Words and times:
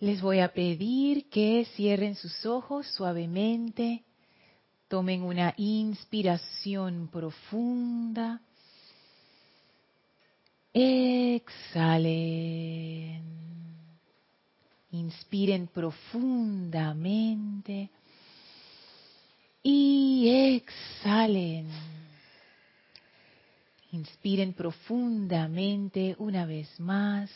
Les 0.00 0.20
voy 0.20 0.40
a 0.40 0.52
pedir 0.52 1.30
que 1.30 1.64
cierren 1.76 2.16
sus 2.16 2.44
ojos 2.44 2.88
suavemente, 2.88 4.02
tomen 4.88 5.22
una 5.22 5.54
inspiración 5.56 7.08
profunda, 7.12 8.40
exhalen, 10.72 11.52
inspiren 14.90 15.68
profundamente. 15.68 17.90
Y 19.62 20.56
exhalen. 20.56 21.68
Inspiren 23.92 24.52
profundamente 24.52 26.16
una 26.18 26.44
vez 26.44 26.68
más 26.78 27.30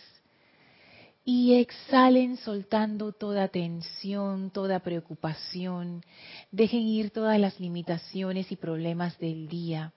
y 1.31 1.57
exhalen 1.57 2.39
soltando 2.39 3.13
toda 3.13 3.49
tensión, 3.49 4.49
toda 4.51 4.79
preocupación. 4.81 6.03
Dejen 6.51 6.81
ir 6.81 7.11
todas 7.11 7.39
las 7.39 7.61
limitaciones 7.61 8.51
y 8.51 8.57
problemas 8.57 9.19
del 9.19 9.47
día. 9.47 9.93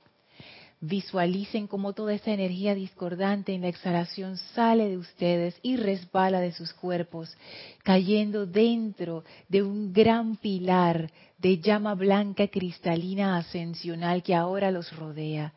Visualicen 0.82 1.68
cómo 1.68 1.94
toda 1.94 2.14
esa 2.16 2.32
energía 2.32 2.76
discordante 2.76 3.54
en 3.54 3.62
la 3.62 3.70
exhalación 3.70 4.36
sale 4.54 4.90
de 4.90 4.98
ustedes 4.98 5.58
y 5.62 5.78
resbala 5.78 6.42
de 6.42 6.52
sus 6.52 6.74
cuerpos, 6.74 7.34
cayendo 7.82 8.46
dentro 8.46 9.24
de 9.48 9.64
un 9.64 9.94
gran 9.94 10.36
pilar 10.36 11.10
de 11.38 11.60
llama 11.60 11.96
blanca 11.96 12.50
cristalina 12.50 13.38
ascensional 13.38 14.22
que 14.22 14.36
ahora 14.36 14.70
los 14.70 14.94
rodea. 14.98 15.54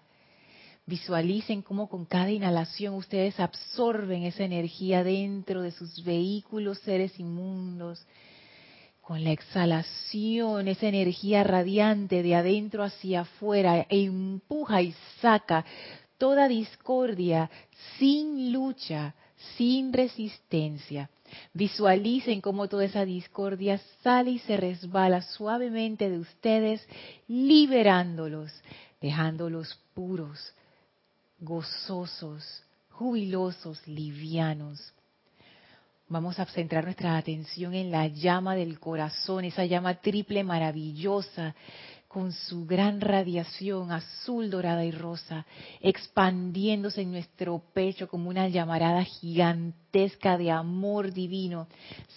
Visualicen 0.86 1.62
cómo 1.62 1.88
con 1.88 2.04
cada 2.04 2.30
inhalación 2.30 2.94
ustedes 2.94 3.40
absorben 3.40 4.24
esa 4.24 4.44
energía 4.44 5.02
dentro 5.02 5.62
de 5.62 5.70
sus 5.70 6.04
vehículos, 6.04 6.78
seres 6.80 7.18
inmundos. 7.18 8.06
Con 9.00 9.24
la 9.24 9.32
exhalación, 9.32 10.68
esa 10.68 10.86
energía 10.86 11.42
radiante 11.42 12.22
de 12.22 12.34
adentro 12.34 12.82
hacia 12.82 13.22
afuera 13.22 13.86
e 13.88 14.04
empuja 14.04 14.82
y 14.82 14.94
saca 15.22 15.64
toda 16.18 16.48
discordia 16.48 17.50
sin 17.98 18.52
lucha, 18.52 19.14
sin 19.56 19.90
resistencia. 19.90 21.08
Visualicen 21.54 22.42
cómo 22.42 22.68
toda 22.68 22.84
esa 22.84 23.06
discordia 23.06 23.80
sale 24.02 24.32
y 24.32 24.38
se 24.40 24.58
resbala 24.58 25.22
suavemente 25.22 26.10
de 26.10 26.18
ustedes, 26.18 26.86
liberándolos, 27.26 28.52
dejándolos 29.00 29.78
puros, 29.94 30.54
gozosos, 31.44 32.64
jubilosos, 32.90 33.86
livianos. 33.86 34.92
Vamos 36.08 36.38
a 36.38 36.46
centrar 36.46 36.84
nuestra 36.84 37.16
atención 37.16 37.74
en 37.74 37.90
la 37.90 38.06
llama 38.08 38.54
del 38.54 38.78
corazón, 38.78 39.44
esa 39.44 39.64
llama 39.64 39.94
triple 39.94 40.44
maravillosa, 40.44 41.54
con 42.08 42.32
su 42.32 42.64
gran 42.64 43.00
radiación 43.00 43.90
azul, 43.90 44.48
dorada 44.48 44.84
y 44.84 44.92
rosa, 44.92 45.44
expandiéndose 45.80 47.02
en 47.02 47.10
nuestro 47.10 47.60
pecho 47.72 48.06
como 48.08 48.30
una 48.30 48.48
llamarada 48.48 49.02
gigantesca 49.02 50.38
de 50.38 50.52
amor 50.52 51.12
divino, 51.12 51.66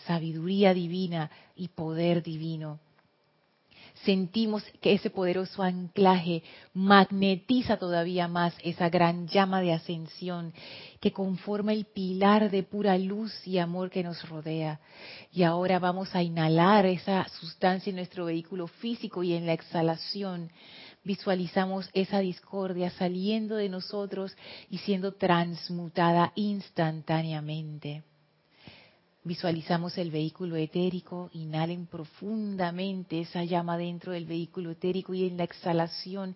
sabiduría 0.05 0.73
divina 0.73 1.31
y 1.55 1.69
poder 1.69 2.21
divino 2.21 2.79
sentimos 4.03 4.63
que 4.81 4.93
ese 4.93 5.09
poderoso 5.09 5.63
anclaje 5.63 6.43
magnetiza 6.73 7.77
todavía 7.77 8.27
más 8.27 8.53
esa 8.63 8.89
gran 8.89 9.27
llama 9.27 9.61
de 9.61 9.73
ascensión 9.73 10.53
que 10.99 11.11
conforma 11.11 11.73
el 11.73 11.85
pilar 11.85 12.49
de 12.49 12.63
pura 12.63 12.97
luz 12.97 13.33
y 13.45 13.57
amor 13.57 13.89
que 13.89 14.03
nos 14.03 14.27
rodea. 14.27 14.79
Y 15.31 15.43
ahora 15.43 15.79
vamos 15.79 16.15
a 16.15 16.23
inhalar 16.23 16.85
esa 16.85 17.27
sustancia 17.29 17.89
en 17.89 17.97
nuestro 17.97 18.25
vehículo 18.25 18.67
físico 18.67 19.23
y 19.23 19.33
en 19.33 19.45
la 19.45 19.53
exhalación 19.53 20.51
visualizamos 21.03 21.89
esa 21.93 22.19
discordia 22.19 22.89
saliendo 22.91 23.55
de 23.55 23.69
nosotros 23.69 24.35
y 24.69 24.79
siendo 24.79 25.13
transmutada 25.13 26.33
instantáneamente. 26.35 28.03
Visualizamos 29.23 29.97
el 29.97 30.11
vehículo 30.11 30.55
etérico, 30.55 31.29
inhalen 31.33 31.87
profundamente 31.87 33.21
esa 33.21 33.43
llama 33.43 33.77
dentro 33.77 34.13
del 34.13 34.25
vehículo 34.25 34.71
etérico 34.71 35.13
y 35.13 35.27
en 35.27 35.37
la 35.37 35.43
exhalación 35.43 36.35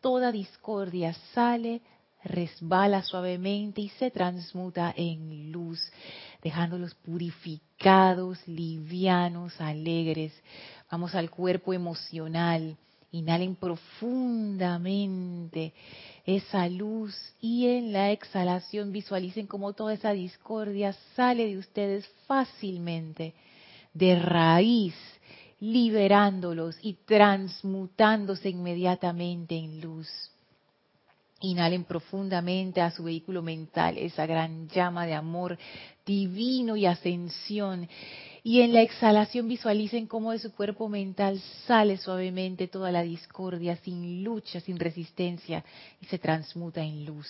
toda 0.00 0.32
discordia 0.32 1.14
sale, 1.32 1.82
resbala 2.22 3.02
suavemente 3.02 3.80
y 3.80 3.88
se 3.90 4.10
transmuta 4.10 4.92
en 4.96 5.52
luz, 5.52 5.80
dejándolos 6.42 6.94
purificados, 6.94 8.46
livianos, 8.46 9.60
alegres. 9.60 10.32
Vamos 10.90 11.14
al 11.14 11.30
cuerpo 11.30 11.72
emocional. 11.72 12.76
Inhalen 13.12 13.56
profundamente 13.56 15.72
esa 16.24 16.68
luz 16.68 17.14
y 17.40 17.66
en 17.66 17.92
la 17.92 18.10
exhalación 18.10 18.92
visualicen 18.92 19.46
cómo 19.46 19.74
toda 19.74 19.92
esa 19.92 20.12
discordia 20.12 20.94
sale 21.14 21.46
de 21.46 21.58
ustedes 21.58 22.06
fácilmente, 22.26 23.34
de 23.92 24.18
raíz, 24.18 24.94
liberándolos 25.60 26.76
y 26.82 26.94
transmutándose 27.04 28.48
inmediatamente 28.48 29.56
en 29.56 29.80
luz. 29.80 30.08
Inhalen 31.40 31.84
profundamente 31.84 32.80
a 32.80 32.90
su 32.90 33.04
vehículo 33.04 33.42
mental, 33.42 33.98
esa 33.98 34.24
gran 34.24 34.66
llama 34.68 35.04
de 35.04 35.14
amor 35.14 35.58
divino 36.06 36.74
y 36.74 36.86
ascensión 36.86 37.86
y 38.46 38.60
en 38.60 38.74
la 38.74 38.82
exhalación 38.82 39.48
visualicen 39.48 40.06
cómo 40.06 40.32
de 40.32 40.38
su 40.38 40.52
cuerpo 40.52 40.90
mental 40.90 41.40
sale 41.66 41.96
suavemente 41.96 42.68
toda 42.68 42.92
la 42.92 43.00
discordia, 43.00 43.76
sin 43.76 44.22
lucha, 44.22 44.60
sin 44.60 44.78
resistencia, 44.78 45.64
y 45.98 46.04
se 46.04 46.18
transmuta 46.18 46.82
en 46.82 47.06
luz. 47.06 47.26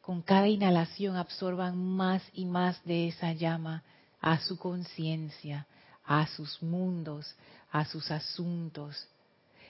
Con 0.00 0.22
cada 0.22 0.48
inhalación 0.48 1.16
absorban 1.16 1.76
más 1.76 2.22
y 2.32 2.46
más 2.46 2.82
de 2.86 3.08
esa 3.08 3.34
llama 3.34 3.82
a 4.22 4.38
su 4.40 4.56
conciencia, 4.56 5.66
a 6.06 6.26
sus 6.28 6.62
mundos, 6.62 7.34
a 7.70 7.84
sus 7.84 8.10
asuntos. 8.10 9.06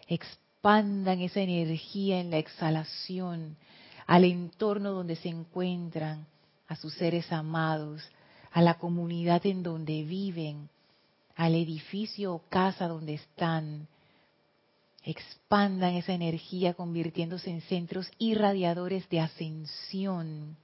Expandan 0.06 1.21
esa 1.22 1.41
energía 1.41 2.21
en 2.21 2.31
la 2.31 2.38
exhalación 2.38 3.56
al 4.06 4.22
entorno 4.22 4.93
donde 4.93 5.16
se 5.16 5.28
encuentran, 5.28 6.25
a 6.69 6.77
sus 6.77 6.94
seres 6.94 7.33
amados, 7.33 8.09
a 8.56 8.62
la 8.62 8.78
comunidad 8.78 9.44
en 9.44 9.62
donde 9.62 10.03
viven, 10.05 10.71
al 11.34 11.55
edificio 11.55 12.33
o 12.33 12.43
casa 12.49 12.89
donde 12.89 13.12
están. 13.12 13.87
Expandan 15.03 15.93
esa 15.93 16.15
energía 16.15 16.72
convirtiéndose 16.72 17.50
en 17.50 17.61
centros 17.61 18.11
irradiadores 18.16 19.06
de 19.11 19.21
ascensión. 19.21 20.56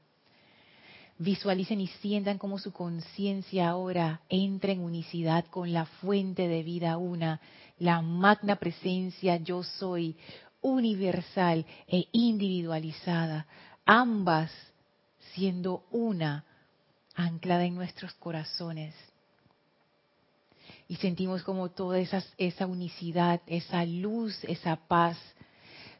Visualicen 1.18 1.82
y 1.82 1.86
sientan 1.86 2.38
cómo 2.38 2.58
su 2.58 2.72
conciencia 2.72 3.68
ahora 3.68 4.22
entra 4.30 4.72
en 4.72 4.80
unicidad 4.80 5.44
con 5.50 5.74
la 5.74 5.84
fuente 5.84 6.48
de 6.48 6.62
vida 6.62 6.96
una, 6.96 7.42
la 7.78 8.00
magna 8.00 8.56
presencia 8.56 9.36
yo 9.36 9.62
soy, 9.62 10.16
universal 10.62 11.66
e 11.86 12.06
individualizada, 12.12 13.46
ambas 13.84 14.50
siendo 15.34 15.84
una 15.90 16.46
anclada 17.14 17.64
en 17.64 17.74
nuestros 17.74 18.12
corazones. 18.14 18.94
Y 20.88 20.96
sentimos 20.96 21.42
como 21.42 21.70
toda 21.70 21.98
esa, 21.98 22.22
esa 22.36 22.66
unicidad, 22.66 23.40
esa 23.46 23.84
luz, 23.84 24.42
esa 24.44 24.76
paz 24.76 25.16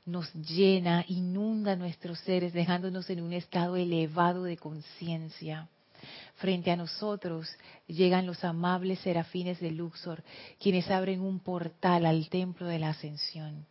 nos 0.05 0.33
llena, 0.34 1.05
inunda 1.09 1.77
nuestros 1.77 2.19
seres, 2.21 2.53
dejándonos 2.53 3.09
en 3.11 3.23
un 3.23 3.33
estado 3.33 3.77
elevado 3.77 4.43
de 4.45 4.56
conciencia. 4.56 5.69
Frente 6.37 6.73
a 6.73 6.76
nosotros 6.76 7.49
llegan 7.87 8.26
los 8.26 8.43
amables 8.43 8.99
serafines 9.00 9.61
de 9.61 9.70
Luxor, 9.70 10.25
quienes 10.58 10.91
abren 10.91 11.20
un 11.20 11.38
portal 11.38 12.05
al 12.05 12.29
templo 12.29 12.67
de 12.67 12.81
la 12.81 12.91
ascensión. 12.91 13.65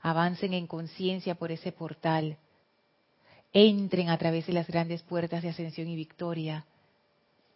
Avancen 0.00 0.52
en 0.54 0.66
conciencia 0.66 1.36
por 1.36 1.52
ese 1.52 1.70
portal 1.70 2.36
entren 3.52 4.08
a 4.08 4.18
través 4.18 4.46
de 4.46 4.52
las 4.52 4.66
grandes 4.66 5.02
puertas 5.02 5.42
de 5.42 5.50
ascensión 5.50 5.88
y 5.88 5.96
victoria, 5.96 6.64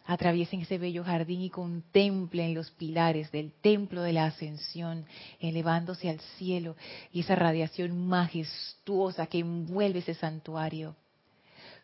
atraviesen 0.05 0.61
ese 0.61 0.77
bello 0.77 1.03
jardín 1.03 1.41
y 1.41 1.49
contemplen 1.49 2.53
los 2.53 2.71
pilares 2.71 3.31
del 3.31 3.51
templo 3.51 4.01
de 4.01 4.13
la 4.13 4.25
ascensión, 4.25 5.05
elevándose 5.39 6.09
al 6.09 6.19
cielo 6.37 6.75
y 7.11 7.19
esa 7.19 7.35
radiación 7.35 8.07
majestuosa 8.07 9.27
que 9.27 9.39
envuelve 9.39 9.99
ese 9.99 10.13
santuario. 10.13 10.95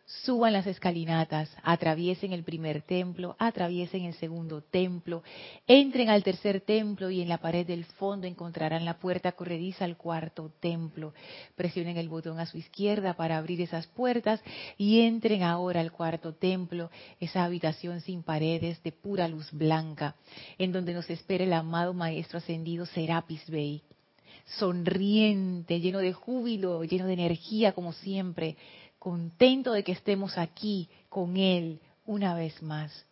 Suban 0.06 0.52
las 0.52 0.66
escalinatas, 0.66 1.50
atraviesen 1.62 2.32
el 2.32 2.44
primer 2.44 2.82
templo, 2.82 3.36
atraviesen 3.38 4.04
el 4.04 4.14
segundo 4.14 4.60
templo, 4.62 5.22
entren 5.66 6.10
al 6.10 6.22
tercer 6.22 6.60
templo 6.60 7.10
y 7.10 7.22
en 7.22 7.28
la 7.28 7.38
pared 7.38 7.66
del 7.66 7.84
fondo 7.84 8.26
encontrarán 8.26 8.84
la 8.84 8.98
puerta 8.98 9.32
corrediza 9.32 9.84
al 9.84 9.96
cuarto 9.96 10.52
templo. 10.60 11.14
Presionen 11.56 11.96
el 11.96 12.08
botón 12.08 12.38
a 12.38 12.46
su 12.46 12.58
izquierda 12.58 13.14
para 13.14 13.38
abrir 13.38 13.60
esas 13.60 13.86
puertas 13.86 14.42
y 14.76 15.00
entren 15.00 15.42
ahora 15.42 15.80
al 15.80 15.92
cuarto 15.92 16.34
templo, 16.34 16.90
esa 17.18 17.44
habitación 17.44 18.00
sin 18.02 18.22
paredes 18.22 18.82
de 18.82 18.92
pura 18.92 19.26
luz 19.28 19.50
blanca, 19.52 20.16
en 20.58 20.72
donde 20.72 20.92
nos 20.92 21.08
espera 21.08 21.44
el 21.44 21.52
amado 21.52 21.94
Maestro 21.94 22.38
Ascendido 22.38 22.84
Serapis 22.86 23.48
Bey. 23.48 23.82
Sonriente, 24.58 25.80
lleno 25.80 26.00
de 26.00 26.12
júbilo, 26.12 26.84
lleno 26.84 27.06
de 27.06 27.14
energía 27.14 27.72
como 27.72 27.94
siempre, 27.94 28.58
contento 29.04 29.74
de 29.74 29.84
que 29.84 29.92
estemos 29.92 30.38
aquí 30.38 30.88
con 31.10 31.36
Él 31.36 31.78
una 32.06 32.34
vez 32.34 32.62
más. 32.62 33.04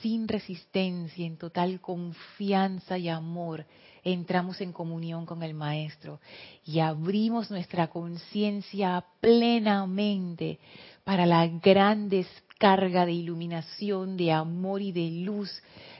Sin 0.00 0.28
resistencia, 0.28 1.26
en 1.26 1.36
total 1.36 1.78
confianza 1.78 2.96
y 2.96 3.10
amor, 3.10 3.66
entramos 4.02 4.62
en 4.62 4.72
comunión 4.72 5.26
con 5.26 5.42
el 5.42 5.52
Maestro 5.52 6.20
y 6.64 6.78
abrimos 6.78 7.50
nuestra 7.50 7.88
conciencia 7.88 9.04
plenamente 9.20 10.58
para 11.04 11.26
la 11.26 11.46
gran 11.46 12.08
descarga 12.08 13.04
de 13.04 13.12
iluminación, 13.12 14.16
de 14.16 14.32
amor 14.32 14.80
y 14.80 14.92
de 14.92 15.10
luz 15.26 15.50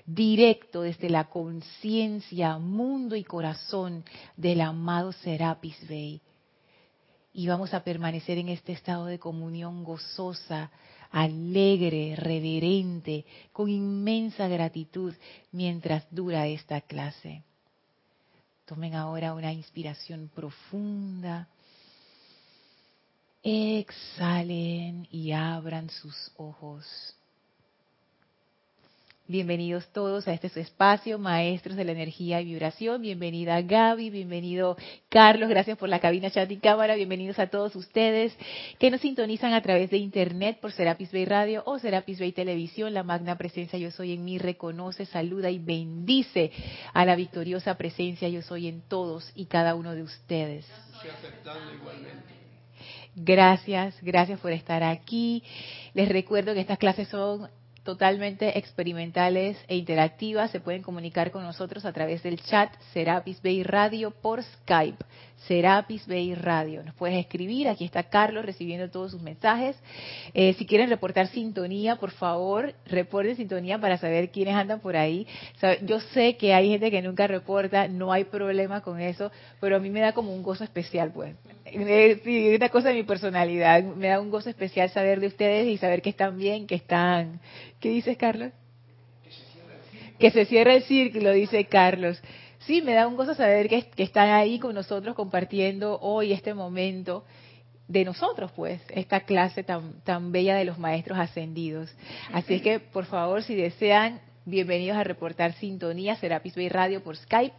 directo 0.06 0.80
desde 0.80 1.10
la 1.10 1.24
conciencia, 1.24 2.56
mundo 2.56 3.16
y 3.16 3.22
corazón 3.24 4.02
del 4.38 4.62
amado 4.62 5.12
Serapis 5.12 5.76
Bey 5.86 6.22
y 7.32 7.46
vamos 7.46 7.72
a 7.72 7.82
permanecer 7.82 8.38
en 8.38 8.48
este 8.48 8.72
estado 8.72 9.06
de 9.06 9.18
comunión 9.18 9.84
gozosa, 9.84 10.70
alegre, 11.10 12.14
reverente, 12.16 13.24
con 13.52 13.68
inmensa 13.68 14.48
gratitud 14.48 15.14
mientras 15.50 16.04
dura 16.10 16.46
esta 16.46 16.80
clase. 16.82 17.42
Tomen 18.66 18.94
ahora 18.94 19.34
una 19.34 19.52
inspiración 19.52 20.30
profunda. 20.34 21.48
Exhalen 23.42 25.08
y 25.10 25.32
abran 25.32 25.90
sus 25.90 26.32
ojos. 26.36 26.86
Bienvenidos 29.28 29.86
todos 29.92 30.26
a 30.26 30.32
este 30.32 30.48
su 30.48 30.58
espacio, 30.58 31.16
maestros 31.16 31.76
de 31.76 31.84
la 31.84 31.92
energía 31.92 32.40
y 32.40 32.46
vibración. 32.46 33.00
Bienvenida 33.00 33.62
Gaby, 33.62 34.10
bienvenido 34.10 34.76
Carlos, 35.08 35.48
gracias 35.48 35.78
por 35.78 35.88
la 35.88 36.00
cabina 36.00 36.28
chat 36.28 36.50
y 36.50 36.56
cámara. 36.56 36.96
Bienvenidos 36.96 37.38
a 37.38 37.46
todos 37.46 37.76
ustedes 37.76 38.36
que 38.80 38.90
nos 38.90 39.00
sintonizan 39.00 39.52
a 39.52 39.62
través 39.62 39.90
de 39.90 39.98
internet 39.98 40.58
por 40.60 40.72
Serapis 40.72 41.12
Bay 41.12 41.24
Radio 41.24 41.62
o 41.66 41.78
Serapis 41.78 42.18
Bay 42.18 42.32
Televisión. 42.32 42.94
La 42.94 43.04
magna 43.04 43.38
presencia 43.38 43.78
Yo 43.78 43.92
Soy 43.92 44.12
en 44.12 44.24
mí 44.24 44.38
reconoce, 44.38 45.06
saluda 45.06 45.50
y 45.50 45.60
bendice 45.60 46.50
a 46.92 47.04
la 47.04 47.14
victoriosa 47.14 47.76
presencia 47.76 48.28
Yo 48.28 48.42
Soy 48.42 48.66
en 48.66 48.82
todos 48.88 49.30
y 49.36 49.46
cada 49.46 49.76
uno 49.76 49.94
de 49.94 50.02
ustedes. 50.02 50.66
Gracias, 53.14 53.94
gracias 54.02 54.40
por 54.40 54.50
estar 54.50 54.82
aquí. 54.82 55.44
Les 55.94 56.08
recuerdo 56.08 56.54
que 56.54 56.60
estas 56.60 56.78
clases 56.78 57.06
son 57.06 57.48
totalmente 57.84 58.58
experimentales 58.58 59.56
e 59.68 59.76
interactivas. 59.76 60.50
Se 60.50 60.60
pueden 60.60 60.82
comunicar 60.82 61.30
con 61.30 61.42
nosotros 61.42 61.84
a 61.84 61.92
través 61.92 62.22
del 62.22 62.40
chat 62.40 62.72
Serapis 62.92 63.42
Bay 63.42 63.62
Radio 63.62 64.10
por 64.10 64.42
Skype. 64.42 65.04
Serapis 65.46 66.06
Bay 66.06 66.34
Radio. 66.34 66.82
Nos 66.84 66.94
puedes 66.94 67.18
escribir, 67.18 67.68
aquí 67.68 67.84
está 67.84 68.04
Carlos 68.04 68.44
recibiendo 68.44 68.90
todos 68.90 69.10
sus 69.10 69.22
mensajes. 69.22 69.76
Eh, 70.34 70.54
si 70.54 70.66
quieren 70.66 70.88
reportar 70.88 71.26
sintonía, 71.28 71.96
por 71.96 72.10
favor, 72.12 72.74
reporten 72.86 73.36
sintonía 73.36 73.78
para 73.78 73.98
saber 73.98 74.30
quiénes 74.30 74.54
andan 74.54 74.80
por 74.80 74.96
ahí. 74.96 75.26
yo 75.82 76.00
sé 76.00 76.36
que 76.36 76.54
hay 76.54 76.70
gente 76.70 76.90
que 76.90 77.02
nunca 77.02 77.26
reporta, 77.26 77.88
no 77.88 78.12
hay 78.12 78.24
problema 78.24 78.80
con 78.82 79.00
eso, 79.00 79.32
pero 79.60 79.76
a 79.76 79.78
mí 79.80 79.90
me 79.90 80.00
da 80.00 80.12
como 80.12 80.34
un 80.34 80.42
gozo 80.42 80.64
especial, 80.64 81.12
pues. 81.12 81.34
Es 81.64 82.56
una 82.56 82.68
cosa 82.68 82.88
de 82.88 82.94
mi 82.94 83.04
personalidad, 83.04 83.82
me 83.82 84.08
da 84.08 84.20
un 84.20 84.30
gozo 84.30 84.50
especial 84.50 84.90
saber 84.90 85.20
de 85.20 85.28
ustedes 85.28 85.66
y 85.66 85.76
saber 85.78 86.02
que 86.02 86.10
están 86.10 86.36
bien, 86.38 86.66
que 86.66 86.74
están... 86.74 87.40
¿Qué 87.80 87.88
dices, 87.88 88.16
Carlos? 88.16 88.52
Que 90.18 90.30
se 90.30 90.44
cierra 90.44 90.74
el 90.74 90.82
círculo, 90.82 91.32
dice 91.32 91.64
Carlos 91.64 92.22
sí, 92.66 92.82
me 92.82 92.94
da 92.94 93.06
un 93.06 93.16
gozo 93.16 93.34
saber 93.34 93.68
que, 93.68 93.90
están 93.96 94.30
ahí 94.30 94.58
con 94.58 94.74
nosotros 94.74 95.14
compartiendo 95.14 95.98
hoy 96.00 96.32
este 96.32 96.54
momento 96.54 97.24
de 97.88 98.04
nosotros, 98.04 98.52
pues, 98.52 98.80
esta 98.90 99.20
clase 99.20 99.64
tan, 99.64 100.00
tan 100.02 100.32
bella 100.32 100.56
de 100.56 100.64
los 100.64 100.78
maestros 100.78 101.18
ascendidos. 101.18 101.94
Así 102.32 102.54
es 102.54 102.62
que, 102.62 102.80
por 102.80 103.04
favor, 103.06 103.42
si 103.42 103.54
desean, 103.54 104.20
bienvenidos 104.44 104.96
a 104.96 105.04
reportar 105.04 105.52
sintonía, 105.54 106.16
Serapis 106.16 106.56
Bay 106.56 106.68
Radio 106.68 107.02
por 107.02 107.16
Skype. 107.16 107.54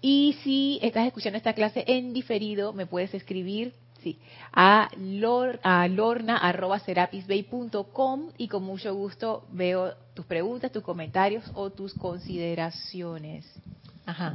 Y 0.00 0.36
si 0.42 0.80
estás 0.82 1.06
escuchando 1.06 1.36
esta 1.36 1.54
clase 1.54 1.84
en 1.86 2.12
diferido, 2.12 2.72
me 2.72 2.86
puedes 2.86 3.14
escribir 3.14 3.74
sí, 4.02 4.18
a, 4.52 4.90
lor, 4.98 5.60
a 5.62 5.86
lorna.serapisbay.com 5.88 8.30
y 8.36 8.48
con 8.48 8.64
mucho 8.64 8.94
gusto 8.94 9.46
veo 9.50 9.94
tus 10.14 10.26
preguntas, 10.26 10.72
tus 10.72 10.82
comentarios 10.82 11.50
o 11.54 11.70
tus 11.70 11.94
consideraciones. 11.94 13.46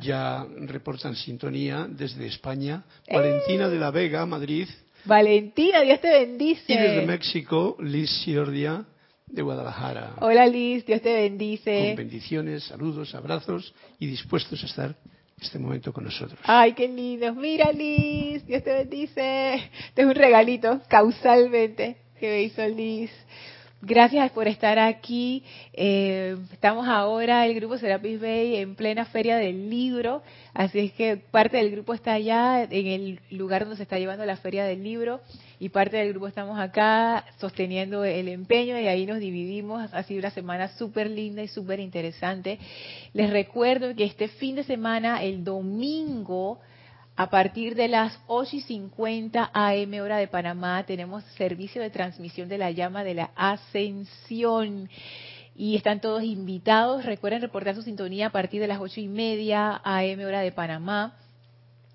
Ya 0.01 0.45
reportan 0.61 1.15
sintonía 1.15 1.87
desde 1.89 2.25
España. 2.27 2.83
Valentina 3.11 3.69
de 3.69 3.77
la 3.77 3.91
Vega, 3.91 4.25
Madrid. 4.25 4.67
Valentina, 5.05 5.81
Dios 5.81 6.01
te 6.01 6.09
bendice. 6.09 6.73
Y 6.73 6.77
desde 6.77 7.05
México, 7.05 7.77
Liz 7.79 8.09
Siordia 8.23 8.85
de 9.25 9.41
Guadalajara. 9.41 10.15
Hola 10.19 10.47
Liz, 10.47 10.85
Dios 10.85 11.01
te 11.01 11.13
bendice. 11.13 11.87
Con 11.87 11.95
bendiciones, 11.97 12.63
saludos, 12.63 13.13
abrazos 13.13 13.73
y 13.99 14.07
dispuestos 14.07 14.63
a 14.63 14.65
estar 14.65 14.95
este 15.39 15.59
momento 15.59 15.93
con 15.93 16.05
nosotros. 16.05 16.39
Ay, 16.43 16.73
qué 16.73 16.87
lindo. 16.87 17.33
Mira 17.35 17.71
Liz, 17.71 18.45
Dios 18.45 18.63
te 18.63 18.73
bendice. 18.73 19.55
Este 19.55 20.01
es 20.01 20.07
un 20.07 20.15
regalito 20.15 20.81
causalmente 20.87 21.97
que 22.19 22.29
me 22.29 22.41
hizo 22.43 22.67
Liz. 22.67 23.11
Gracias 23.81 24.31
por 24.31 24.47
estar 24.47 24.79
aquí. 24.79 25.43
Eh, 25.71 26.35
estamos 26.51 26.87
ahora, 26.87 27.45
el 27.45 27.53
grupo 27.53 27.77
Serapis 27.77 28.19
Bay, 28.19 28.55
en 28.55 28.73
plena 28.73 29.05
feria 29.05 29.37
del 29.37 29.69
libro, 29.69 30.23
así 30.55 30.79
es 30.79 30.93
que 30.93 31.17
parte 31.17 31.57
del 31.57 31.69
grupo 31.69 31.93
está 31.93 32.13
allá, 32.13 32.63
en 32.63 32.87
el 32.87 33.19
lugar 33.29 33.61
donde 33.61 33.77
se 33.77 33.83
está 33.83 33.99
llevando 33.99 34.25
la 34.25 34.37
feria 34.37 34.65
del 34.65 34.83
libro, 34.83 35.21
y 35.59 35.69
parte 35.69 35.97
del 35.97 36.09
grupo 36.09 36.27
estamos 36.27 36.59
acá 36.59 37.23
sosteniendo 37.39 38.03
el 38.03 38.29
empeño 38.29 38.79
y 38.79 38.87
ahí 38.87 39.05
nos 39.05 39.19
dividimos. 39.19 39.93
Ha 39.93 40.01
sido 40.01 40.21
una 40.21 40.31
semana 40.31 40.69
súper 40.69 41.07
linda 41.07 41.43
y 41.43 41.47
súper 41.47 41.79
interesante. 41.79 42.57
Les 43.13 43.29
recuerdo 43.29 43.95
que 43.95 44.05
este 44.05 44.27
fin 44.27 44.55
de 44.55 44.63
semana, 44.63 45.21
el 45.23 45.43
domingo, 45.43 46.59
a 47.17 47.31
partir 47.31 47.73
de 47.73 47.87
las 47.87 48.19
8 48.27 48.57
y 48.57 48.61
50 48.61 49.49
AM 49.51 49.93
hora 49.95 50.17
de 50.17 50.27
Panamá 50.27 50.83
tenemos 50.85 51.23
servicio 51.35 51.81
de 51.81 51.89
transmisión 51.89 52.47
de 52.47 52.59
la 52.59 52.69
llama 52.69 53.03
de 53.03 53.15
la 53.15 53.31
ascensión 53.35 54.87
y 55.55 55.75
están 55.75 55.99
todos 55.99 56.21
invitados. 56.21 57.05
Recuerden 57.05 57.41
reportar 57.41 57.73
su 57.73 57.81
sintonía 57.81 58.27
a 58.27 58.31
partir 58.31 58.61
de 58.61 58.67
las 58.67 58.79
ocho 58.79 59.01
y 59.01 59.07
media 59.07 59.81
AM 59.83 60.19
hora 60.19 60.41
de 60.41 60.51
Panamá. 60.51 61.17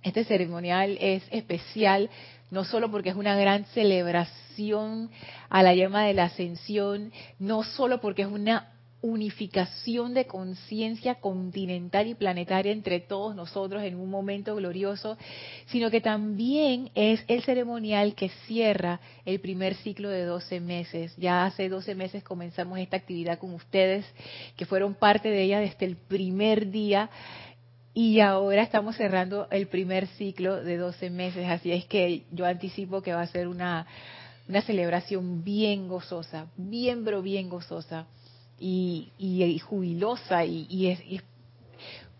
Este 0.03 0.25
ceremonial 0.25 0.99
es 1.01 1.23
especial 1.31 2.11
no 2.51 2.65
solo 2.65 2.91
porque 2.91 3.11
es 3.11 3.17
una 3.17 3.37
gran 3.37 3.65
celebración 3.67 5.09
a 5.49 5.63
la 5.63 5.73
llama 5.77 6.05
de 6.05 6.15
la 6.15 6.25
ascensión, 6.25 7.13
no 7.39 7.63
solo 7.63 8.01
porque 8.01 8.23
es 8.23 8.29
una 8.29 8.72
unificación 9.03 10.15
de 10.15 10.27
conciencia 10.27 11.17
continental 11.17 12.07
y 12.07 12.15
planetaria 12.15 12.73
entre 12.73 13.01
todos 13.01 13.35
nosotros 13.35 13.83
en 13.83 13.97
un 13.97 14.09
momento 14.09 14.55
glorioso, 14.55 15.19
sino 15.67 15.91
que 15.91 16.01
también 16.01 16.91
es 16.95 17.23
el 17.27 17.43
ceremonial 17.43 18.15
que 18.15 18.31
cierra 18.47 19.01
el 19.25 19.41
primer 19.41 19.75
ciclo 19.75 20.09
de 20.09 20.25
12 20.25 20.61
meses. 20.61 21.15
Ya 21.17 21.45
hace 21.45 21.69
12 21.69 21.95
meses 21.97 22.23
comenzamos 22.23 22.79
esta 22.79 22.97
actividad 22.97 23.39
con 23.39 23.53
ustedes, 23.55 24.07
que 24.57 24.67
fueron 24.67 24.95
parte 24.95 25.29
de 25.29 25.43
ella 25.43 25.59
desde 25.59 25.85
el 25.85 25.97
primer 25.97 26.71
día. 26.71 27.11
Y 27.95 28.21
ahora 28.21 28.63
estamos 28.63 28.97
cerrando 28.97 29.49
el 29.51 29.67
primer 29.67 30.07
ciclo 30.07 30.63
de 30.63 30.79
12 30.79 31.11
meses, 31.11 31.47
así 31.49 31.73
es 31.73 31.85
que 31.85 32.23
yo 32.31 32.47
anticipo 32.47 33.03
que 33.03 33.13
va 33.13 33.21
a 33.21 33.27
ser 33.27 33.49
una, 33.49 33.87
una 34.49 34.63
celebración 34.63 35.45
bien 35.45 35.89
gozosa, 35.89 36.47
bien, 36.57 37.05
pero 37.05 37.21
bien 37.21 37.51
gozosa 37.51 38.07
y, 38.63 39.59
jubilosa 39.59 40.45
y, 40.45 40.89
es, 40.89 41.23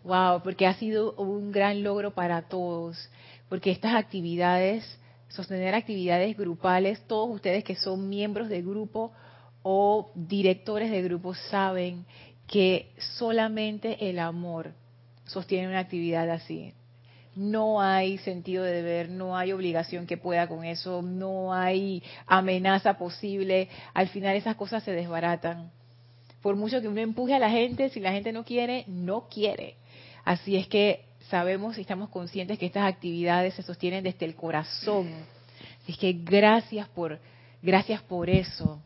wow, 0.03 0.41
porque 0.43 0.67
ha 0.67 0.73
sido 0.75 1.13
un 1.13 1.51
gran 1.51 1.83
logro 1.83 2.13
para 2.13 2.43
todos, 2.43 3.09
porque 3.47 3.71
estas 3.71 3.95
actividades, 3.95 4.83
sostener 5.29 5.73
actividades 5.73 6.37
grupales, 6.37 7.01
todos 7.07 7.29
ustedes 7.33 7.63
que 7.63 7.75
son 7.75 8.09
miembros 8.09 8.49
de 8.49 8.61
grupo 8.61 9.13
o 9.61 10.11
directores 10.15 10.91
de 10.91 11.01
grupo 11.01 11.33
saben 11.33 12.05
que 12.47 12.91
solamente 13.17 14.09
el 14.09 14.19
amor 14.19 14.73
sostiene 15.25 15.69
una 15.69 15.79
actividad 15.79 16.29
así. 16.29 16.73
no 17.35 17.81
hay 17.81 18.19
sentido 18.19 18.63
de 18.63 18.73
deber, 18.73 19.09
no 19.09 19.35
hay 19.35 19.53
obligación 19.53 20.05
que 20.05 20.17
pueda 20.17 20.47
con 20.47 20.65
eso, 20.65 21.01
no 21.01 21.51
hay 21.51 22.03
amenaza 22.27 22.95
posible. 22.97 23.69
Al 23.95 24.09
final 24.09 24.35
esas 24.35 24.55
cosas 24.55 24.83
se 24.83 24.91
desbaratan. 24.91 25.71
Por 26.43 26.57
mucho 26.57 26.81
que 26.81 26.89
uno 26.89 26.99
empuje 26.99 27.33
a 27.33 27.39
la 27.39 27.49
gente, 27.49 27.89
si 27.89 28.01
la 28.01 28.11
gente 28.11 28.33
no 28.33 28.43
quiere, 28.43 28.83
no 28.87 29.29
quiere. 29.29 29.75
Así 30.25 30.57
es 30.57 30.67
que 30.67 31.05
sabemos 31.29 31.77
y 31.77 31.81
estamos 31.81 32.09
conscientes 32.09 32.59
que 32.59 32.65
estas 32.65 32.83
actividades 32.83 33.53
se 33.53 33.63
sostienen 33.63 34.03
desde 34.03 34.25
el 34.25 34.35
corazón. 34.35 35.07
Así 35.81 35.93
es 35.93 35.97
que 35.97 36.11
gracias 36.11 36.89
por, 36.89 37.17
gracias 37.61 38.01
por 38.01 38.29
eso. 38.29 38.81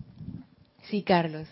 Sí, 0.83 1.01
Carlos. 1.01 1.47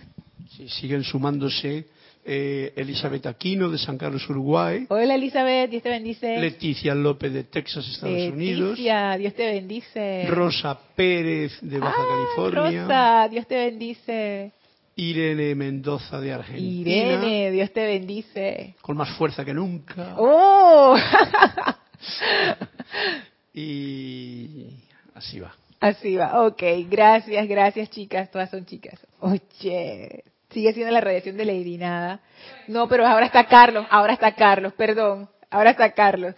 Sí, 0.56 0.70
siguen 0.70 1.04
sumándose 1.04 1.88
eh, 2.24 2.72
Elizabeth 2.76 3.26
Aquino 3.26 3.72
de 3.72 3.80
San 3.80 3.98
Carlos, 3.98 4.30
Uruguay. 4.30 4.86
Hola 4.90 5.16
Elizabeth, 5.16 5.72
Dios 5.72 5.82
te 5.82 5.90
bendice. 5.90 6.40
Leticia 6.40 6.94
López 6.94 7.34
de 7.34 7.46
Texas, 7.46 7.88
Estados 7.88 8.32
Unidos. 8.32 8.70
Leticia, 8.70 9.18
Dios 9.18 9.34
te 9.34 9.46
bendice. 9.48 10.28
Rosa 10.28 10.80
Pérez 10.96 11.58
de 11.62 11.80
Baja 11.80 12.04
California. 12.08 12.82
Rosa, 12.84 13.28
Dios 13.28 13.48
te 13.48 13.56
bendice. 13.56 14.52
Irene 14.96 15.56
Mendoza 15.56 16.20
de 16.20 16.34
Argentina. 16.34 16.90
Irene, 16.90 17.52
Dios 17.52 17.72
te 17.74 17.86
bendice. 17.86 18.76
Con 18.82 18.96
más 18.96 19.10
fuerza 19.18 19.44
que 19.44 19.54
nunca. 19.54 20.16
¡Oh! 20.18 20.98
y 23.54 24.68
así 25.14 25.40
va. 25.40 25.54
Así 25.82 26.16
va, 26.16 26.46
ok. 26.46 26.64
Gracias, 26.90 27.48
gracias 27.48 27.90
chicas. 27.90 28.32
Todas 28.32 28.50
son 28.50 28.66
chicas. 28.66 29.00
Oye, 29.20 30.24
sigue 30.50 30.74
siendo 30.74 30.92
la 30.92 31.02
radiación 31.02 31.36
de 31.36 31.46
Lady 31.46 31.78
Nada. 31.78 32.22
No, 32.68 32.88
pero 32.88 33.06
ahora 33.06 33.26
está 33.26 33.46
Carlos, 33.46 33.86
ahora 33.90 34.14
está 34.14 34.34
Carlos, 34.34 34.74
perdón. 34.74 35.30
Ahora 35.50 35.72
está 35.72 35.92
Carlos. 35.92 36.36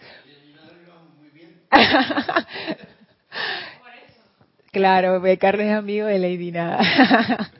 claro, 4.72 5.22
Carlos 5.38 5.66
es 5.66 5.72
amigo 5.72 6.06
de 6.06 6.18
Lady 6.18 6.50
Nada. 6.50 7.52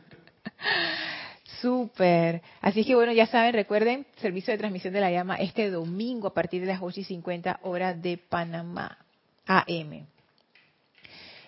Súper. 1.60 2.42
Así 2.60 2.84
que 2.84 2.94
bueno, 2.94 3.12
ya 3.12 3.26
saben, 3.26 3.52
recuerden, 3.52 4.06
servicio 4.16 4.52
de 4.52 4.58
transmisión 4.58 4.92
de 4.92 5.00
la 5.00 5.10
llama 5.10 5.36
este 5.36 5.70
domingo 5.70 6.28
a 6.28 6.34
partir 6.34 6.60
de 6.60 6.68
las 6.68 6.80
8 6.80 7.00
y 7.00 7.04
50 7.04 7.60
horas 7.62 8.00
de 8.00 8.16
Panamá, 8.16 8.98
AM. 9.46 10.06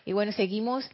Y 0.05 0.13
bueno, 0.13 0.33
seguimos 0.33 0.89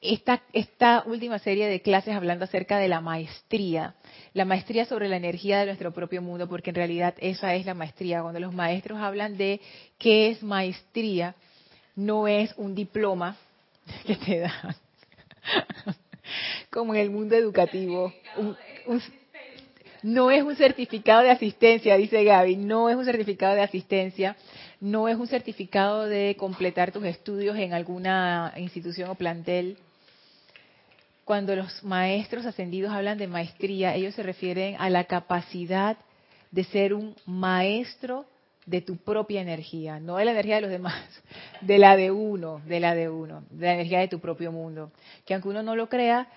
esta, 0.00 0.42
esta 0.52 1.04
última 1.06 1.38
serie 1.38 1.68
de 1.68 1.82
clases 1.82 2.14
hablando 2.14 2.44
acerca 2.44 2.78
de 2.78 2.88
la 2.88 3.00
maestría, 3.00 3.94
la 4.32 4.44
maestría 4.44 4.84
sobre 4.86 5.08
la 5.08 5.16
energía 5.16 5.60
de 5.60 5.66
nuestro 5.66 5.92
propio 5.92 6.22
mundo, 6.22 6.48
porque 6.48 6.70
en 6.70 6.76
realidad 6.76 7.14
esa 7.18 7.54
es 7.54 7.66
la 7.66 7.74
maestría. 7.74 8.22
Cuando 8.22 8.40
los 8.40 8.54
maestros 8.54 8.98
hablan 8.98 9.36
de 9.36 9.60
qué 9.98 10.30
es 10.30 10.42
maestría, 10.42 11.36
no 11.94 12.26
es 12.26 12.52
un 12.56 12.74
diploma 12.74 13.36
que 14.06 14.16
te 14.16 14.40
dan 14.40 14.74
como 16.70 16.94
en 16.94 17.00
el 17.00 17.10
mundo 17.10 17.34
educativo. 17.34 18.12
no 20.02 20.30
es 20.30 20.42
un 20.42 20.56
certificado 20.56 21.22
de 21.22 21.30
asistencia, 21.30 21.96
dice 21.96 22.22
Gaby, 22.24 22.56
no 22.56 22.88
es 22.88 22.96
un 22.96 23.04
certificado 23.04 23.54
de 23.54 23.62
asistencia, 23.62 24.36
no 24.80 25.08
es 25.08 25.16
un 25.16 25.26
certificado 25.26 26.06
de 26.06 26.36
completar 26.38 26.92
tus 26.92 27.04
estudios 27.04 27.56
en 27.56 27.72
alguna 27.72 28.52
institución 28.56 29.10
o 29.10 29.14
plantel. 29.14 29.76
Cuando 31.24 31.54
los 31.54 31.82
maestros 31.84 32.46
ascendidos 32.46 32.92
hablan 32.92 33.18
de 33.18 33.26
maestría, 33.26 33.94
ellos 33.94 34.14
se 34.14 34.22
refieren 34.22 34.76
a 34.78 34.88
la 34.88 35.04
capacidad 35.04 35.98
de 36.50 36.64
ser 36.64 36.94
un 36.94 37.14
maestro 37.26 38.24
de 38.68 38.82
tu 38.82 38.96
propia 38.96 39.40
energía, 39.40 39.98
no 39.98 40.16
de 40.16 40.26
la 40.26 40.32
energía 40.32 40.56
de 40.56 40.60
los 40.60 40.70
demás, 40.70 41.02
de 41.62 41.78
la 41.78 41.96
de 41.96 42.10
uno, 42.10 42.60
de 42.66 42.80
la 42.80 42.94
de 42.94 43.08
uno, 43.08 43.44
de 43.50 43.66
la 43.66 43.74
energía 43.74 44.00
de 44.00 44.08
tu 44.08 44.20
propio 44.20 44.52
mundo. 44.52 44.92
Que 45.24 45.34
aunque 45.34 45.48
uno 45.48 45.62
no 45.62 45.74
lo 45.74 45.88
crea, 45.88 46.28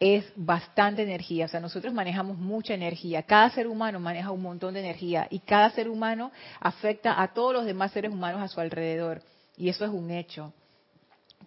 es 0.00 0.24
bastante 0.34 1.02
energía. 1.02 1.44
O 1.44 1.48
sea, 1.48 1.60
nosotros 1.60 1.92
manejamos 1.92 2.38
mucha 2.38 2.72
energía. 2.72 3.22
Cada 3.24 3.50
ser 3.50 3.66
humano 3.66 4.00
maneja 4.00 4.30
un 4.30 4.42
montón 4.42 4.74
de 4.74 4.80
energía 4.80 5.26
y 5.30 5.40
cada 5.40 5.70
ser 5.70 5.88
humano 5.88 6.32
afecta 6.58 7.20
a 7.20 7.34
todos 7.34 7.52
los 7.52 7.66
demás 7.66 7.92
seres 7.92 8.12
humanos 8.12 8.40
a 8.40 8.48
su 8.48 8.60
alrededor. 8.60 9.20
Y 9.58 9.68
eso 9.68 9.84
es 9.84 9.90
un 9.90 10.10
hecho. 10.10 10.52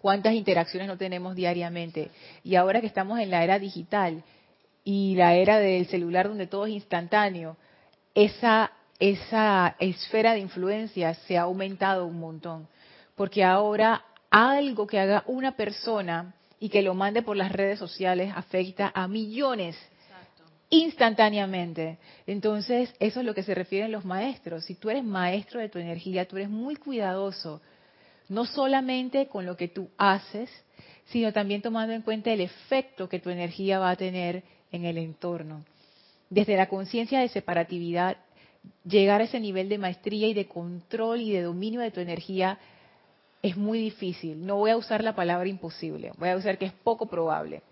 ¿Cuántas 0.00 0.34
interacciones 0.34 0.86
no 0.86 0.96
tenemos 0.96 1.34
diariamente? 1.34 2.10
Y 2.44 2.54
ahora 2.54 2.80
que 2.80 2.86
estamos 2.86 3.18
en 3.18 3.30
la 3.30 3.42
era 3.42 3.58
digital 3.58 4.22
y 4.84 5.16
la 5.16 5.34
era 5.34 5.58
del 5.58 5.86
celular 5.86 6.28
donde 6.28 6.46
todo 6.46 6.66
es 6.66 6.72
instantáneo, 6.72 7.56
esa, 8.14 8.70
esa 8.98 9.76
esfera 9.78 10.32
de 10.32 10.40
influencia 10.40 11.14
se 11.14 11.38
ha 11.38 11.42
aumentado 11.42 12.06
un 12.06 12.18
montón. 12.18 12.68
Porque 13.14 13.44
ahora 13.44 14.04
algo 14.30 14.86
que 14.86 14.98
haga 14.98 15.24
una 15.26 15.52
persona 15.56 16.34
y 16.60 16.68
que 16.68 16.82
lo 16.82 16.94
mande 16.94 17.22
por 17.22 17.36
las 17.36 17.52
redes 17.52 17.78
sociales 17.78 18.32
afecta 18.34 18.90
a 18.94 19.08
millones 19.08 19.76
instantáneamente. 20.70 21.98
Entonces, 22.26 22.92
eso 22.98 23.20
es 23.20 23.26
lo 23.26 23.34
que 23.34 23.42
se 23.42 23.54
refieren 23.54 23.92
los 23.92 24.04
maestros. 24.04 24.64
Si 24.64 24.74
tú 24.74 24.90
eres 24.90 25.04
maestro 25.04 25.60
de 25.60 25.68
tu 25.68 25.78
energía, 25.78 26.26
tú 26.26 26.36
eres 26.36 26.50
muy 26.50 26.76
cuidadoso, 26.76 27.62
no 28.28 28.44
solamente 28.44 29.28
con 29.28 29.46
lo 29.46 29.56
que 29.56 29.68
tú 29.68 29.88
haces, 29.96 30.50
sino 31.06 31.32
también 31.32 31.62
tomando 31.62 31.94
en 31.94 32.02
cuenta 32.02 32.30
el 32.30 32.42
efecto 32.42 33.08
que 33.08 33.20
tu 33.20 33.30
energía 33.30 33.78
va 33.78 33.90
a 33.90 33.96
tener 33.96 34.42
en 34.70 34.84
el 34.84 34.98
entorno. 34.98 35.64
Desde 36.28 36.56
la 36.56 36.68
conciencia 36.68 37.20
de 37.20 37.28
separatividad, 37.28 38.18
llegar 38.84 39.20
a 39.20 39.24
ese 39.24 39.40
nivel 39.40 39.68
de 39.68 39.78
maestría 39.78 40.28
y 40.28 40.34
de 40.34 40.46
control 40.46 41.20
y 41.20 41.32
de 41.32 41.42
dominio 41.42 41.80
de 41.80 41.90
tu 41.90 42.00
energía 42.00 42.58
es 43.42 43.56
muy 43.56 43.78
difícil. 43.80 44.44
No 44.44 44.56
voy 44.56 44.70
a 44.70 44.76
usar 44.76 45.02
la 45.02 45.14
palabra 45.14 45.48
imposible, 45.48 46.12
voy 46.18 46.30
a 46.30 46.36
usar 46.36 46.58
que 46.58 46.66
es 46.66 46.72
poco 46.72 47.06
probable. 47.06 47.62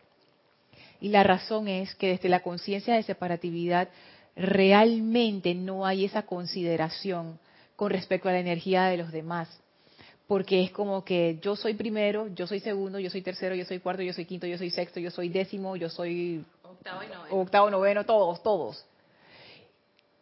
Y 1.00 1.08
la 1.08 1.22
razón 1.22 1.68
es 1.68 1.94
que 1.94 2.08
desde 2.08 2.28
la 2.28 2.40
conciencia 2.40 2.94
de 2.94 3.02
separatividad 3.02 3.88
realmente 4.34 5.54
no 5.54 5.86
hay 5.86 6.04
esa 6.04 6.22
consideración 6.22 7.38
con 7.74 7.90
respecto 7.90 8.28
a 8.28 8.32
la 8.32 8.40
energía 8.40 8.84
de 8.84 8.96
los 8.96 9.12
demás. 9.12 9.48
Porque 10.26 10.62
es 10.62 10.72
como 10.72 11.04
que 11.04 11.38
yo 11.40 11.54
soy 11.54 11.74
primero, 11.74 12.28
yo 12.34 12.46
soy 12.46 12.58
segundo, 12.60 12.98
yo 12.98 13.10
soy 13.10 13.22
tercero, 13.22 13.54
yo 13.54 13.64
soy 13.64 13.78
cuarto, 13.78 14.02
yo 14.02 14.12
soy 14.12 14.24
quinto, 14.24 14.46
yo 14.46 14.58
soy 14.58 14.70
sexto, 14.70 14.98
yo 14.98 15.10
soy 15.10 15.28
décimo, 15.28 15.76
yo 15.76 15.88
soy 15.88 16.44
octavo 16.62 17.02
y 17.02 17.06
noveno, 17.06 17.40
octavo, 17.40 17.70
noveno 17.70 18.04
todos, 18.04 18.42
todos. 18.42 18.84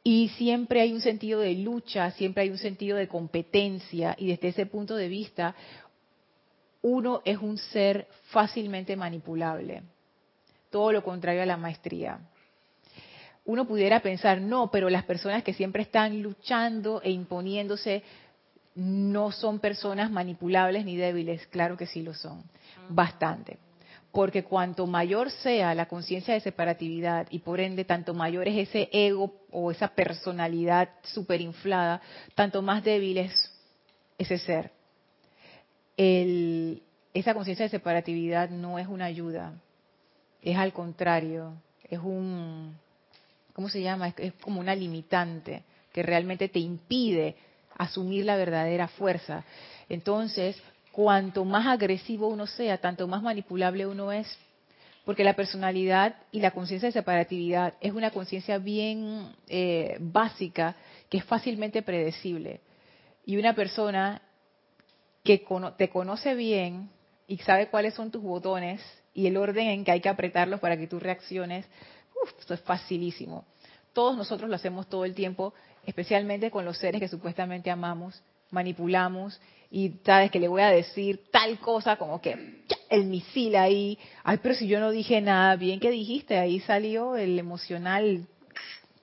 Y 0.06 0.28
siempre 0.36 0.82
hay 0.82 0.92
un 0.92 1.00
sentido 1.00 1.40
de 1.40 1.54
lucha, 1.54 2.10
siempre 2.10 2.42
hay 2.42 2.50
un 2.50 2.58
sentido 2.58 2.98
de 2.98 3.08
competencia 3.08 4.14
y 4.18 4.28
desde 4.28 4.48
ese 4.48 4.66
punto 4.66 4.96
de 4.96 5.08
vista 5.08 5.54
uno 6.82 7.22
es 7.24 7.38
un 7.38 7.56
ser 7.56 8.06
fácilmente 8.24 8.96
manipulable. 8.96 9.82
Todo 10.70 10.92
lo 10.92 11.02
contrario 11.02 11.40
a 11.40 11.46
la 11.46 11.56
maestría. 11.56 12.18
Uno 13.46 13.66
pudiera 13.66 14.00
pensar, 14.00 14.42
no, 14.42 14.70
pero 14.70 14.90
las 14.90 15.04
personas 15.04 15.42
que 15.42 15.54
siempre 15.54 15.82
están 15.82 16.20
luchando 16.20 17.00
e 17.02 17.10
imponiéndose 17.10 18.02
no 18.74 19.32
son 19.32 19.58
personas 19.58 20.10
manipulables 20.10 20.84
ni 20.84 20.96
débiles. 20.96 21.46
Claro 21.46 21.78
que 21.78 21.86
sí 21.86 22.02
lo 22.02 22.12
son, 22.12 22.44
bastante 22.90 23.63
porque 24.14 24.44
cuanto 24.44 24.86
mayor 24.86 25.28
sea 25.28 25.74
la 25.74 25.86
conciencia 25.86 26.34
de 26.34 26.40
separatividad 26.40 27.26
y 27.30 27.40
por 27.40 27.58
ende 27.58 27.84
tanto 27.84 28.14
mayor 28.14 28.46
es 28.46 28.68
ese 28.68 28.88
ego 28.92 29.34
o 29.50 29.72
esa 29.72 29.88
personalidad 29.88 30.88
superinflada, 31.02 32.00
tanto 32.36 32.62
más 32.62 32.84
débil 32.84 33.18
es 33.18 33.32
ese 34.16 34.38
ser. 34.38 34.70
esa 35.96 37.34
conciencia 37.34 37.64
de 37.64 37.70
separatividad 37.70 38.50
no 38.50 38.78
es 38.78 38.86
una 38.86 39.06
ayuda, 39.06 39.52
es 40.42 40.56
al 40.56 40.72
contrario, 40.72 41.54
es 41.82 41.98
un, 41.98 42.78
¿cómo 43.52 43.68
se 43.68 43.82
llama? 43.82 44.14
es 44.16 44.32
como 44.34 44.60
una 44.60 44.76
limitante 44.76 45.64
que 45.92 46.04
realmente 46.04 46.48
te 46.48 46.60
impide 46.60 47.34
asumir 47.76 48.24
la 48.24 48.36
verdadera 48.36 48.86
fuerza. 48.86 49.44
Entonces, 49.88 50.56
cuanto 50.94 51.44
más 51.44 51.66
agresivo 51.66 52.28
uno 52.28 52.46
sea, 52.46 52.78
tanto 52.78 53.08
más 53.08 53.20
manipulable 53.20 53.84
uno 53.84 54.12
es. 54.12 54.38
Porque 55.04 55.24
la 55.24 55.34
personalidad 55.34 56.14
y 56.30 56.40
la 56.40 56.52
conciencia 56.52 56.88
de 56.88 56.92
separatividad 56.92 57.74
es 57.80 57.92
una 57.92 58.12
conciencia 58.12 58.58
bien 58.58 59.34
eh, 59.48 59.96
básica 59.98 60.76
que 61.10 61.18
es 61.18 61.24
fácilmente 61.24 61.82
predecible. 61.82 62.60
Y 63.26 63.36
una 63.36 63.54
persona 63.54 64.22
que 65.24 65.44
te 65.76 65.88
conoce 65.88 66.34
bien 66.36 66.90
y 67.26 67.38
sabe 67.38 67.68
cuáles 67.68 67.94
son 67.94 68.12
tus 68.12 68.22
botones 68.22 68.80
y 69.14 69.26
el 69.26 69.36
orden 69.36 69.66
en 69.66 69.84
que 69.84 69.90
hay 69.90 70.00
que 70.00 70.08
apretarlos 70.08 70.60
para 70.60 70.76
que 70.76 70.86
tú 70.86 71.00
reacciones, 71.00 71.66
esto 72.38 72.54
es 72.54 72.60
facilísimo. 72.60 73.44
Todos 73.92 74.16
nosotros 74.16 74.48
lo 74.48 74.56
hacemos 74.56 74.88
todo 74.88 75.04
el 75.04 75.14
tiempo, 75.14 75.54
especialmente 75.86 76.50
con 76.52 76.64
los 76.64 76.78
seres 76.78 77.00
que 77.00 77.08
supuestamente 77.08 77.70
amamos, 77.70 78.22
manipulamos 78.50 79.40
y 79.74 79.90
sabes 80.04 80.30
que 80.30 80.38
le 80.38 80.46
voy 80.46 80.62
a 80.62 80.68
decir 80.70 81.24
tal 81.32 81.58
cosa 81.58 81.96
como 81.96 82.20
que 82.20 82.62
el 82.88 83.06
misil 83.06 83.56
ahí, 83.56 83.98
ay, 84.22 84.38
pero 84.40 84.54
si 84.54 84.68
yo 84.68 84.78
no 84.78 84.92
dije 84.92 85.20
nada, 85.20 85.56
bien 85.56 85.80
que 85.80 85.90
dijiste, 85.90 86.38
ahí 86.38 86.60
salió 86.60 87.16
el 87.16 87.36
emocional, 87.40 88.24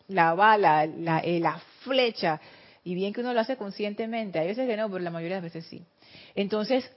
la 0.07 0.33
bala, 0.33 0.85
la, 0.85 1.19
eh, 1.19 1.41
la 1.41 1.61
flecha. 1.81 2.39
Y 2.85 2.95
bien 2.95 3.11
que 3.11 3.19
uno 3.19 3.33
lo 3.33 3.41
hace 3.41 3.57
conscientemente, 3.57 4.39
hay 4.39 4.47
veces 4.47 4.65
que 4.65 4.77
no, 4.77 4.89
pero 4.89 5.03
la 5.03 5.09
mayoría 5.09 5.35
de 5.35 5.41
las 5.41 5.53
veces 5.53 5.69
sí. 5.69 5.83
Entonces, 6.35 6.89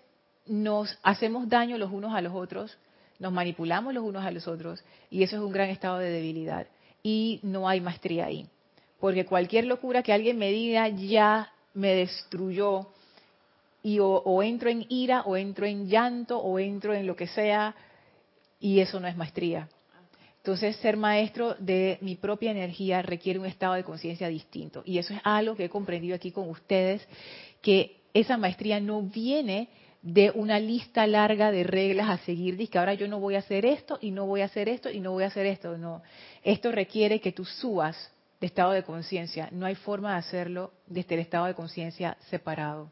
nos 0.47 0.97
hacemos 1.03 1.49
daño 1.49 1.77
los 1.77 1.91
unos 1.91 2.15
a 2.15 2.21
los 2.21 2.33
otros, 2.33 2.79
nos 3.19 3.33
manipulamos 3.33 3.93
los 3.93 4.05
unos 4.05 4.25
a 4.25 4.31
los 4.31 4.47
otros, 4.47 4.85
y 5.11 5.25
eso 5.25 5.35
es 5.35 5.43
un 5.43 5.51
gran 5.51 5.71
estado 5.71 5.99
de 5.99 6.11
debilidad. 6.11 6.69
Y 7.03 7.41
no 7.43 7.69
hay 7.69 7.81
maestría 7.81 8.27
ahí. 8.27 8.47
Porque 9.01 9.27
cualquier 9.27 9.65
locura 9.65 10.05
que 10.05 10.13
alguien 10.13 10.39
me 10.39 10.53
diga 10.53 10.87
ya 10.91 11.53
me 11.75 11.93
destruyó, 11.93 12.95
y 13.85 13.99
o, 14.01 14.43
entro 14.43 14.71
en 14.71 14.87
ira, 14.89 15.25
o 15.27 15.37
entro 15.37 15.67
en 15.67 15.87
llanto, 15.87 16.39
o 16.39 16.59
entro 16.59 16.95
en 16.95 17.07
lo 17.07 17.15
que 17.15 17.27
sea, 17.27 17.77
y 18.59 18.81
eso 18.81 18.99
no 18.99 19.07
es 19.07 19.15
maestría. 19.15 19.69
Entonces, 20.39 20.77
ser 20.77 20.97
maestro 20.97 21.55
de 21.59 21.99
mi 22.01 22.17
propia 22.17 22.51
energía 22.51 23.03
requiere 23.03 23.39
un 23.39 23.45
estado 23.45 23.75
de 23.75 23.85
conciencia 23.85 24.29
distinto. 24.29 24.83
Y 24.87 24.97
eso 24.97 25.13
es 25.13 25.21
algo 25.23 25.55
que 25.55 25.67
he 25.67 25.69
comprendido 25.69 26.17
aquí 26.17 26.33
con 26.33 26.49
ustedes, 26.49 27.07
que 27.61 28.01
esa 28.15 28.39
maestría 28.39 28.81
no 28.81 29.03
viene 29.03 29.69
de 30.01 30.31
una 30.35 30.59
lista 30.59 31.07
larga 31.07 31.53
de 31.53 31.65
reglas 31.65 32.09
a 32.09 32.25
seguir, 32.25 32.57
dice 32.57 32.73
que 32.73 32.79
ahora 32.79 32.95
yo 32.95 33.07
no 33.07 33.21
voy 33.21 33.35
a 33.35 33.41
hacer 33.41 33.67
esto 33.67 33.99
y 34.01 34.13
no 34.13 34.25
voy 34.25 34.41
a 34.41 34.47
hacer 34.47 34.71
esto 34.71 34.91
y 34.91 35.01
no 35.01 35.13
voy 35.13 35.25
a 35.25 35.29
hacer 35.29 35.45
esto, 35.45 35.77
no. 35.77 36.03
Esto 36.43 36.73
requiere 36.73 37.21
que 37.21 37.33
tú 37.33 37.45
subas 37.45 38.11
de 38.41 38.47
estado 38.47 38.73
de 38.73 38.83
conciencia, 38.83 39.51
no 39.53 39.67
hay 39.67 39.75
forma 39.75 40.13
de 40.13 40.19
hacerlo 40.21 40.73
desde 40.87 41.17
el 41.17 41.21
estado 41.21 41.47
de 41.47 41.55
conciencia 41.55 42.17
separado. 42.31 42.91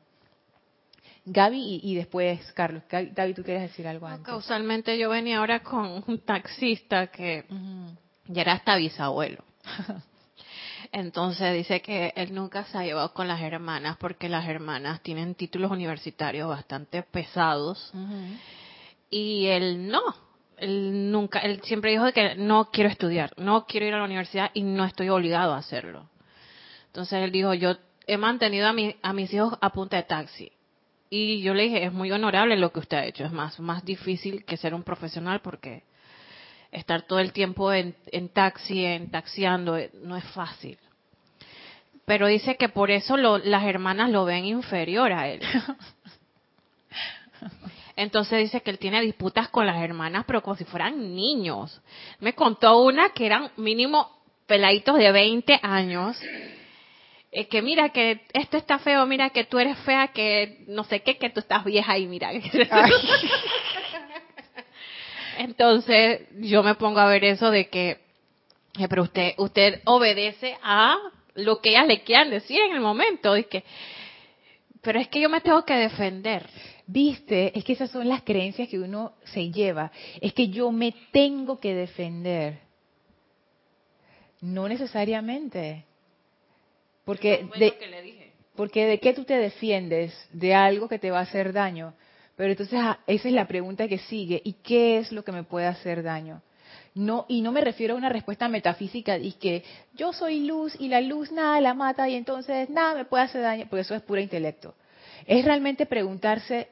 Gaby 1.24 1.80
y, 1.82 1.94
después 1.94 2.52
Carlos. 2.52 2.82
Gaby, 2.90 3.34
¿tú 3.34 3.42
quieres 3.44 3.62
decir 3.62 3.86
algo 3.86 4.06
antes? 4.06 4.26
causalmente 4.26 4.98
yo 4.98 5.10
venía 5.10 5.38
ahora 5.38 5.62
con 5.62 6.02
un 6.06 6.18
taxista 6.20 7.06
que 7.08 7.44
ya 8.26 8.42
era 8.42 8.54
hasta 8.54 8.76
bisabuelo. 8.76 9.44
Entonces 10.92 11.54
dice 11.54 11.80
que 11.80 12.12
él 12.16 12.34
nunca 12.34 12.64
se 12.64 12.76
ha 12.76 12.84
llevado 12.84 13.14
con 13.14 13.28
las 13.28 13.40
hermanas 13.40 13.96
porque 13.98 14.28
las 14.28 14.46
hermanas 14.46 15.00
tienen 15.02 15.34
títulos 15.34 15.70
universitarios 15.70 16.48
bastante 16.48 17.02
pesados 17.02 17.92
y 19.08 19.46
él 19.46 19.88
no. 19.88 20.02
Él 20.58 21.10
nunca, 21.10 21.38
él 21.40 21.60
siempre 21.62 21.92
dijo 21.92 22.12
que 22.12 22.34
no 22.34 22.70
quiero 22.70 22.90
estudiar, 22.90 23.32
no 23.36 23.64
quiero 23.66 23.86
ir 23.86 23.94
a 23.94 23.98
la 23.98 24.04
universidad 24.04 24.50
y 24.54 24.62
no 24.62 24.84
estoy 24.84 25.08
obligado 25.08 25.54
a 25.54 25.58
hacerlo. 25.58 26.08
Entonces 26.86 27.24
él 27.24 27.32
dijo, 27.32 27.54
yo 27.54 27.76
he 28.06 28.16
mantenido 28.16 28.68
a, 28.68 28.74
a 29.02 29.12
mis 29.12 29.32
hijos 29.32 29.56
a 29.60 29.70
punta 29.70 29.96
de 29.96 30.02
taxi 30.02 30.52
y 31.14 31.42
yo 31.42 31.52
le 31.52 31.64
dije, 31.64 31.84
es 31.84 31.92
muy 31.92 32.10
honorable 32.10 32.56
lo 32.56 32.72
que 32.72 32.80
usted 32.80 32.96
ha 32.96 33.04
hecho, 33.04 33.26
es 33.26 33.32
más, 33.32 33.60
más 33.60 33.84
difícil 33.84 34.46
que 34.46 34.56
ser 34.56 34.72
un 34.72 34.82
profesional 34.82 35.42
porque 35.42 35.82
estar 36.70 37.02
todo 37.02 37.18
el 37.18 37.34
tiempo 37.34 37.70
en, 37.70 37.94
taxi, 38.32 38.86
en 38.86 39.10
taxiando, 39.10 39.76
eh, 39.76 39.90
no 40.02 40.16
es 40.16 40.24
fácil. 40.30 40.78
Pero 42.06 42.28
dice 42.28 42.56
que 42.56 42.70
por 42.70 42.90
eso 42.90 43.18
las 43.18 43.62
hermanas 43.64 44.08
lo 44.08 44.24
ven 44.24 44.46
inferior 44.46 45.12
a 45.12 45.28
él. 45.28 45.42
Entonces 47.96 48.38
dice 48.38 48.62
que 48.62 48.70
él 48.70 48.78
tiene 48.78 49.02
disputas 49.02 49.50
con 49.50 49.66
las 49.66 49.82
hermanas, 49.82 50.24
pero 50.26 50.42
como 50.42 50.56
si 50.56 50.64
fueran 50.64 51.14
niños. 51.14 51.82
Me 52.20 52.34
contó 52.34 52.80
una 52.80 53.10
que 53.10 53.26
eran 53.26 53.50
mínimo 53.58 54.08
peladitos 54.46 54.96
de 54.96 55.12
20 55.12 55.60
años 55.62 56.18
eh, 57.34 57.48
que 57.48 57.62
mira 57.62 57.88
que 57.88 58.20
esto 58.34 58.58
está 58.58 58.78
feo, 58.78 59.06
mira 59.06 59.30
que 59.30 59.44
tú 59.44 59.58
eres 59.58 59.78
fea, 59.78 60.08
que 60.08 60.64
no 60.68 60.84
sé 60.84 61.00
qué, 61.00 61.16
que 61.16 61.30
tú 61.30 61.40
estás 61.40 61.64
vieja 61.64 61.96
y 61.96 62.06
mira. 62.06 62.30
Entonces 65.38 66.28
yo 66.40 66.62
me 66.62 66.74
pongo 66.74 67.00
a 67.00 67.06
ver 67.06 67.24
eso 67.24 67.50
de 67.50 67.70
que, 67.70 68.00
eh, 68.78 68.86
pero 68.86 69.04
usted, 69.04 69.32
usted 69.38 69.80
obedece 69.86 70.58
a 70.62 70.98
lo 71.34 71.62
que 71.62 71.70
ellas 71.70 71.86
le 71.86 72.02
quieran 72.02 72.28
decir 72.28 72.60
en 72.60 72.74
el 72.74 72.80
momento, 72.80 73.34
y 73.34 73.44
que, 73.44 73.64
pero 74.82 75.00
es 75.00 75.08
que 75.08 75.22
yo 75.22 75.30
me 75.30 75.40
tengo 75.40 75.64
que 75.64 75.74
defender. 75.74 76.46
Viste, 76.86 77.58
es 77.58 77.64
que 77.64 77.72
esas 77.72 77.90
son 77.90 78.08
las 78.10 78.20
creencias 78.24 78.68
que 78.68 78.78
uno 78.78 79.14
se 79.24 79.50
lleva. 79.50 79.90
Es 80.20 80.34
que 80.34 80.48
yo 80.48 80.70
me 80.70 80.92
tengo 81.12 81.58
que 81.58 81.74
defender. 81.74 82.58
No 84.42 84.68
necesariamente. 84.68 85.86
Porque 87.04 87.46
de, 87.58 88.32
porque 88.54 88.86
de 88.86 89.00
qué 89.00 89.12
tú 89.12 89.24
te 89.24 89.34
defiendes 89.34 90.14
de 90.32 90.54
algo 90.54 90.88
que 90.88 90.98
te 90.98 91.10
va 91.10 91.18
a 91.18 91.22
hacer 91.22 91.52
daño. 91.52 91.94
Pero 92.36 92.50
entonces 92.50 92.78
ah, 92.80 92.98
esa 93.06 93.28
es 93.28 93.34
la 93.34 93.46
pregunta 93.46 93.88
que 93.88 93.98
sigue. 93.98 94.40
¿Y 94.44 94.54
qué 94.54 94.98
es 94.98 95.12
lo 95.12 95.24
que 95.24 95.32
me 95.32 95.42
puede 95.42 95.66
hacer 95.66 96.02
daño? 96.02 96.42
No, 96.94 97.24
y 97.28 97.40
no 97.40 97.52
me 97.52 97.62
refiero 97.62 97.94
a 97.94 97.96
una 97.96 98.10
respuesta 98.10 98.48
metafísica 98.48 99.16
y 99.16 99.32
que 99.32 99.64
yo 99.94 100.12
soy 100.12 100.44
luz 100.44 100.76
y 100.78 100.88
la 100.88 101.00
luz 101.00 101.32
nada 101.32 101.60
la 101.60 101.72
mata 101.72 102.08
y 102.08 102.14
entonces 102.14 102.68
nada 102.68 102.94
me 102.94 103.06
puede 103.06 103.24
hacer 103.24 103.42
daño, 103.42 103.66
porque 103.68 103.80
eso 103.80 103.94
es 103.94 104.02
puro 104.02 104.20
intelecto. 104.20 104.74
Es 105.26 105.44
realmente 105.44 105.86
preguntarse, 105.86 106.68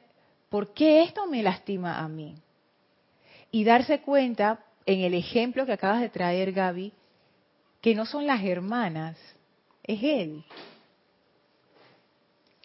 ¿por 0.49 0.73
qué 0.73 1.01
esto 1.01 1.25
me 1.25 1.41
lastima 1.41 1.99
a 1.99 2.07
mí? 2.07 2.35
Y 3.49 3.63
darse 3.63 4.01
cuenta, 4.01 4.59
en 4.85 5.01
el 5.01 5.13
ejemplo 5.15 5.65
que 5.65 5.73
acabas 5.73 6.01
de 6.01 6.09
traer, 6.09 6.51
Gaby, 6.51 6.93
que 7.81 7.95
no 7.95 8.05
son 8.05 8.27
las 8.27 8.43
hermanas, 8.43 9.17
es 9.93 10.03
Él. 10.03 10.43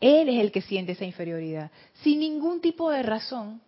Él 0.01 0.29
es 0.29 0.41
el 0.41 0.53
que 0.53 0.61
siente 0.63 0.93
esa 0.93 1.05
inferioridad, 1.05 1.71
sin 2.03 2.21
ningún 2.21 2.61
tipo 2.61 2.91
de 2.91 3.03
razón. 3.03 3.61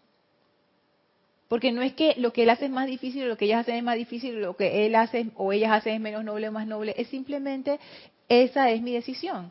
Porque 1.49 1.73
no 1.73 1.81
es 1.81 1.94
que 1.94 2.14
lo 2.18 2.33
que 2.33 2.42
él 2.42 2.51
hace 2.51 2.66
es 2.66 2.71
más 2.71 2.87
difícil, 2.87 3.27
lo 3.27 3.38
que 3.38 3.47
ellas 3.47 3.61
hacen 3.61 3.77
es 3.77 3.83
más 3.83 3.97
difícil, 3.97 4.38
lo 4.38 4.55
que 4.55 4.85
él 4.85 4.94
hace 4.94 5.31
o 5.35 5.53
ellas 5.53 5.73
hacen 5.73 5.94
es 5.94 6.01
menos 6.01 6.23
noble 6.23 6.49
o 6.49 6.53
más 6.53 6.66
noble, 6.66 6.94
es 6.99 7.09
simplemente 7.09 7.81
esa 8.29 8.71
es 8.71 8.83
mi 8.83 8.92
decisión. 8.92 9.51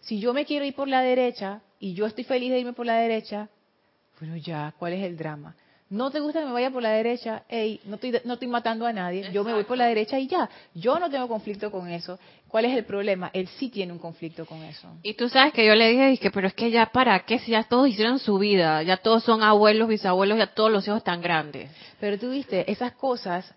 Si 0.00 0.18
yo 0.18 0.34
me 0.34 0.44
quiero 0.44 0.64
ir 0.64 0.74
por 0.74 0.88
la 0.88 1.02
derecha 1.02 1.62
y 1.78 1.94
yo 1.94 2.06
estoy 2.06 2.24
feliz 2.24 2.50
de 2.50 2.58
irme 2.58 2.72
por 2.72 2.86
la 2.86 2.96
derecha, 2.96 3.48
bueno 4.18 4.36
ya, 4.36 4.74
¿cuál 4.76 4.94
es 4.94 5.04
el 5.04 5.16
drama? 5.16 5.54
No 5.88 6.10
te 6.10 6.18
gusta 6.18 6.40
que 6.40 6.46
me 6.46 6.52
vaya 6.52 6.70
por 6.70 6.82
la 6.82 6.90
derecha, 6.90 7.44
hey, 7.48 7.80
no 7.84 7.94
estoy, 7.94 8.20
no 8.24 8.34
estoy 8.34 8.48
matando 8.48 8.86
a 8.86 8.92
nadie, 8.92 9.30
yo 9.32 9.44
me 9.44 9.52
voy 9.52 9.64
por 9.64 9.78
la 9.78 9.86
derecha 9.86 10.18
y 10.18 10.26
ya. 10.26 10.48
Yo 10.74 10.98
no 10.98 11.08
tengo 11.08 11.28
conflicto 11.28 11.70
con 11.70 11.88
eso. 11.88 12.18
¿Cuál 12.48 12.64
es 12.64 12.76
el 12.76 12.84
problema? 12.84 13.30
Él 13.32 13.46
sí 13.56 13.68
tiene 13.68 13.92
un 13.92 13.98
conflicto 13.98 14.46
con 14.46 14.62
eso. 14.64 14.88
Y 15.02 15.14
tú 15.14 15.28
sabes 15.28 15.52
que 15.52 15.64
yo 15.64 15.74
le 15.74 15.88
dije, 15.90 16.08
dije, 16.08 16.30
pero 16.30 16.48
es 16.48 16.54
que 16.54 16.70
ya 16.70 16.86
para 16.86 17.20
qué, 17.20 17.38
si 17.38 17.52
ya 17.52 17.62
todos 17.64 17.88
hicieron 17.88 18.18
su 18.18 18.38
vida, 18.38 18.82
ya 18.82 18.96
todos 18.96 19.22
son 19.22 19.42
abuelos, 19.42 19.88
bisabuelos, 19.88 20.38
ya 20.38 20.48
todos 20.48 20.72
los 20.72 20.86
hijos 20.86 20.98
están 20.98 21.20
grandes. 21.20 21.70
Pero 22.00 22.18
tú 22.18 22.30
viste, 22.30 22.70
esas 22.70 22.92
cosas, 22.92 23.54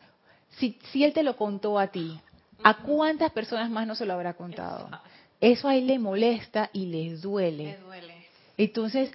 si, 0.57 0.77
si 0.91 1.03
él 1.03 1.13
te 1.13 1.23
lo 1.23 1.35
contó 1.35 1.79
a 1.79 1.87
ti, 1.87 2.19
¿a 2.63 2.77
cuántas 2.77 3.31
personas 3.31 3.71
más 3.71 3.87
no 3.87 3.95
se 3.95 4.05
lo 4.05 4.13
habrá 4.13 4.33
contado? 4.33 4.89
Eso 5.41 5.67
a 5.67 5.75
él 5.75 5.87
le 5.87 5.97
molesta 5.97 6.69
y 6.73 6.87
le 6.87 7.15
duele. 7.15 7.63
Le 7.63 7.77
duele. 7.77 8.13
Entonces, 8.57 9.11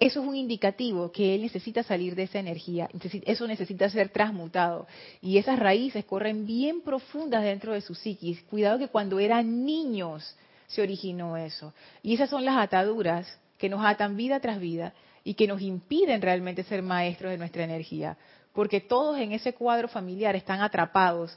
eso 0.00 0.20
es 0.20 0.28
un 0.28 0.36
indicativo 0.36 1.10
que 1.10 1.34
él 1.34 1.42
necesita 1.42 1.82
salir 1.82 2.14
de 2.14 2.24
esa 2.24 2.38
energía, 2.38 2.88
eso 3.24 3.46
necesita 3.48 3.90
ser 3.90 4.10
transmutado. 4.10 4.86
Y 5.20 5.38
esas 5.38 5.58
raíces 5.58 6.04
corren 6.04 6.46
bien 6.46 6.82
profundas 6.82 7.42
dentro 7.42 7.72
de 7.72 7.80
su 7.80 7.96
psiquis. 7.96 8.40
Cuidado 8.44 8.78
que 8.78 8.88
cuando 8.88 9.18
eran 9.18 9.64
niños 9.64 10.36
se 10.68 10.82
originó 10.82 11.36
eso. 11.36 11.74
Y 12.02 12.14
esas 12.14 12.30
son 12.30 12.44
las 12.44 12.56
ataduras 12.58 13.26
que 13.58 13.68
nos 13.68 13.84
atan 13.84 14.16
vida 14.16 14.38
tras 14.38 14.60
vida 14.60 14.94
y 15.24 15.34
que 15.34 15.48
nos 15.48 15.60
impiden 15.60 16.22
realmente 16.22 16.62
ser 16.62 16.80
maestros 16.80 17.32
de 17.32 17.38
nuestra 17.38 17.64
energía. 17.64 18.16
Porque 18.52 18.80
todos 18.80 19.18
en 19.18 19.32
ese 19.32 19.52
cuadro 19.52 19.88
familiar 19.88 20.36
están 20.36 20.60
atrapados 20.60 21.36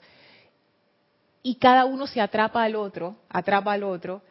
y 1.41 1.55
cada 1.55 1.85
uno 1.85 2.05
se 2.05 2.21
atrapa 2.21 2.63
al 2.63 2.75
otro, 2.75 3.15
atrapa 3.27 3.73
al 3.73 3.83
otro, 3.83 4.21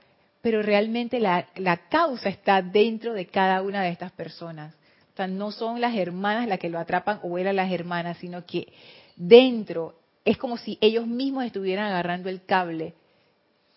pero 0.43 0.63
realmente 0.63 1.21
la, 1.21 1.47
causa 1.91 2.29
está 2.29 2.63
dentro 2.63 3.13
de 3.13 3.27
cada 3.27 3.63
una 3.63 3.83
de 3.83 3.91
estas 3.91 4.13
personas. 4.13 4.75
O 5.13 5.17
sea, 5.17 5.27
no 5.27 5.51
son 5.51 5.81
las 5.81 5.95
hermanas 5.97 6.49
las 6.49 6.59
que 6.59 6.71
lo 6.71 6.79
atrapan 6.79 7.21
o 7.23 7.37
eran 7.39 7.57
las 7.57 7.71
hermanas, 7.71 8.19
sino 8.19 8.47
que 8.47 8.73
dentro 9.17 9.99
es 10.25 10.39
como 10.39 10.57
si 10.57 10.79
ellos 10.81 11.07
mismos 11.07 11.45
estuvieran 11.45 11.87
agarrando 11.87 12.29
el 12.29 12.45
cable 12.45 12.95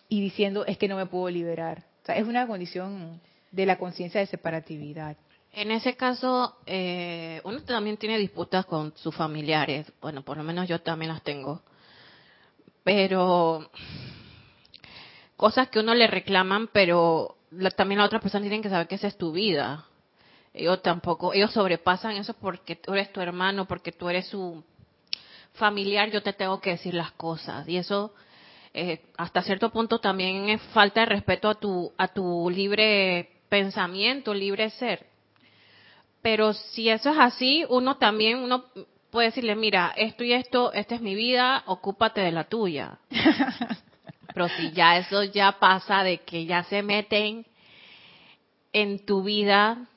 y 0.07 0.21
diciendo 0.21 0.65
es 0.65 0.77
que 0.77 0.87
no 0.87 0.95
me 0.95 1.05
puedo 1.05 1.29
liberar. 1.29 1.83
O 2.03 2.05
sea, 2.05 2.15
es 2.15 2.25
una 2.25 2.47
condición 2.47 3.19
de 3.51 3.65
la 3.65 3.77
conciencia 3.77 4.19
de 4.19 4.27
separatividad. 4.27 5.17
En 5.51 5.69
ese 5.71 5.95
caso, 5.95 6.57
eh, 6.65 7.39
uno 7.43 7.61
también 7.63 7.97
tiene 7.97 8.17
disputas 8.17 8.65
con 8.65 8.93
sus 8.95 9.13
familiares. 9.13 9.91
Bueno, 10.01 10.23
por 10.23 10.37
lo 10.37 10.43
menos 10.43 10.67
yo 10.67 10.81
también 10.81 11.11
las 11.11 11.21
tengo. 11.21 11.61
Pero 12.83 13.69
cosas 15.43 15.67
que 15.67 15.79
uno 15.79 15.93
le 15.93 16.07
reclaman, 16.07 16.69
pero 16.71 17.35
también 17.75 17.99
la 17.99 18.05
otra 18.05 18.21
persona 18.21 18.43
tienen 18.43 18.61
que 18.61 18.69
saber 18.69 18.87
que 18.87 18.95
esa 18.95 19.07
es 19.07 19.17
tu 19.17 19.33
vida. 19.33 19.83
Ellos 20.53 20.81
tampoco, 20.81 21.33
ellos 21.33 21.51
sobrepasan 21.51 22.13
eso 22.13 22.33
porque 22.33 22.77
tú 22.77 22.93
eres 22.93 23.11
tu 23.11 23.19
hermano, 23.19 23.65
porque 23.65 23.91
tú 23.91 24.07
eres 24.07 24.25
su 24.27 24.63
familiar, 25.51 26.09
yo 26.09 26.23
te 26.23 26.31
tengo 26.31 26.61
que 26.61 26.69
decir 26.69 26.93
las 26.93 27.11
cosas. 27.11 27.67
Y 27.67 27.75
eso, 27.75 28.13
eh, 28.73 29.01
hasta 29.17 29.41
cierto 29.41 29.69
punto, 29.69 29.99
también 29.99 30.47
es 30.47 30.61
falta 30.71 31.01
de 31.01 31.07
respeto 31.07 31.49
a 31.49 31.55
tu, 31.55 31.91
a 31.97 32.07
tu 32.07 32.49
libre 32.49 33.29
pensamiento, 33.49 34.33
libre 34.33 34.69
ser. 34.69 35.07
Pero 36.21 36.53
si 36.53 36.87
eso 36.87 37.09
es 37.09 37.17
así, 37.19 37.65
uno 37.67 37.97
también, 37.97 38.37
uno 38.37 38.63
puede 39.11 39.27
decirle, 39.27 39.57
mira, 39.57 39.93
esto 39.97 40.23
y 40.23 40.31
esto, 40.31 40.71
esta 40.71 40.95
es 40.95 41.01
mi 41.01 41.15
vida, 41.15 41.63
ocúpate 41.65 42.21
de 42.21 42.31
la 42.31 42.45
tuya. 42.45 42.97
Pero 44.33 44.47
si 44.49 44.71
ya 44.71 44.97
eso 44.97 45.23
ya 45.23 45.53
pasa 45.59 46.03
de 46.03 46.19
que 46.19 46.45
ya 46.45 46.63
se 46.63 46.81
meten 46.81 47.45
en 48.71 49.05
tu 49.05 49.23
vida, 49.23 49.87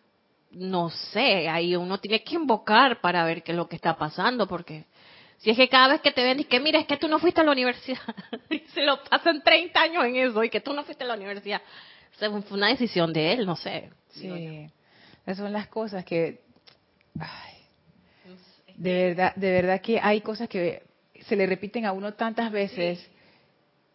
no 0.51 0.91
sé, 0.91 1.49
ahí 1.49 1.77
uno 1.77 1.99
tiene 1.99 2.23
que 2.23 2.35
invocar 2.35 3.01
para 3.01 3.25
ver 3.25 3.43
qué 3.43 3.53
es 3.53 3.57
lo 3.57 3.69
que 3.69 3.77
está 3.77 3.97
pasando, 3.97 4.47
porque 4.47 4.85
si 5.39 5.51
es 5.51 5.57
que 5.57 5.69
cada 5.69 5.89
vez 5.89 6.01
que 6.01 6.12
te 6.12 6.23
ven 6.23 6.41
y 6.41 6.45
que 6.45 6.61
mira, 6.61 6.79
es 6.79 6.87
que 6.87 6.97
tú 6.97 7.09
no 7.09 7.19
fuiste 7.19 7.41
a 7.41 7.45
la 7.45 7.53
universidad, 7.53 8.01
y 8.51 8.59
se 8.59 8.83
lo 8.83 9.03
pasan 9.05 9.43
30 9.43 9.81
años 9.81 10.05
en 10.05 10.17
eso, 10.17 10.45
y 10.45 10.51
que 10.51 10.61
tú 10.61 10.73
no 10.73 10.85
fuiste 10.85 11.05
a 11.05 11.09
la 11.09 11.15
universidad, 11.15 11.62
fue 12.19 12.29
una 12.51 12.69
decisión 12.69 13.12
de 13.12 13.33
él, 13.33 13.47
no 13.47 13.57
sé. 13.57 13.91
Sí, 14.11 14.71
esas 15.27 15.39
son 15.39 15.53
las 15.53 15.69
cosas 15.69 16.05
que, 16.05 16.41
de 18.77 19.09
verdad, 19.09 19.35
de 19.35 19.51
verdad 19.51 19.81
que 19.81 20.01
hay 20.01 20.21
cosas 20.21 20.49
que 20.49 20.83
se 21.27 21.37
le 21.37 21.47
repiten 21.47 21.85
a 21.85 21.93
uno 21.93 22.15
tantas 22.15 22.51
veces 22.51 23.11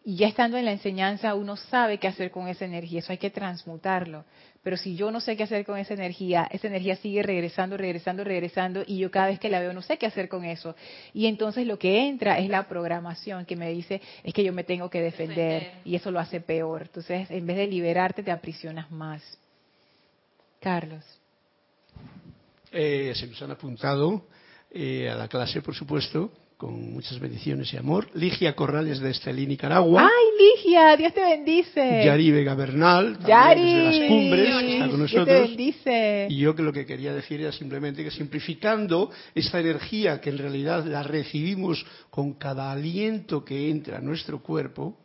y 0.04 0.16
ya 0.16 0.26
estando 0.26 0.56
en 0.56 0.64
la 0.64 0.72
enseñanza 0.72 1.34
uno 1.34 1.56
sabe 1.56 1.98
qué 1.98 2.08
hacer 2.08 2.30
con 2.30 2.48
esa 2.48 2.64
energía, 2.64 2.98
eso 2.98 3.12
hay 3.12 3.18
que 3.18 3.30
transmutarlo. 3.30 4.24
Pero 4.62 4.76
si 4.76 4.94
yo 4.94 5.10
no 5.10 5.20
sé 5.20 5.36
qué 5.36 5.42
hacer 5.42 5.64
con 5.64 5.76
esa 5.76 5.94
energía, 5.94 6.48
esa 6.50 6.68
energía 6.68 6.94
sigue 6.96 7.22
regresando, 7.22 7.76
regresando, 7.76 8.22
regresando 8.22 8.82
y 8.86 8.98
yo 8.98 9.10
cada 9.10 9.26
vez 9.26 9.40
que 9.40 9.48
la 9.48 9.58
veo 9.60 9.72
no 9.72 9.82
sé 9.82 9.98
qué 9.98 10.06
hacer 10.06 10.28
con 10.28 10.44
eso. 10.44 10.76
Y 11.12 11.26
entonces 11.26 11.66
lo 11.66 11.78
que 11.78 12.08
entra 12.08 12.38
es 12.38 12.48
la 12.48 12.68
programación 12.68 13.44
que 13.44 13.56
me 13.56 13.70
dice 13.70 14.00
es 14.22 14.32
que 14.32 14.44
yo 14.44 14.52
me 14.52 14.62
tengo 14.62 14.88
que 14.88 15.00
defender, 15.00 15.72
y 15.84 15.96
eso 15.96 16.10
lo 16.10 16.20
hace 16.20 16.40
peor. 16.40 16.82
Entonces 16.82 17.30
en 17.30 17.46
vez 17.46 17.56
de 17.56 17.66
liberarte 17.66 18.22
te 18.22 18.30
aprisionas 18.30 18.90
más. 18.90 19.22
Carlos. 20.60 21.04
Eh, 22.70 23.12
se 23.16 23.26
nos 23.26 23.42
han 23.42 23.50
apuntado 23.50 24.26
eh, 24.70 25.10
a 25.10 25.16
la 25.16 25.28
clase, 25.28 25.60
por 25.60 25.74
supuesto, 25.74 26.30
con 26.62 26.92
muchas 26.92 27.18
bendiciones 27.18 27.74
y 27.74 27.76
amor. 27.76 28.06
Ligia 28.14 28.54
Corrales 28.54 29.00
de 29.00 29.10
Estelí, 29.10 29.48
Nicaragua. 29.48 30.04
¡Ay, 30.04 30.24
Ligia! 30.38 30.96
Dios 30.96 31.12
te 31.12 31.20
bendice. 31.20 32.04
Yari 32.04 32.30
Vega 32.30 32.54
Bernal, 32.54 33.18
Yari, 33.26 33.60
desde 33.60 33.98
las 33.98 34.08
cumbres, 34.08 34.48
está 34.48 34.88
con 34.88 35.00
nosotros. 35.00 35.26
Dios 35.26 35.26
te 35.26 35.48
bendice. 35.48 36.26
Y 36.30 36.36
yo 36.38 36.54
que 36.54 36.62
lo 36.62 36.72
que 36.72 36.86
quería 36.86 37.12
decir 37.12 37.40
era 37.40 37.50
simplemente 37.50 38.04
que 38.04 38.12
simplificando 38.12 39.10
esta 39.34 39.58
energía 39.58 40.20
que 40.20 40.30
en 40.30 40.38
realidad 40.38 40.84
la 40.84 41.02
recibimos 41.02 41.84
con 42.10 42.34
cada 42.34 42.70
aliento 42.70 43.44
que 43.44 43.68
entra 43.68 43.98
a 43.98 44.00
nuestro 44.00 44.40
cuerpo, 44.40 44.96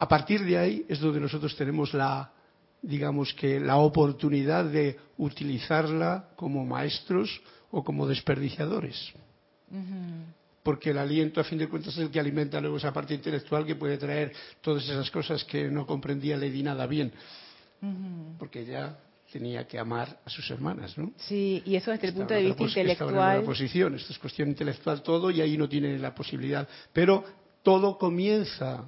a 0.00 0.08
partir 0.08 0.40
de 0.40 0.58
ahí 0.58 0.84
es 0.88 0.98
donde 0.98 1.20
nosotros 1.20 1.54
tenemos 1.54 1.94
la 1.94 2.32
digamos 2.82 3.32
que 3.34 3.60
la 3.60 3.76
oportunidad 3.76 4.64
de 4.64 4.98
utilizarla 5.16 6.30
como 6.34 6.66
maestros 6.66 7.40
o 7.70 7.84
como 7.84 8.08
desperdiciadores 8.08 9.12
porque 10.62 10.90
el 10.90 10.98
aliento 10.98 11.40
a 11.40 11.44
fin 11.44 11.58
de 11.58 11.68
cuentas 11.68 11.94
es 11.94 12.00
el 12.00 12.10
que 12.10 12.20
alimenta 12.20 12.60
luego 12.60 12.76
esa 12.76 12.92
parte 12.92 13.14
intelectual 13.14 13.66
que 13.66 13.74
puede 13.74 13.98
traer 13.98 14.32
todas 14.60 14.84
esas 14.84 15.10
cosas 15.10 15.44
que 15.44 15.68
no 15.68 15.86
comprendía 15.86 16.36
Lady 16.36 16.62
nada 16.62 16.86
bien, 16.86 17.12
porque 18.38 18.64
ya 18.64 18.98
tenía 19.32 19.66
que 19.66 19.78
amar 19.78 20.20
a 20.24 20.30
sus 20.30 20.48
hermanas, 20.50 20.96
¿no? 20.98 21.12
Sí, 21.16 21.62
y 21.64 21.74
eso 21.74 21.90
desde 21.90 22.08
el 22.08 22.14
punto 22.14 22.34
de 22.34 22.42
vista 22.42 22.62
intelectual. 22.62 23.38
En 23.38 23.44
posición, 23.44 23.94
esto 23.94 24.12
es 24.12 24.18
cuestión 24.18 24.48
intelectual 24.48 25.02
todo 25.02 25.30
y 25.30 25.40
ahí 25.40 25.56
no 25.56 25.68
tiene 25.68 25.98
la 25.98 26.14
posibilidad, 26.14 26.68
pero 26.92 27.24
todo 27.62 27.96
comienza, 27.96 28.84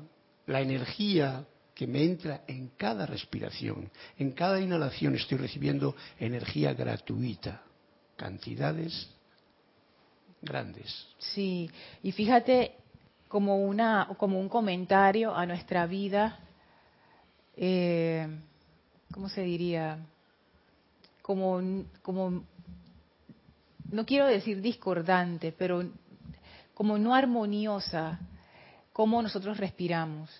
la 0.47 0.61
energía 0.61 1.45
que 1.75 1.87
me 1.87 2.05
entra 2.05 2.45
en 2.47 2.73
cada 2.77 3.07
respiración, 3.07 3.91
en 4.19 4.33
cada 4.33 4.61
inhalación 4.61 5.15
estoy 5.17 5.39
recibiendo 5.39 5.97
energía 6.21 6.75
gratuita, 6.75 7.63
cantidades 8.17 9.14
grandes. 10.45 11.07
Sí, 11.19 11.71
y 12.03 12.13
fíjate 12.13 12.75
como 13.29 13.65
una 13.65 14.09
como 14.17 14.39
un 14.39 14.49
comentario 14.49 15.35
a 15.35 15.47
nuestra 15.47 15.87
vida, 15.87 16.39
eh, 17.57 18.29
¿cómo 19.13 19.29
se 19.29 19.43
diría? 19.43 19.99
Como 21.23 21.85
como 22.03 22.45
no 23.91 24.07
quiero 24.07 24.27
decir 24.27 24.61
discordante, 24.61 25.53
pero 25.57 25.85
como 26.75 26.99
no 26.99 27.15
armoniosa, 27.15 28.19
cómo 28.93 29.23
nosotros 29.23 29.59
respiramos. 29.59 30.31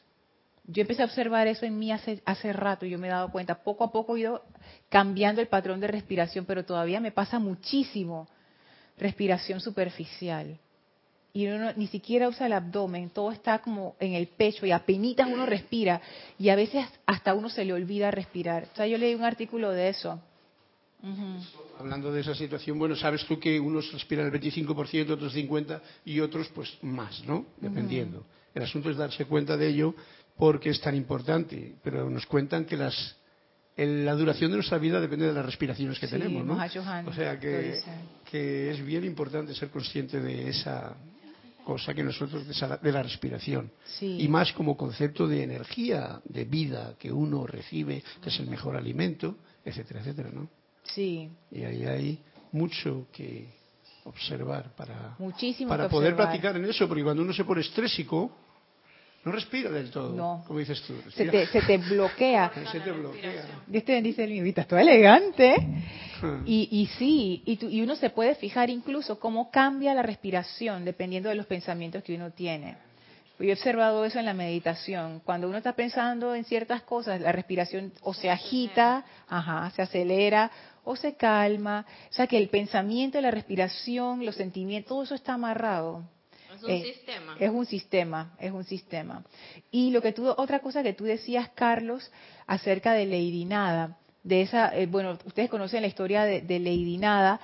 Yo 0.67 0.81
empecé 0.81 1.03
a 1.03 1.07
observar 1.07 1.47
eso 1.47 1.67
en 1.67 1.79
mí 1.79 1.93
hace, 1.93 2.23
hace 2.25 2.53
rato 2.53 2.87
y 2.87 2.91
yo 2.91 2.99
me 2.99 3.09
he 3.09 3.11
dado 3.11 3.31
cuenta, 3.31 3.63
poco 3.63 3.85
a 3.85 3.93
poco 3.93 4.17
he 4.17 4.21
ido 4.21 4.43
cambiando 4.89 5.41
el 5.41 5.49
patrón 5.49 5.79
de 5.81 5.89
respiración, 5.89 6.47
pero 6.47 6.65
todavía 6.65 7.01
me 7.01 7.13
pasa 7.13 7.39
muchísimo 7.39 8.29
respiración 8.99 9.61
superficial. 9.61 10.59
Y 11.33 11.49
uno 11.49 11.73
ni 11.75 11.89
siquiera 11.89 12.29
usa 12.29 12.47
el 12.47 12.53
abdomen, 12.53 13.11
todo 13.11 13.33
está 13.33 13.59
como 13.59 13.97
en 13.99 14.15
el 14.15 14.29
pecho 14.29 14.67
y 14.67 14.71
apenas 14.71 15.27
uno 15.27 15.45
respira. 15.47 16.01
Y 16.39 16.49
a 16.49 16.55
veces 16.55 16.87
hasta 17.07 17.35
uno 17.35 17.49
se 17.49 17.65
le 17.65 17.73
olvida 17.73 18.13
respirar. 18.13 18.69
O 18.73 18.77
sea, 18.77 18.87
yo 18.87 18.97
leí 18.97 19.17
un 19.17 19.25
artículo 19.25 19.73
de 19.73 19.89
eso. 19.89 20.21
Hablando 21.79 22.13
de 22.13 22.21
esa 22.21 22.35
situación, 22.35 22.79
bueno, 22.79 22.95
sabes 22.95 23.27
tú 23.27 23.39
que 23.39 23.59
unos 23.59 23.93
respiran 23.93 24.27
el 24.27 24.41
25%, 24.41 25.11
otros 25.11 25.35
50% 25.35 25.81
y 26.05 26.21
otros 26.21 26.49
pues 26.55 26.79
más, 26.83 27.25
¿no? 27.25 27.47
Dependiendo. 27.61 28.25
El 28.55 28.63
asunto 28.63 28.89
es 28.91 28.97
darse 28.97 29.25
cuenta 29.25 29.57
de 29.57 29.69
ello 29.69 29.95
porque 30.37 30.71
es 30.71 30.81
tan 30.81 30.95
importante. 30.95 31.75
Pero 31.83 32.09
nos 32.09 32.27
cuentan 32.27 32.65
que 32.65 32.77
las 32.77 33.17
la 33.77 34.15
duración 34.15 34.51
de 34.51 34.59
nuestra 34.59 34.79
vida 34.79 35.01
depende 35.01 35.27
de 35.27 35.33
las 35.33 35.45
respiraciones 35.45 35.99
que 35.99 36.07
tenemos, 36.07 36.45
¿no? 36.45 36.55
O 37.07 37.13
sea 37.13 37.39
que, 37.39 37.81
que, 38.31 38.71
es 38.71 38.85
bien 38.85 39.05
importante 39.05 39.55
ser 39.55 39.71
consciente 39.71 40.21
de 40.21 40.49
esa 40.49 40.97
cosa 41.65 41.95
que 41.95 42.05
nosotros 42.05 42.47
de 42.47 42.93
la 42.93 43.03
respiración 43.03 43.71
y 44.01 44.29
más 44.29 44.53
como 44.53 44.77
concepto 44.77 45.27
de 45.27 45.43
energía, 45.43 46.21
de 46.25 46.45
vida 46.45 46.95
que 46.99 47.11
uno 47.11 47.47
recibe, 47.47 48.03
que 48.23 48.29
es 48.29 48.39
el 48.39 48.47
mejor 48.49 48.77
alimento, 48.77 49.37
etcétera, 49.65 50.01
etcétera, 50.01 50.31
¿no? 50.33 50.49
Sí. 50.85 51.31
Y 51.51 51.63
ahí 51.63 51.85
hay 51.85 52.19
mucho 52.53 53.09
que 53.11 53.49
observar 54.05 54.75
para 54.77 55.17
Muchísimo 55.19 55.69
para 55.69 55.89
poder 55.89 56.15
practicar 56.15 56.57
en 56.57 56.67
eso, 56.67 56.87
porque 56.87 57.03
cuando 57.03 57.23
uno 57.23 57.33
se 57.33 57.45
pone 57.45 57.63
estrésico 57.63 58.31
no 59.25 59.33
respira 59.33 59.71
del 59.71 59.91
todo, 59.91 60.15
no. 60.15 60.45
como 60.47 60.59
dices 60.59 60.83
tú. 60.83 60.95
Se 61.11 61.27
te, 61.27 61.47
se 61.47 61.63
te, 61.63 61.79
bloquea. 61.79 62.53
se 62.73 62.81
te 62.81 62.93
bloquea. 62.93 63.63
Dios 63.67 63.85
te 63.85 63.93
bendice, 63.93 64.27
mi 64.27 64.41
vida, 64.41 64.65
todo 64.65 64.79
elegante. 64.79 65.57
Hmm. 66.21 66.43
Y, 66.45 66.69
y 66.71 66.87
sí, 66.99 67.43
y, 67.47 67.67
y 67.67 67.81
uno 67.83 67.97
se 67.97 68.11
puede 68.11 68.35
fijar 68.35 68.69
incluso 68.69 69.19
cómo 69.19 69.51
cambia 69.51 69.95
la 69.95 70.03
respiración 70.03 70.85
dependiendo 70.85 71.31
de 71.31 71.37
los 71.37 71.47
pensamientos 71.47 72.03
que 72.03 72.15
uno 72.15 72.33
tiene. 72.33 72.77
Yo 73.39 73.47
he 73.47 73.53
observado 73.53 74.05
eso 74.05 74.19
en 74.19 74.27
la 74.27 74.35
meditación. 74.35 75.21
Cuando 75.25 75.49
uno 75.49 75.59
está 75.59 75.73
pensando 75.73 76.35
en 76.35 76.45
ciertas 76.45 76.83
cosas, 76.83 77.21
la 77.21 77.33
respiración 77.33 77.93
o 78.03 78.15
se 78.15 78.31
agita, 78.31 79.05
ajá, 79.27 79.71
se 79.71 79.83
acelera 79.83 80.51
o 80.85 80.95
se 80.95 81.17
calma. 81.17 81.85
O 82.11 82.13
sea 82.13 82.27
que 82.27 82.39
el 82.39 82.49
pensamiento, 82.49 83.21
la 83.21 83.33
respiración, 83.33 84.25
los 84.25 84.37
sentimientos, 84.37 84.89
todo 84.89 85.03
eso 85.03 85.15
está 85.15 85.35
amarrado. 85.35 86.05
Es 86.55 86.63
un 86.63 86.71
eh, 86.71 86.83
sistema. 86.83 87.37
Es 87.39 87.51
un 87.51 87.67
sistema, 87.67 88.37
es 88.39 88.53
un 88.53 88.65
sistema. 88.65 89.25
Y 89.71 89.91
lo 89.91 90.01
que 90.03 90.13
tú, 90.13 90.29
otra 90.29 90.61
cosa 90.61 90.83
que 90.83 90.93
tú 90.93 91.05
decías, 91.05 91.51
Carlos, 91.55 92.11
acerca 92.47 92.93
de 92.93 93.07
Lady 93.07 93.45
Nada, 93.45 93.99
de 94.23 94.43
esa, 94.43 94.77
eh, 94.77 94.87
bueno, 94.87 95.19
ustedes 95.25 95.51
conocen 95.51 95.83
la 95.83 95.89
historia 95.89 96.25
de, 96.25 96.59
Lady 96.59 96.99
Nada, 96.99 97.41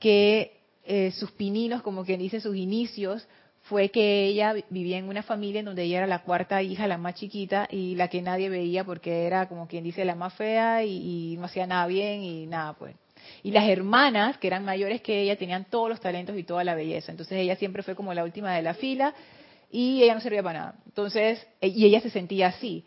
que 0.00 0.60
eh, 0.84 1.12
sus 1.12 1.30
pininos, 1.32 1.82
como 1.82 2.04
quien 2.04 2.20
dice, 2.20 2.40
sus 2.40 2.56
inicios, 2.56 3.26
fue 3.62 3.88
que 3.88 4.26
ella 4.26 4.54
vivía 4.70 4.98
en 4.98 5.08
una 5.08 5.24
familia 5.24 5.58
en 5.58 5.66
donde 5.66 5.82
ella 5.82 5.98
era 5.98 6.06
la 6.06 6.22
cuarta 6.22 6.62
hija, 6.62 6.86
la 6.86 6.98
más 6.98 7.14
chiquita 7.14 7.66
y 7.70 7.96
la 7.96 8.08
que 8.08 8.22
nadie 8.22 8.48
veía 8.48 8.84
porque 8.84 9.26
era 9.26 9.48
como 9.48 9.66
quien 9.66 9.82
dice 9.82 10.04
la 10.04 10.14
más 10.14 10.34
fea 10.34 10.84
y, 10.84 11.32
y 11.32 11.36
no 11.36 11.46
hacía 11.46 11.66
nada 11.66 11.86
bien 11.88 12.22
y 12.22 12.46
nada 12.46 12.74
pues. 12.74 12.94
Y 13.42 13.50
las 13.50 13.68
hermanas, 13.68 14.38
que 14.38 14.46
eran 14.46 14.64
mayores 14.64 15.00
que 15.00 15.22
ella, 15.22 15.36
tenían 15.36 15.64
todos 15.64 15.88
los 15.88 16.00
talentos 16.00 16.36
y 16.36 16.44
toda 16.44 16.64
la 16.64 16.74
belleza. 16.74 17.10
Entonces 17.10 17.38
ella 17.38 17.56
siempre 17.56 17.82
fue 17.82 17.94
como 17.94 18.12
la 18.14 18.24
última 18.24 18.54
de 18.54 18.62
la 18.62 18.74
fila 18.74 19.14
y 19.70 20.02
ella 20.02 20.14
no 20.14 20.20
servía 20.20 20.42
para 20.42 20.58
nada. 20.58 20.74
Entonces, 20.86 21.46
e, 21.60 21.68
y 21.68 21.84
ella 21.84 22.00
se 22.00 22.10
sentía 22.10 22.48
así. 22.48 22.84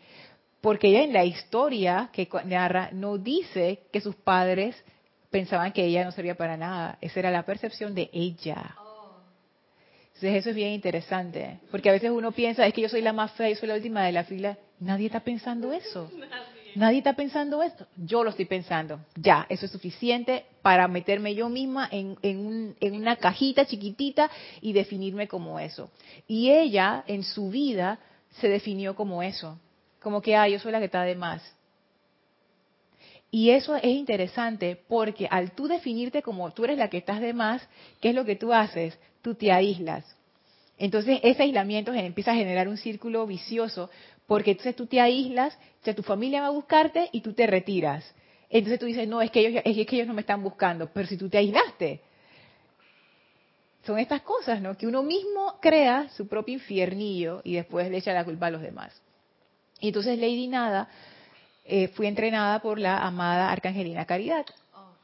Porque 0.60 0.88
ella 0.88 1.02
en 1.02 1.12
la 1.12 1.24
historia 1.24 2.10
que 2.12 2.28
narra 2.44 2.90
no 2.92 3.16
dice 3.18 3.80
que 3.92 4.00
sus 4.00 4.14
padres 4.16 4.76
pensaban 5.30 5.72
que 5.72 5.84
ella 5.84 6.04
no 6.04 6.12
servía 6.12 6.34
para 6.34 6.56
nada. 6.56 6.98
Esa 7.00 7.20
era 7.20 7.30
la 7.30 7.44
percepción 7.44 7.94
de 7.94 8.10
ella. 8.12 8.76
Entonces 10.20 10.40
eso 10.40 10.50
es 10.50 10.56
bien 10.56 10.72
interesante, 10.72 11.60
porque 11.70 11.88
a 11.88 11.92
veces 11.92 12.10
uno 12.10 12.30
piensa, 12.30 12.66
es 12.66 12.74
que 12.74 12.82
yo 12.82 12.90
soy 12.90 13.00
la 13.00 13.14
más 13.14 13.32
fea, 13.32 13.48
yo 13.48 13.56
soy 13.56 13.68
la 13.68 13.76
última 13.76 14.04
de 14.04 14.12
la 14.12 14.24
fila. 14.24 14.58
Nadie 14.78 15.06
está 15.06 15.20
pensando 15.20 15.72
eso. 15.72 16.10
Nadie 16.18 16.59
está 16.74 17.14
pensando 17.14 17.62
esto. 17.62 17.86
Yo 17.96 18.22
lo 18.24 18.30
estoy 18.30 18.44
pensando. 18.44 19.00
Ya, 19.16 19.46
eso 19.48 19.66
es 19.66 19.72
suficiente 19.72 20.44
para 20.62 20.88
meterme 20.88 21.34
yo 21.34 21.48
misma 21.48 21.88
en, 21.90 22.16
en, 22.22 22.94
una 22.94 23.16
cajita 23.16 23.66
chiquitita 23.66 24.30
y 24.60 24.72
definirme 24.72 25.28
como 25.28 25.58
eso. 25.58 25.90
Y 26.26 26.50
ella, 26.50 27.04
en 27.06 27.22
su 27.22 27.50
vida, 27.50 27.98
se 28.30 28.48
definió 28.48 28.94
como 28.94 29.22
eso. 29.22 29.58
Como 30.00 30.20
que, 30.22 30.36
ah, 30.36 30.48
yo 30.48 30.58
soy 30.58 30.72
la 30.72 30.78
que 30.78 30.86
está 30.86 31.02
de 31.02 31.16
más. 31.16 31.42
Y 33.30 33.50
eso 33.50 33.76
es 33.76 33.84
interesante 33.84 34.76
porque 34.88 35.28
al 35.30 35.52
tú 35.52 35.68
definirte 35.68 36.22
como 36.22 36.50
tú 36.52 36.64
eres 36.64 36.78
la 36.78 36.90
que 36.90 36.98
estás 36.98 37.20
de 37.20 37.32
más, 37.32 37.66
¿qué 38.00 38.08
es 38.10 38.14
lo 38.14 38.24
que 38.24 38.36
tú 38.36 38.52
haces? 38.52 38.98
Tú 39.22 39.34
te 39.34 39.52
aíslas. 39.52 40.04
Entonces 40.78 41.20
ese 41.22 41.42
aislamiento 41.42 41.92
empieza 41.92 42.32
a 42.32 42.36
generar 42.36 42.66
un 42.66 42.78
círculo 42.78 43.26
vicioso 43.26 43.90
porque 44.30 44.52
entonces 44.52 44.76
tú 44.76 44.86
te 44.86 45.00
aíslas, 45.00 45.58
o 45.80 45.84
sea, 45.84 45.92
tu 45.92 46.04
familia 46.04 46.42
va 46.42 46.46
a 46.46 46.50
buscarte 46.50 47.08
y 47.10 47.20
tú 47.20 47.32
te 47.32 47.48
retiras. 47.48 48.04
Entonces 48.48 48.78
tú 48.78 48.86
dices, 48.86 49.08
no, 49.08 49.20
es 49.20 49.32
que 49.32 49.40
ellos, 49.40 49.60
es 49.64 49.86
que 49.88 49.96
ellos 49.96 50.06
no 50.06 50.14
me 50.14 50.20
están 50.20 50.40
buscando, 50.40 50.88
pero 50.94 51.08
si 51.08 51.16
tú 51.16 51.28
te 51.28 51.38
aislaste. 51.38 52.00
Son 53.84 53.98
estas 53.98 54.22
cosas, 54.22 54.62
¿no? 54.62 54.76
Que 54.78 54.86
uno 54.86 55.02
mismo 55.02 55.58
crea 55.60 56.10
su 56.10 56.28
propio 56.28 56.54
infiernillo 56.54 57.40
y 57.42 57.54
después 57.54 57.90
le 57.90 57.98
echa 57.98 58.12
la 58.12 58.24
culpa 58.24 58.46
a 58.46 58.50
los 58.52 58.62
demás. 58.62 59.02
Y 59.80 59.88
entonces 59.88 60.16
Lady 60.16 60.46
Nada 60.46 60.88
eh, 61.64 61.88
fue 61.88 62.06
entrenada 62.06 62.60
por 62.60 62.78
la 62.78 62.98
amada 62.98 63.50
Arcangelina 63.50 64.04
Caridad. 64.04 64.46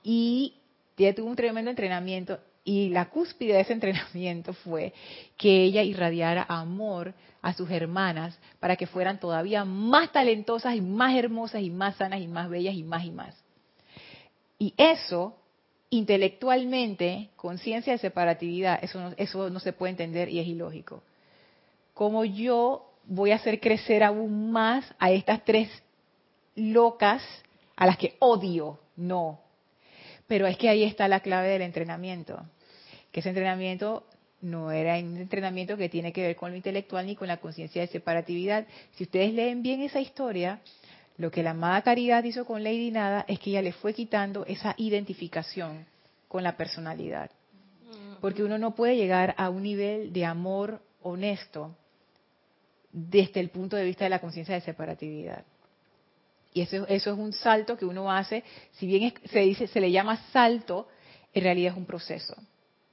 Y 0.04 0.54
ella 0.96 1.16
tuvo 1.16 1.26
un 1.26 1.34
tremendo 1.34 1.68
entrenamiento 1.68 2.38
y 2.66 2.88
la 2.90 3.08
cúspide 3.08 3.54
de 3.54 3.60
ese 3.60 3.72
entrenamiento 3.72 4.52
fue 4.52 4.92
que 5.38 5.62
ella 5.62 5.82
irradiara 5.82 6.44
amor 6.48 7.14
a 7.40 7.54
sus 7.54 7.70
hermanas 7.70 8.38
para 8.60 8.76
que 8.76 8.88
fueran 8.88 9.20
todavía 9.20 9.64
más 9.64 10.12
talentosas 10.12 10.74
y 10.74 10.80
más 10.80 11.16
hermosas 11.16 11.62
y 11.62 11.70
más 11.70 11.96
sanas 11.96 12.20
y 12.20 12.26
más 12.26 12.50
bellas 12.50 12.74
y 12.74 12.82
más 12.82 13.04
y 13.04 13.12
más. 13.12 13.34
Y 14.58 14.74
eso, 14.76 15.36
intelectualmente, 15.90 17.30
conciencia 17.36 17.92
de 17.92 17.98
separatividad, 18.00 18.82
eso 18.82 19.00
no, 19.00 19.12
eso 19.16 19.48
no 19.48 19.60
se 19.60 19.72
puede 19.72 19.92
entender 19.92 20.28
y 20.28 20.40
es 20.40 20.46
ilógico. 20.48 21.02
Como 21.94 22.24
yo 22.24 22.90
voy 23.04 23.30
a 23.30 23.36
hacer 23.36 23.60
crecer 23.60 24.02
aún 24.02 24.50
más 24.50 24.84
a 24.98 25.12
estas 25.12 25.44
tres 25.44 25.70
locas 26.56 27.22
a 27.76 27.86
las 27.86 27.96
que 27.96 28.16
odio? 28.18 28.80
No. 28.96 29.38
Pero 30.26 30.48
es 30.48 30.58
que 30.58 30.68
ahí 30.68 30.82
está 30.82 31.06
la 31.06 31.20
clave 31.20 31.48
del 31.48 31.62
entrenamiento 31.62 32.42
que 33.16 33.20
ese 33.20 33.30
entrenamiento 33.30 34.04
no 34.42 34.70
era 34.70 34.98
un 34.98 35.16
entrenamiento 35.16 35.78
que 35.78 35.88
tiene 35.88 36.12
que 36.12 36.20
ver 36.20 36.36
con 36.36 36.50
lo 36.50 36.56
intelectual 36.58 37.06
ni 37.06 37.16
con 37.16 37.28
la 37.28 37.38
conciencia 37.38 37.80
de 37.80 37.88
separatividad. 37.88 38.66
Si 38.92 39.04
ustedes 39.04 39.32
leen 39.32 39.62
bien 39.62 39.80
esa 39.80 40.00
historia, 40.00 40.60
lo 41.16 41.30
que 41.30 41.42
la 41.42 41.52
amada 41.52 41.80
Caridad 41.80 42.22
hizo 42.24 42.44
con 42.44 42.62
Lady 42.62 42.90
Nada 42.90 43.24
es 43.26 43.38
que 43.38 43.48
ella 43.48 43.62
le 43.62 43.72
fue 43.72 43.94
quitando 43.94 44.44
esa 44.44 44.74
identificación 44.76 45.86
con 46.28 46.42
la 46.42 46.58
personalidad. 46.58 47.30
Porque 48.20 48.44
uno 48.44 48.58
no 48.58 48.74
puede 48.74 48.96
llegar 48.96 49.34
a 49.38 49.48
un 49.48 49.62
nivel 49.62 50.12
de 50.12 50.26
amor 50.26 50.82
honesto 51.00 51.74
desde 52.92 53.40
el 53.40 53.48
punto 53.48 53.76
de 53.76 53.84
vista 53.84 54.04
de 54.04 54.10
la 54.10 54.20
conciencia 54.20 54.56
de 54.56 54.60
separatividad. 54.60 55.42
Y 56.52 56.60
eso, 56.60 56.86
eso 56.86 57.12
es 57.14 57.18
un 57.18 57.32
salto 57.32 57.78
que 57.78 57.86
uno 57.86 58.12
hace, 58.12 58.44
si 58.72 58.86
bien 58.86 59.14
se 59.24 59.38
dice, 59.40 59.68
se 59.68 59.80
le 59.80 59.90
llama 59.90 60.18
salto, 60.34 60.86
en 61.32 61.42
realidad 61.42 61.72
es 61.72 61.78
un 61.78 61.86
proceso 61.86 62.36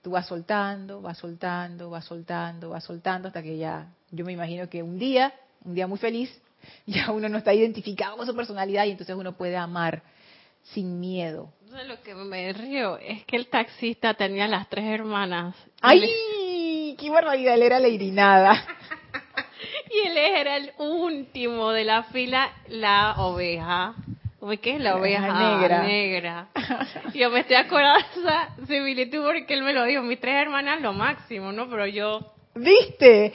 tú 0.03 0.11
vas 0.11 0.27
soltando, 0.27 1.01
vas 1.01 1.17
soltando, 1.17 1.89
vas 1.89 2.05
soltando, 2.05 2.69
vas 2.69 2.83
soltando, 2.83 3.29
hasta 3.29 3.41
que 3.41 3.57
ya, 3.57 3.87
yo 4.11 4.25
me 4.25 4.33
imagino 4.33 4.69
que 4.69 4.83
un 4.83 4.99
día, 4.99 5.33
un 5.63 5.73
día 5.73 5.87
muy 5.87 5.97
feliz, 5.97 6.29
ya 6.85 7.11
uno 7.11 7.29
no 7.29 7.39
está 7.39 7.53
identificado 7.53 8.17
con 8.17 8.27
su 8.27 8.35
personalidad 8.35 8.85
y 8.85 8.91
entonces 8.91 9.15
uno 9.15 9.35
puede 9.35 9.55
amar 9.55 10.03
sin 10.61 10.99
miedo. 10.99 11.51
Lo 11.87 12.01
que 12.03 12.13
me 12.13 12.53
río 12.53 12.97
es 12.97 13.25
que 13.25 13.35
el 13.35 13.47
taxista 13.47 14.13
tenía 14.13 14.47
las 14.47 14.69
tres 14.69 14.85
hermanas. 14.85 15.55
¡Ay! 15.81 16.95
¡Qué 16.99 17.09
barbaridad! 17.09 17.55
Él 17.55 17.63
era 17.63 17.79
la 17.79 17.87
irinada. 17.87 18.63
y 19.89 20.07
él 20.07 20.17
era 20.17 20.57
el 20.57 20.71
último 20.77 21.71
de 21.71 21.83
la 21.83 22.03
fila, 22.03 22.53
la 22.67 23.15
oveja. 23.17 23.95
¿Qué 24.61 24.75
es 24.75 24.81
la 24.81 24.97
oveja 24.97 25.57
negra? 25.57 25.83
negra. 25.83 26.47
Yo 27.13 27.29
me 27.29 27.41
estoy 27.41 27.55
acordando 27.55 28.05
de 28.13 28.21
esa 28.21 28.49
similitud 28.67 29.23
porque 29.23 29.53
él 29.53 29.63
me 29.63 29.73
lo 29.73 29.85
dijo. 29.85 30.01
Mis 30.03 30.19
tres 30.19 30.35
hermanas 30.35 30.81
lo 30.81 30.91
máximo, 30.93 31.51
¿no? 31.51 31.69
Pero 31.69 31.87
yo... 31.87 32.19
¿Viste? 32.55 33.33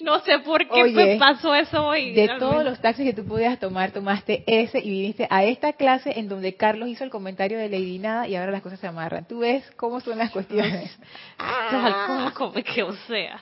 No 0.00 0.20
sé 0.20 0.38
por 0.38 0.66
qué 0.68 0.84
me 0.84 1.16
pasó 1.18 1.54
eso 1.54 1.86
hoy. 1.86 2.12
De 2.14 2.28
todos 2.38 2.64
los 2.64 2.80
taxis 2.80 3.06
que 3.06 3.12
tú 3.12 3.26
podías 3.26 3.58
tomar, 3.60 3.90
tomaste 3.90 4.42
ese 4.46 4.78
y 4.78 4.90
viniste 4.90 5.26
a 5.30 5.44
esta 5.44 5.74
clase 5.74 6.18
en 6.18 6.28
donde 6.28 6.54
Carlos 6.54 6.88
hizo 6.88 7.04
el 7.04 7.10
comentario 7.10 7.58
de 7.58 7.68
Lady 7.68 7.98
Nada 7.98 8.26
y 8.26 8.34
ahora 8.34 8.50
las 8.50 8.62
cosas 8.62 8.80
se 8.80 8.86
amarran. 8.86 9.26
¿Tú 9.26 9.40
ves 9.40 9.70
cómo 9.76 10.00
son 10.00 10.18
las 10.18 10.30
cuestiones? 10.30 10.96
Ah, 11.38 12.32
como 12.34 12.54
que 12.54 12.82
o 12.82 12.92
sea. 13.06 13.40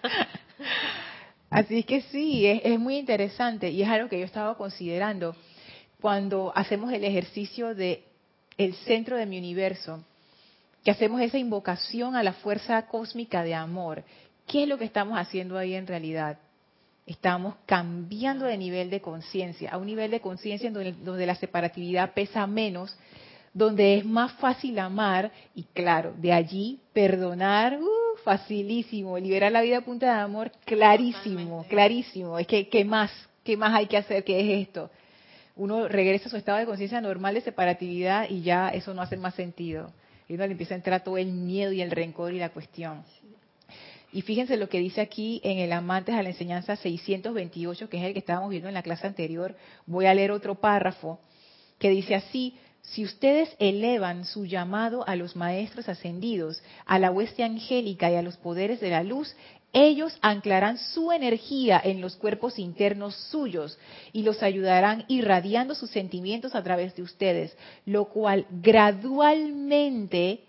Así 1.50 1.84
que 1.84 2.00
sí, 2.00 2.46
es, 2.46 2.62
es 2.64 2.78
muy 2.78 2.96
interesante 2.96 3.70
y 3.70 3.82
es 3.82 3.88
algo 3.88 4.08
que 4.08 4.18
yo 4.18 4.24
estaba 4.24 4.56
considerando 4.56 5.36
cuando 6.02 6.52
hacemos 6.56 6.92
el 6.92 7.04
ejercicio 7.04 7.76
de 7.76 8.02
el 8.58 8.74
centro 8.74 9.16
de 9.16 9.24
mi 9.24 9.38
universo, 9.38 10.04
que 10.84 10.90
hacemos 10.90 11.20
esa 11.20 11.38
invocación 11.38 12.16
a 12.16 12.24
la 12.24 12.32
fuerza 12.32 12.86
cósmica 12.88 13.44
de 13.44 13.54
amor. 13.54 14.02
¿Qué 14.46 14.64
es 14.64 14.68
lo 14.68 14.78
que 14.78 14.84
estamos 14.84 15.16
haciendo 15.16 15.56
ahí 15.56 15.74
en 15.74 15.86
realidad? 15.86 16.38
Estamos 17.06 17.54
cambiando 17.66 18.46
de 18.46 18.58
nivel 18.58 18.90
de 18.90 19.00
conciencia, 19.00 19.70
a 19.70 19.78
un 19.78 19.86
nivel 19.86 20.10
de 20.10 20.20
conciencia 20.20 20.70
donde, 20.72 20.92
donde, 20.92 21.24
la 21.24 21.36
separatividad 21.36 22.12
pesa 22.14 22.48
menos, 22.48 22.94
donde 23.54 23.98
es 23.98 24.04
más 24.04 24.32
fácil 24.32 24.80
amar 24.80 25.30
y 25.54 25.62
claro, 25.72 26.14
de 26.18 26.32
allí 26.32 26.80
perdonar, 26.92 27.78
uh, 27.80 28.16
facilísimo, 28.24 29.18
liberar 29.18 29.52
la 29.52 29.62
vida 29.62 29.78
a 29.78 29.82
punta 29.82 30.06
de 30.06 30.20
amor, 30.20 30.50
clarísimo, 30.64 31.64
clarísimo. 31.68 32.40
Es 32.40 32.48
que, 32.48 32.68
¿qué 32.68 32.84
más? 32.84 33.12
¿Qué 33.44 33.56
más 33.56 33.72
hay 33.72 33.86
que 33.86 33.96
hacer? 33.96 34.24
¿Qué 34.24 34.40
es 34.40 34.68
esto? 34.68 34.90
Uno 35.62 35.86
regresa 35.86 36.26
a 36.26 36.30
su 36.30 36.36
estado 36.36 36.58
de 36.58 36.66
conciencia 36.66 37.00
normal 37.00 37.34
de 37.34 37.40
separatividad 37.40 38.28
y 38.28 38.42
ya 38.42 38.70
eso 38.70 38.94
no 38.94 39.00
hace 39.00 39.16
más 39.16 39.36
sentido. 39.36 39.92
Y 40.26 40.34
uno 40.34 40.44
le 40.44 40.52
empieza 40.52 40.74
a 40.74 40.76
entrar 40.76 41.04
todo 41.04 41.18
el 41.18 41.28
miedo 41.28 41.70
y 41.70 41.80
el 41.80 41.92
rencor 41.92 42.34
y 42.34 42.40
la 42.40 42.48
cuestión. 42.48 43.04
Y 44.12 44.22
fíjense 44.22 44.56
lo 44.56 44.68
que 44.68 44.80
dice 44.80 45.00
aquí 45.00 45.40
en 45.44 45.58
el 45.58 45.72
Amantes 45.72 46.16
a 46.16 46.22
la 46.24 46.30
Enseñanza 46.30 46.74
628, 46.74 47.88
que 47.88 47.96
es 47.96 48.02
el 48.02 48.12
que 48.12 48.18
estábamos 48.18 48.50
viendo 48.50 48.66
en 48.66 48.74
la 48.74 48.82
clase 48.82 49.06
anterior. 49.06 49.54
Voy 49.86 50.06
a 50.06 50.14
leer 50.14 50.32
otro 50.32 50.56
párrafo 50.56 51.20
que 51.78 51.90
dice 51.90 52.16
así, 52.16 52.56
si 52.82 53.04
ustedes 53.04 53.54
elevan 53.60 54.24
su 54.24 54.44
llamado 54.44 55.06
a 55.06 55.14
los 55.14 55.36
maestros 55.36 55.88
ascendidos, 55.88 56.60
a 56.86 56.98
la 56.98 57.12
hueste 57.12 57.44
angélica 57.44 58.10
y 58.10 58.16
a 58.16 58.22
los 58.22 58.36
poderes 58.36 58.80
de 58.80 58.90
la 58.90 59.04
luz, 59.04 59.36
ellos 59.72 60.16
anclarán 60.20 60.76
su 60.76 61.12
energía 61.12 61.80
en 61.82 62.00
los 62.00 62.16
cuerpos 62.16 62.58
internos 62.58 63.16
suyos 63.30 63.78
y 64.12 64.22
los 64.22 64.42
ayudarán 64.42 65.04
irradiando 65.08 65.74
sus 65.74 65.90
sentimientos 65.90 66.54
a 66.54 66.62
través 66.62 66.94
de 66.94 67.02
ustedes, 67.02 67.56
lo 67.86 68.06
cual 68.06 68.46
gradualmente 68.50 70.40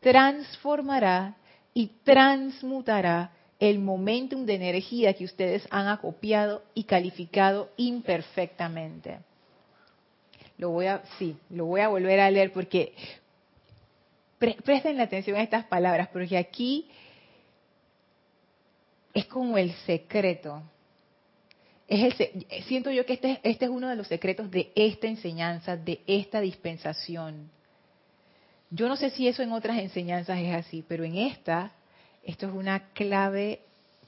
transformará 0.00 1.36
y 1.74 1.88
transmutará 2.04 3.32
el 3.60 3.80
momentum 3.80 4.46
de 4.46 4.54
energía 4.54 5.12
que 5.14 5.24
ustedes 5.24 5.66
han 5.70 5.88
acopiado 5.88 6.62
y 6.74 6.84
calificado 6.84 7.70
imperfectamente. 7.76 9.18
Lo 10.56 10.70
voy 10.70 10.86
a, 10.86 11.02
sí, 11.18 11.36
lo 11.50 11.66
voy 11.66 11.82
a 11.82 11.88
volver 11.88 12.20
a 12.20 12.30
leer 12.30 12.52
porque 12.52 12.94
presten 14.38 14.96
la 14.96 15.04
atención 15.04 15.36
a 15.36 15.42
estas 15.42 15.64
palabras, 15.66 16.08
porque 16.12 16.38
aquí 16.38 16.88
es 19.18 19.26
como 19.26 19.58
el 19.58 19.72
secreto. 19.84 20.62
Es 21.88 22.20
el, 22.20 22.46
siento 22.66 22.90
yo 22.90 23.04
que 23.04 23.14
este, 23.14 23.40
este 23.42 23.64
es 23.64 23.70
uno 23.70 23.88
de 23.88 23.96
los 23.96 24.06
secretos 24.06 24.50
de 24.50 24.70
esta 24.76 25.06
enseñanza, 25.06 25.76
de 25.76 26.00
esta 26.06 26.40
dispensación. 26.40 27.50
Yo 28.70 28.88
no 28.88 28.96
sé 28.96 29.10
si 29.10 29.26
eso 29.26 29.42
en 29.42 29.52
otras 29.52 29.78
enseñanzas 29.78 30.38
es 30.38 30.54
así, 30.54 30.84
pero 30.86 31.04
en 31.04 31.16
esta, 31.16 31.72
esto 32.22 32.46
es 32.46 32.52
una 32.52 32.90
clave 32.90 33.60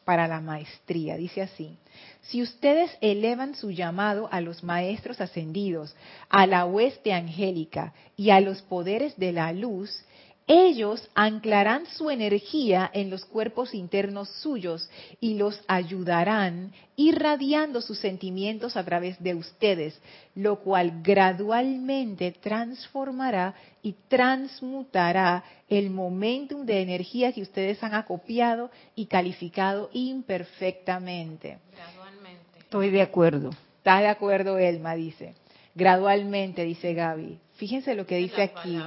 para 0.05 0.29
la 0.29 0.41
maestría. 0.41 1.17
Dice 1.17 1.43
así, 1.43 1.77
si 2.23 2.43
ustedes 2.43 2.97
elevan 3.01 3.55
su 3.55 3.71
llamado 3.71 4.29
a 4.31 4.41
los 4.41 4.63
maestros 4.63 5.21
ascendidos, 5.21 5.97
a 6.29 6.47
la 6.47 6.67
hueste 6.67 7.13
angélica 7.13 7.95
y 8.17 8.31
a 8.31 8.41
los 8.41 8.63
poderes 8.63 9.17
de 9.17 9.33
la 9.33 9.53
luz, 9.53 10.05
ellos 10.53 11.09
anclarán 11.15 11.87
su 11.87 12.11
energía 12.11 12.91
en 12.93 13.09
los 13.09 13.25
cuerpos 13.25 13.73
internos 13.73 14.29
suyos 14.43 14.91
y 15.21 15.35
los 15.35 15.63
ayudarán 15.69 16.73
irradiando 16.97 17.81
sus 17.81 18.01
sentimientos 18.01 18.77
a 18.77 18.85
través 18.85 19.23
de 19.23 19.37
ustedes, 19.37 19.97
lo 20.35 20.59
cual 20.59 21.03
gradualmente 21.05 22.33
transformará 22.33 23.55
y 23.81 23.95
transmutará 24.09 25.45
el 25.69 25.89
momentum 25.91 26.67
de 26.67 26.83
energía 26.83 27.33
que 27.33 27.43
ustedes 27.43 27.81
han 27.85 27.95
acopiado 27.95 28.73
y 28.97 29.07
calificado 29.07 29.89
imperfectamente. 29.93 31.59
Gradualmente. 31.77 32.59
Estoy 32.59 32.91
de 32.91 33.03
acuerdo. 33.03 33.51
¿Está 33.77 34.01
de 34.01 34.09
acuerdo, 34.09 34.59
Elma? 34.59 34.97
Dice. 34.97 35.35
Gradualmente, 35.77 36.65
dice 36.65 36.93
Gaby. 36.93 37.39
Fíjense 37.55 37.95
lo 37.95 38.05
que 38.05 38.17
dice 38.17 38.43
aquí. 38.43 38.81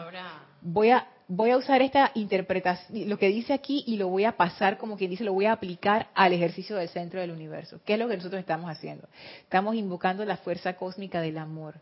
Voy 0.62 0.90
a 0.90 1.08
voy 1.28 1.52
a 1.52 1.58
usar 1.58 1.82
esta 1.82 2.12
interpretación, 2.16 3.10
lo 3.10 3.18
que 3.18 3.28
dice 3.30 3.54
aquí, 3.54 3.84
y 3.88 3.98
lo 3.98 4.08
voy 4.10 4.26
a 4.26 4.38
pasar, 4.38 4.78
como 4.78 4.98
quien 4.98 5.10
dice, 5.12 5.24
lo 5.24 5.34
voy 5.34 5.46
a 5.46 5.54
aplicar 5.54 6.10
al 6.14 6.34
ejercicio 6.34 6.76
del 6.76 6.90
centro 6.90 7.20
del 7.20 7.32
universo. 7.32 7.80
¿Qué 7.86 7.94
es 7.94 8.00
lo 8.00 8.08
que 8.08 8.18
nosotros 8.18 8.40
estamos 8.40 8.70
haciendo? 8.70 9.08
Estamos 9.42 9.76
invocando 9.76 10.26
la 10.26 10.38
fuerza 10.38 10.74
cósmica 10.76 11.22
del 11.22 11.38
amor. 11.38 11.76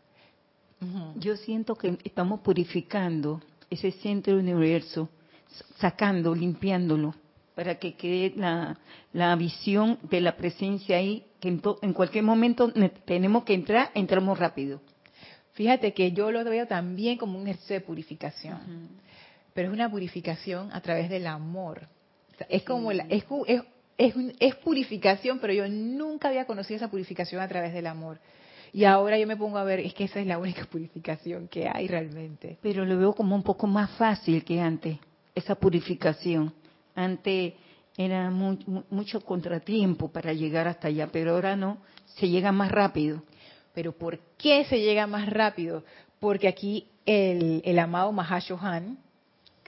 Yo 1.16 1.36
siento 1.36 1.76
que 1.76 1.96
estamos 2.02 2.40
purificando 2.40 3.40
ese 3.70 3.92
centro 3.92 4.36
del 4.36 4.42
universo, 4.42 5.08
sacando, 5.78 6.34
limpiándolo, 6.34 7.14
para 7.54 7.76
que 7.78 7.94
quede 7.94 8.32
la, 8.36 8.78
la 9.12 9.36
visión 9.36 9.98
de 10.02 10.20
la 10.20 10.36
presencia 10.36 10.96
ahí, 10.96 11.24
que 11.38 11.48
en, 11.48 11.60
to- 11.60 11.78
en 11.82 11.92
cualquier 11.92 12.24
momento 12.24 12.72
ne- 12.74 12.88
tenemos 12.88 13.44
que 13.44 13.54
entrar, 13.54 13.90
entramos 13.94 14.38
rápido. 14.38 14.80
Fíjate 15.52 15.92
que 15.92 16.12
yo 16.12 16.30
lo 16.32 16.42
veo 16.44 16.66
también 16.66 17.18
como 17.18 17.38
un 17.38 17.46
ejercicio 17.46 17.74
de 17.74 17.80
purificación, 17.82 18.88
pero 19.54 19.68
es 19.68 19.74
una 19.74 19.90
purificación 19.90 20.70
a 20.72 20.80
través 20.80 21.08
del 21.10 21.26
amor. 21.26 21.82
O 22.32 22.36
sea, 22.38 22.46
es 22.50 22.62
como 22.62 22.92
la, 22.92 23.06
es, 23.08 23.24
cu- 23.24 23.44
es, 23.46 23.62
es, 23.98 24.14
un- 24.16 24.32
es 24.40 24.54
purificación, 24.56 25.38
pero 25.38 25.52
yo 25.52 25.68
nunca 25.68 26.28
había 26.28 26.44
conocido 26.46 26.76
esa 26.76 26.90
purificación 26.90 27.40
a 27.42 27.48
través 27.48 27.72
del 27.72 27.86
amor. 27.86 28.18
Y 28.72 28.84
ahora 28.84 29.18
yo 29.18 29.26
me 29.26 29.36
pongo 29.36 29.58
a 29.58 29.64
ver, 29.64 29.80
es 29.80 29.92
que 29.92 30.04
esa 30.04 30.18
es 30.20 30.26
la 30.26 30.38
única 30.38 30.64
purificación 30.70 31.48
que 31.48 31.68
hay 31.68 31.86
realmente. 31.88 32.58
Pero 32.62 32.84
lo 32.86 32.96
veo 32.98 33.12
como 33.14 33.34
un 33.36 33.42
poco 33.42 33.66
más 33.66 33.90
fácil 33.92 34.44
que 34.44 34.60
antes, 34.60 34.98
esa 35.34 35.54
purificación. 35.54 36.52
Antes 36.94 37.54
era 37.96 38.30
mu- 38.30 38.56
mu- 38.66 38.82
mucho 38.90 39.20
contratiempo 39.20 40.10
para 40.10 40.32
llegar 40.32 40.66
hasta 40.68 40.88
allá, 40.88 41.08
pero 41.12 41.32
ahora 41.34 41.56
no, 41.56 41.78
se 42.16 42.28
llega 42.28 42.50
más 42.52 42.70
rápido. 42.72 43.22
Pero 43.74 43.92
¿por 43.92 44.18
qué 44.38 44.64
se 44.64 44.80
llega 44.80 45.06
más 45.06 45.28
rápido? 45.28 45.84
Porque 46.20 46.48
aquí 46.48 46.86
el, 47.04 47.60
el 47.64 47.78
amado 47.78 48.12
Mahashohan, 48.12 48.98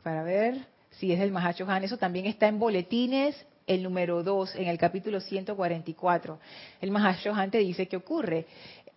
para 0.05 0.23
ver 0.23 0.67
si 0.91 1.13
es 1.13 1.19
el 1.21 1.33
Mahashohan, 1.33 1.83
eso 1.83 1.97
también 1.97 2.27
está 2.27 2.47
en 2.47 2.61
boletines, 2.61 3.35
el 3.67 3.83
número 3.83 4.23
2, 4.23 4.55
en 4.57 4.69
el 4.69 4.79
capítulo 4.79 5.19
144. 5.19 6.39
El 6.81 6.91
Mahashohan 6.93 7.51
te 7.51 7.59
dice 7.59 7.89
qué 7.89 7.97
ocurre. 7.97 8.47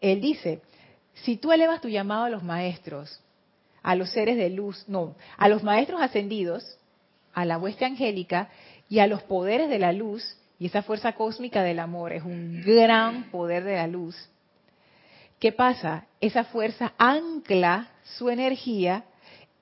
Él 0.02 0.22
dice, 0.22 0.62
si 1.24 1.38
tú 1.38 1.52
elevas 1.52 1.82
tu 1.82 1.88
llamado 1.88 2.26
a 2.26 2.30
los 2.30 2.44
maestros, 2.44 3.20
a 3.82 3.96
los 3.96 4.12
seres 4.12 4.38
de 4.38 4.50
luz, 4.52 4.84
no, 4.88 5.16
a 5.38 5.50
los 5.50 5.64
maestros 5.64 6.02
ascendidos, 6.02 6.78
a 7.34 7.46
la 7.46 7.58
hueste 7.58 7.86
angélica 7.86 8.50
y 8.90 9.00
a 9.00 9.08
los 9.08 9.24
poderes 9.24 9.70
de 9.70 9.80
la 9.80 9.94
luz, 9.94 10.38
y 10.60 10.68
esa 10.68 10.84
fuerza 10.84 11.14
cósmica 11.14 11.64
del 11.64 11.80
amor 11.80 12.14
es 12.14 12.24
un 12.24 12.62
gran 12.64 13.32
poder 13.32 13.64
de 13.64 13.76
la 13.76 13.88
luz, 13.88 14.30
¿Qué 15.40 15.52
pasa? 15.52 16.08
Esa 16.20 16.46
fuerza 16.46 16.94
ancla 16.98 17.90
su 18.18 18.30
energía 18.30 19.04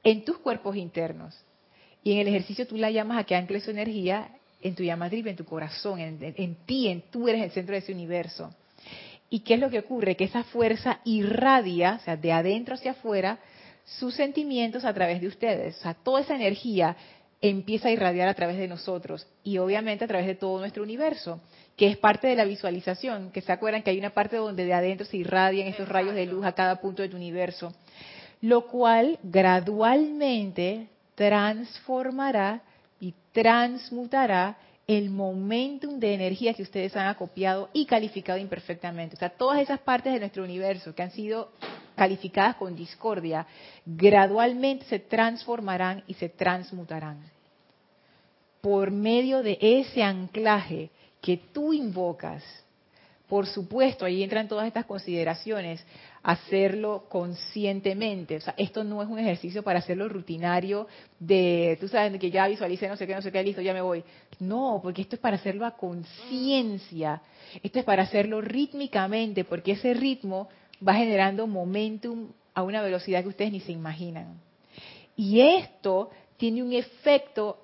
en 0.05 0.23
tus 0.23 0.37
cuerpos 0.37 0.77
internos. 0.77 1.35
Y 2.03 2.13
en 2.13 2.19
el 2.19 2.27
ejercicio 2.29 2.65
tú 2.67 2.77
la 2.77 2.91
llamas 2.91 3.17
a 3.17 3.23
que 3.25 3.35
ancle 3.35 3.59
su 3.59 3.71
energía 3.71 4.29
en 4.61 4.75
tu 4.75 4.83
llama 4.83 5.09
triple, 5.09 5.31
en 5.31 5.37
tu 5.37 5.45
corazón, 5.45 5.99
en, 5.99 6.23
en- 6.23 6.35
en 6.37 6.55
ti, 6.65 6.87
en 6.87 7.01
tú 7.11 7.27
eres 7.27 7.41
el 7.43 7.51
centro 7.51 7.73
de 7.73 7.79
ese 7.79 7.91
universo. 7.91 8.53
¿Y 9.29 9.39
qué 9.41 9.55
es 9.55 9.59
lo 9.59 9.69
que 9.69 9.79
ocurre? 9.79 10.15
Que 10.15 10.23
esa 10.25 10.43
fuerza 10.43 10.99
irradia, 11.03 11.97
o 11.99 12.03
sea, 12.05 12.15
de 12.15 12.31
adentro 12.31 12.75
hacia 12.75 12.91
afuera, 12.91 13.39
sus 13.83 14.13
sentimientos 14.15 14.85
a 14.85 14.93
través 14.93 15.19
de 15.19 15.27
ustedes. 15.27 15.77
O 15.77 15.81
sea, 15.81 15.93
toda 15.95 16.21
esa 16.21 16.35
energía 16.35 16.95
empieza 17.41 17.89
a 17.89 17.91
irradiar 17.91 18.27
a 18.27 18.33
través 18.33 18.57
de 18.57 18.67
nosotros 18.67 19.27
y 19.43 19.57
obviamente 19.57 20.05
a 20.05 20.07
través 20.07 20.25
de 20.25 20.35
todo 20.35 20.59
nuestro 20.59 20.83
universo, 20.83 21.41
que 21.75 21.87
es 21.87 21.97
parte 21.97 22.27
de 22.27 22.35
la 22.35 22.45
visualización, 22.45 23.31
que 23.31 23.41
se 23.41 23.51
acuerdan 23.51 23.83
que 23.83 23.89
hay 23.91 23.99
una 23.99 24.11
parte 24.11 24.37
donde 24.37 24.65
de 24.65 24.73
adentro 24.73 25.05
se 25.05 25.17
irradian 25.17 25.67
estos 25.67 25.89
rayos 25.89 26.15
de 26.15 26.25
luz 26.25 26.45
a 26.45 26.53
cada 26.53 26.79
punto 26.79 27.01
de 27.01 27.09
tu 27.09 27.17
universo, 27.17 27.73
lo 28.45 28.67
cual 28.67 29.17
gradualmente 29.23 30.87
transformará 31.15 32.61
y 32.99 33.11
transmutará 33.31 34.55
el 34.85 35.09
momentum 35.09 35.99
de 35.99 36.13
energía 36.13 36.53
que 36.53 36.61
ustedes 36.61 36.95
han 36.95 37.07
acopiado 37.07 37.71
y 37.73 37.87
calificado 37.87 38.37
imperfectamente. 38.37 39.15
O 39.15 39.19
sea, 39.19 39.31
todas 39.31 39.59
esas 39.61 39.79
partes 39.79 40.13
de 40.13 40.19
nuestro 40.19 40.43
universo 40.43 40.93
que 40.93 41.01
han 41.01 41.09
sido 41.09 41.49
calificadas 41.95 42.57
con 42.57 42.75
discordia, 42.75 43.47
gradualmente 43.83 44.85
se 44.85 44.99
transformarán 44.99 46.03
y 46.05 46.13
se 46.13 46.29
transmutarán. 46.29 47.17
Por 48.61 48.91
medio 48.91 49.41
de 49.41 49.57
ese 49.59 50.03
anclaje 50.03 50.91
que 51.19 51.37
tú 51.51 51.73
invocas, 51.73 52.43
por 53.27 53.47
supuesto, 53.47 54.05
ahí 54.05 54.21
entran 54.21 54.47
todas 54.47 54.67
estas 54.67 54.85
consideraciones, 54.85 55.83
hacerlo 56.21 57.05
conscientemente. 57.09 58.37
O 58.37 58.41
sea, 58.41 58.53
esto 58.57 58.83
no 58.83 59.01
es 59.01 59.09
un 59.09 59.17
ejercicio 59.17 59.63
para 59.63 59.79
hacerlo 59.79 60.07
rutinario 60.07 60.87
de, 61.19 61.77
tú 61.79 61.87
sabes, 61.87 62.19
que 62.19 62.29
ya 62.29 62.47
visualicé 62.47 62.87
no 62.87 62.95
sé 62.95 63.07
qué, 63.07 63.15
no 63.15 63.21
sé 63.21 63.31
qué, 63.31 63.43
listo, 63.43 63.61
ya 63.61 63.73
me 63.73 63.81
voy. 63.81 64.03
No, 64.39 64.79
porque 64.83 65.01
esto 65.01 65.15
es 65.15 65.21
para 65.21 65.37
hacerlo 65.37 65.65
a 65.65 65.75
conciencia. 65.75 67.21
Esto 67.63 67.79
es 67.79 67.85
para 67.85 68.03
hacerlo 68.03 68.41
rítmicamente, 68.41 69.43
porque 69.43 69.71
ese 69.71 69.93
ritmo 69.95 70.49
va 70.85 70.93
generando 70.93 71.47
momentum 71.47 72.29
a 72.53 72.61
una 72.61 72.81
velocidad 72.81 73.23
que 73.23 73.29
ustedes 73.29 73.51
ni 73.51 73.59
se 73.59 73.71
imaginan. 73.71 74.39
Y 75.15 75.41
esto 75.41 76.11
tiene 76.37 76.61
un 76.61 76.73
efecto 76.73 77.59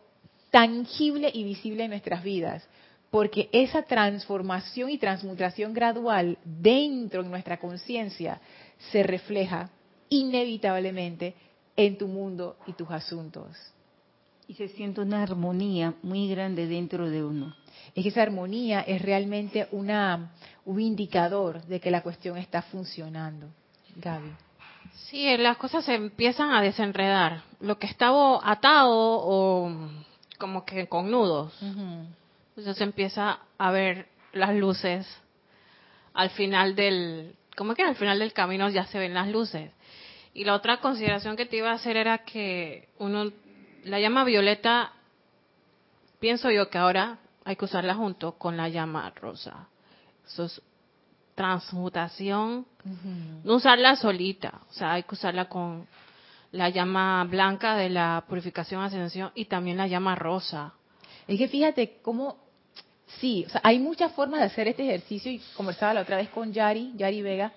tangible 0.50 1.32
y 1.34 1.44
visible 1.44 1.84
en 1.84 1.92
nuestras 1.92 2.24
vidas, 2.24 2.68
porque 3.12 3.50
esa 3.52 3.84
transformación 3.84 4.90
y 4.90 4.98
transmutación 4.98 5.74
gradual 5.74 6.38
dentro 6.44 7.22
de 7.22 7.30
nuestra 7.30 7.58
conciencia 7.58 8.40
se 8.92 9.04
refleja 9.04 9.70
inevitablemente 10.10 11.36
en 11.76 11.98
tu 11.98 12.08
mundo 12.08 12.58
y 12.66 12.74
tus 12.74 12.90
asuntos. 12.90 13.58
Y 14.48 14.56
se 14.56 14.70
siente 14.70 15.02
una 15.02 15.24
armonía 15.24 15.94
muy 16.02 16.30
grande 16.30 16.68
dentro 16.68 17.10
de 17.10 17.24
uno. 17.24 17.56
Es 17.96 18.04
que 18.04 18.10
esa 18.10 18.22
armonía 18.22 18.82
es 18.82 19.02
realmente 19.02 19.68
una, 19.72 20.32
un 20.66 20.80
indicador 20.80 21.62
de 21.66 21.80
que 21.80 21.92
la 21.92 22.02
cuestión 22.02 22.38
está 22.38 22.62
funcionando. 22.62 23.48
Gaby. 23.98 24.32
Sí, 25.10 25.38
las 25.38 25.58
cosas 25.58 25.86
se 25.86 25.96
empiezan 25.96 26.52
a 26.52 26.62
desenredar. 26.62 27.44
Lo 27.60 27.78
que 27.78 27.88
estaba 27.88 28.40
atado 28.44 28.90
o 28.94 29.72
como 30.38 30.66
que 30.66 30.88
con 30.88 31.12
nudos, 31.12 31.54
entonces 32.52 32.78
se 32.78 32.84
empieza 32.84 33.40
a 33.58 33.72
ver 33.72 34.08
las 34.34 34.54
luces 34.56 35.08
al 36.14 36.30
final 36.32 36.76
del, 36.76 37.36
¿cómo 37.56 37.74
que 37.74 37.84
al 37.84 37.96
final 37.96 38.20
del 38.20 38.34
camino 38.34 38.70
ya 38.70 38.86
se 38.86 39.00
ven 39.00 39.14
las 39.14 39.30
luces? 39.30 39.72
Y 40.34 40.46
la 40.46 40.56
otra 40.56 40.78
consideración 40.78 41.36
que 41.36 41.46
te 41.46 41.58
iba 41.58 41.72
a 41.72 41.76
hacer 41.76 41.98
era 41.98 42.20
que 42.20 42.90
uno, 43.00 43.32
la 43.84 44.00
llama 44.00 44.24
violeta, 44.24 44.94
pienso 46.20 46.52
yo 46.52 46.70
que 46.70 46.78
ahora 46.78 47.20
hay 47.44 47.56
que 47.56 47.66
usarla 47.66 47.96
junto 47.96 48.34
con 48.34 48.58
la 48.58 48.70
llama 48.70 49.10
rosa. 49.16 49.68
Eso 50.26 50.46
es 50.46 50.62
transmutación, 51.36 52.66
no 53.44 53.56
usarla 53.56 53.96
solita, 53.96 54.62
o 54.70 54.74
sea, 54.74 54.94
hay 54.94 55.04
que 55.04 55.16
usarla 55.16 55.46
con 55.46 55.88
la 56.52 56.70
llama 56.70 57.24
blanca 57.24 57.76
de 57.76 57.90
la 57.90 58.26
purificación 58.28 58.84
ascensión 58.84 59.32
y 59.34 59.46
también 59.46 59.78
la 59.78 59.88
llama 59.88 60.16
rosa. 60.16 60.74
Es 61.28 61.38
que 61.38 61.48
fíjate 61.48 61.98
cómo, 62.02 62.38
sí, 63.20 63.46
o 63.48 63.50
sea, 63.50 63.62
hay 63.64 63.80
muchas 63.80 64.12
formas 64.14 64.40
de 64.42 64.48
hacer 64.48 64.68
este 64.68 64.84
ejercicio 64.84 65.32
y 65.32 65.42
conversaba 65.56 65.94
la 65.94 66.02
otra 66.02 66.18
vez 66.18 66.30
con 66.30 66.52
Yari, 66.52 66.94
Yari 66.96 67.22
Vega, 67.22 67.54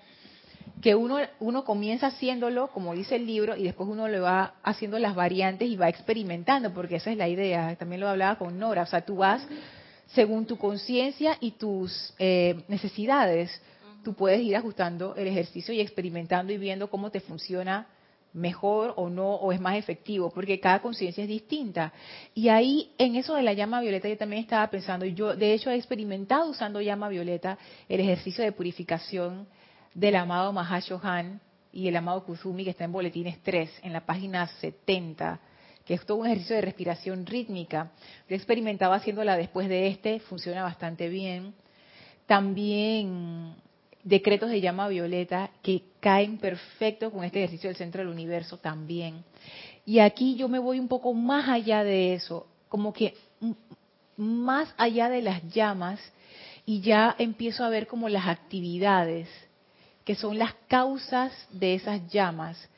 que 0.81 0.95
uno, 0.95 1.17
uno 1.39 1.63
comienza 1.63 2.07
haciéndolo, 2.07 2.67
como 2.67 2.93
dice 2.93 3.15
el 3.15 3.25
libro, 3.25 3.55
y 3.55 3.63
después 3.63 3.89
uno 3.89 4.07
le 4.07 4.19
va 4.19 4.55
haciendo 4.63 4.99
las 4.99 5.15
variantes 5.15 5.67
y 5.67 5.75
va 5.75 5.89
experimentando, 5.89 6.73
porque 6.73 6.97
esa 6.97 7.11
es 7.11 7.17
la 7.17 7.27
idea. 7.27 7.75
También 7.75 8.01
lo 8.01 8.09
hablaba 8.09 8.37
con 8.37 8.59
Nora, 8.59 8.83
o 8.83 8.85
sea, 8.85 9.01
tú 9.01 9.17
vas 9.17 9.47
según 10.07 10.45
tu 10.45 10.57
conciencia 10.57 11.37
y 11.39 11.51
tus 11.51 12.13
eh, 12.19 12.63
necesidades, 12.67 13.61
tú 14.03 14.13
puedes 14.13 14.39
ir 14.41 14.55
ajustando 14.55 15.15
el 15.15 15.27
ejercicio 15.27 15.73
y 15.73 15.81
experimentando 15.81 16.53
y 16.53 16.57
viendo 16.57 16.89
cómo 16.89 17.09
te 17.09 17.19
funciona 17.19 17.87
mejor 18.35 18.93
o 18.97 19.09
no, 19.09 19.35
o 19.35 19.51
es 19.51 19.59
más 19.59 19.77
efectivo, 19.77 20.29
porque 20.29 20.59
cada 20.59 20.81
conciencia 20.81 21.23
es 21.23 21.29
distinta. 21.29 21.93
Y 22.33 22.49
ahí, 22.49 22.91
en 22.97 23.15
eso 23.15 23.35
de 23.35 23.41
la 23.41 23.53
llama 23.53 23.81
violeta, 23.81 24.09
yo 24.09 24.17
también 24.17 24.43
estaba 24.43 24.69
pensando, 24.69 25.05
y 25.05 25.13
yo 25.13 25.35
de 25.35 25.53
hecho 25.53 25.71
he 25.71 25.75
experimentado 25.75 26.49
usando 26.49 26.81
llama 26.81 27.07
violeta 27.09 27.57
el 27.87 28.01
ejercicio 28.01 28.43
de 28.43 28.51
purificación 28.51 29.47
del 29.93 30.17
amado 30.17 30.51
Mahashohan 30.51 31.39
y 31.71 31.87
el 31.87 31.95
amado 31.95 32.25
Kuzumi, 32.25 32.65
que 32.65 32.71
está 32.71 32.83
en 32.83 32.91
Boletines 32.91 33.41
3, 33.41 33.79
en 33.83 33.93
la 33.93 34.05
página 34.05 34.47
70, 34.47 35.39
que 35.85 35.93
es 35.93 36.05
todo 36.05 36.17
un 36.17 36.25
ejercicio 36.25 36.57
de 36.57 36.61
respiración 36.61 37.25
rítmica. 37.25 37.91
Yo 38.27 38.35
he 38.35 38.37
experimentado 38.37 38.93
haciéndola 38.93 39.37
después 39.37 39.69
de 39.69 39.87
este, 39.87 40.19
funciona 40.19 40.63
bastante 40.63 41.07
bien. 41.07 41.53
También 42.25 43.55
decretos 44.05 44.51
de 44.51 44.61
llama 44.61 44.87
violeta 44.87 45.49
que 45.61 45.81
caen 45.99 46.37
perfecto 46.37 47.11
con 47.11 47.23
este 47.25 47.39
ejercicio 47.39 47.69
del 47.69 47.75
centro 47.75 48.01
del 48.01 48.13
universo 48.13 48.57
también. 48.57 49.25
Y 49.85 49.99
aquí 49.99 50.35
yo 50.35 50.47
me 50.47 50.59
voy 50.59 50.79
un 50.79 50.87
poco 50.87 51.13
más 51.13 51.49
allá 51.49 51.83
de 51.83 52.13
eso, 52.13 52.47
como 52.69 52.93
que 52.93 53.15
más 54.15 54.73
allá 54.77 55.09
de 55.09 55.21
las 55.21 55.43
llamas 55.51 55.99
y 56.65 56.81
ya 56.81 57.15
empiezo 57.17 57.65
a 57.65 57.69
ver 57.69 57.87
como 57.87 58.07
las 58.07 58.27
actividades 58.27 59.27
que 60.05 60.15
son 60.15 60.37
las 60.37 60.53
causas 60.67 61.33
de 61.49 61.73
esas 61.73 62.07
llamas. 62.11 62.69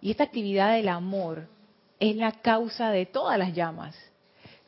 Y 0.00 0.12
esta 0.12 0.24
actividad 0.24 0.74
del 0.74 0.88
amor 0.88 1.48
es 1.98 2.14
la 2.14 2.30
causa 2.30 2.90
de 2.90 3.04
todas 3.04 3.36
las 3.36 3.52
llamas. 3.52 3.96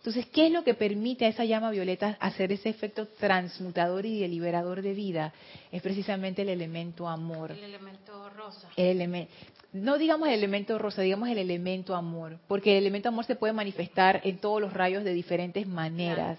Entonces, 0.00 0.24
¿qué 0.32 0.46
es 0.46 0.52
lo 0.52 0.64
que 0.64 0.72
permite 0.72 1.26
a 1.26 1.28
esa 1.28 1.44
llama 1.44 1.70
violeta 1.70 2.16
hacer 2.20 2.52
ese 2.52 2.70
efecto 2.70 3.06
transmutador 3.06 4.06
y 4.06 4.26
liberador 4.26 4.80
de 4.80 4.94
vida? 4.94 5.34
Es 5.70 5.82
precisamente 5.82 6.40
el 6.40 6.48
elemento 6.48 7.06
amor. 7.06 7.52
El 7.52 7.64
elemento 7.64 8.30
rosa. 8.30 8.70
El 8.76 8.96
elemento, 8.96 9.30
no 9.74 9.98
digamos 9.98 10.28
el 10.28 10.34
elemento 10.34 10.78
rosa, 10.78 11.02
digamos 11.02 11.28
el 11.28 11.36
elemento 11.36 11.94
amor, 11.94 12.38
porque 12.48 12.78
el 12.78 12.84
elemento 12.84 13.10
amor 13.10 13.26
se 13.26 13.36
puede 13.36 13.52
manifestar 13.52 14.22
en 14.24 14.38
todos 14.38 14.58
los 14.58 14.72
rayos 14.72 15.04
de 15.04 15.12
diferentes 15.12 15.66
maneras. 15.66 16.38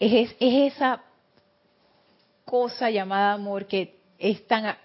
Es, 0.00 0.34
es 0.40 0.72
esa 0.74 1.00
cosa 2.44 2.90
llamada 2.90 3.34
amor 3.34 3.66
que 3.66 3.94
es 4.18 4.44
tan 4.48 4.76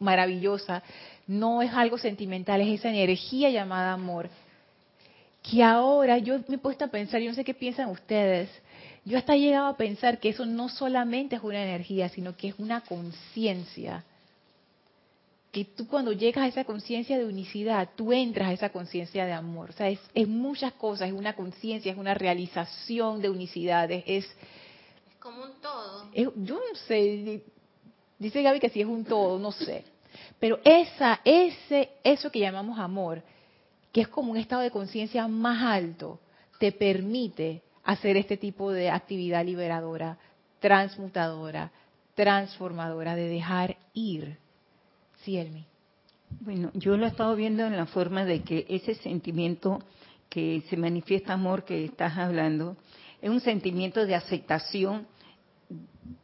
maravillosa, 0.00 0.82
no 1.28 1.62
es 1.62 1.72
algo 1.72 1.96
sentimental, 1.96 2.60
es 2.60 2.80
esa 2.80 2.88
energía 2.88 3.50
llamada 3.50 3.92
amor 3.92 4.28
que 5.42 5.62
ahora 5.62 6.18
yo 6.18 6.38
me 6.48 6.56
he 6.56 6.58
puesto 6.58 6.84
a 6.84 6.88
pensar, 6.88 7.20
yo 7.20 7.28
no 7.28 7.34
sé 7.34 7.44
qué 7.44 7.54
piensan 7.54 7.90
ustedes, 7.90 8.48
yo 9.04 9.18
hasta 9.18 9.34
he 9.34 9.40
llegado 9.40 9.66
a 9.66 9.76
pensar 9.76 10.20
que 10.20 10.28
eso 10.28 10.46
no 10.46 10.68
solamente 10.68 11.36
es 11.36 11.42
una 11.42 11.62
energía, 11.62 12.08
sino 12.08 12.36
que 12.36 12.48
es 12.48 12.54
una 12.58 12.82
conciencia. 12.82 14.04
Que 15.50 15.64
tú 15.64 15.88
cuando 15.88 16.12
llegas 16.12 16.44
a 16.44 16.46
esa 16.46 16.64
conciencia 16.64 17.18
de 17.18 17.26
unicidad, 17.26 17.90
tú 17.96 18.12
entras 18.12 18.48
a 18.48 18.52
esa 18.52 18.68
conciencia 18.70 19.26
de 19.26 19.32
amor. 19.32 19.70
O 19.70 19.72
sea, 19.72 19.88
es, 19.90 19.98
es 20.14 20.28
muchas 20.28 20.72
cosas, 20.74 21.08
es 21.08 21.14
una 21.14 21.34
conciencia, 21.34 21.90
es 21.90 21.98
una 21.98 22.14
realización 22.14 23.20
de 23.20 23.28
unicidad, 23.28 23.90
es... 23.90 24.06
Es 24.06 24.36
como 25.18 25.44
un 25.44 25.60
todo. 25.60 26.10
yo 26.14 26.54
no 26.54 26.78
sé, 26.86 27.42
dice 28.18 28.42
Gaby 28.42 28.60
que 28.60 28.70
sí 28.70 28.80
es 28.80 28.86
un 28.86 29.04
todo, 29.04 29.38
no 29.38 29.50
sé. 29.52 29.84
Pero 30.38 30.60
esa, 30.64 31.20
ese, 31.24 31.90
eso 32.02 32.30
que 32.30 32.38
llamamos 32.38 32.78
amor, 32.78 33.22
que 33.92 34.00
es 34.00 34.08
como 34.08 34.32
un 34.32 34.38
estado 34.38 34.62
de 34.62 34.70
conciencia 34.70 35.28
más 35.28 35.62
alto, 35.62 36.20
te 36.58 36.72
permite 36.72 37.62
hacer 37.84 38.16
este 38.16 38.36
tipo 38.36 38.72
de 38.72 38.90
actividad 38.90 39.44
liberadora, 39.44 40.18
transmutadora, 40.60 41.72
transformadora, 42.14 43.14
de 43.16 43.28
dejar 43.28 43.76
ir. 43.94 44.38
Sí, 45.22 45.36
Elmi. 45.36 45.66
Bueno, 46.40 46.70
yo 46.74 46.96
lo 46.96 47.04
he 47.04 47.08
estado 47.08 47.36
viendo 47.36 47.64
en 47.66 47.76
la 47.76 47.86
forma 47.86 48.24
de 48.24 48.42
que 48.42 48.64
ese 48.68 48.94
sentimiento 48.94 49.80
que 50.28 50.62
se 50.70 50.78
manifiesta 50.78 51.34
amor 51.34 51.64
que 51.64 51.84
estás 51.84 52.16
hablando, 52.16 52.76
es 53.20 53.28
un 53.28 53.40
sentimiento 53.40 54.06
de 54.06 54.14
aceptación 54.14 55.06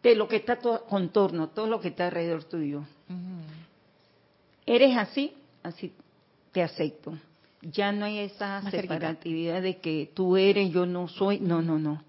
de 0.03 0.15
lo 0.15 0.29
que 0.29 0.37
está 0.37 0.57
todo 0.57 0.87
contorno, 0.87 1.51
todo 1.51 1.67
lo 1.67 1.79
que 1.79 1.89
está 1.89 2.07
alrededor 2.07 2.45
tuyo. 2.45 2.85
Eres 4.65 4.97
así, 4.97 5.35
así 5.63 5.93
te 6.53 6.63
acepto. 6.63 7.19
Ya 7.63 7.91
no 7.93 8.05
hay 8.05 8.19
esa 8.21 8.63
separatividad 8.71 9.63
de 9.63 9.79
que 9.79 10.11
tú 10.15 10.37
eres, 10.37 10.71
yo 10.71 10.87
no 10.87 11.09
soy. 11.09 11.41
No, 11.41 11.61
no, 11.61 11.79
no. 11.79 12.05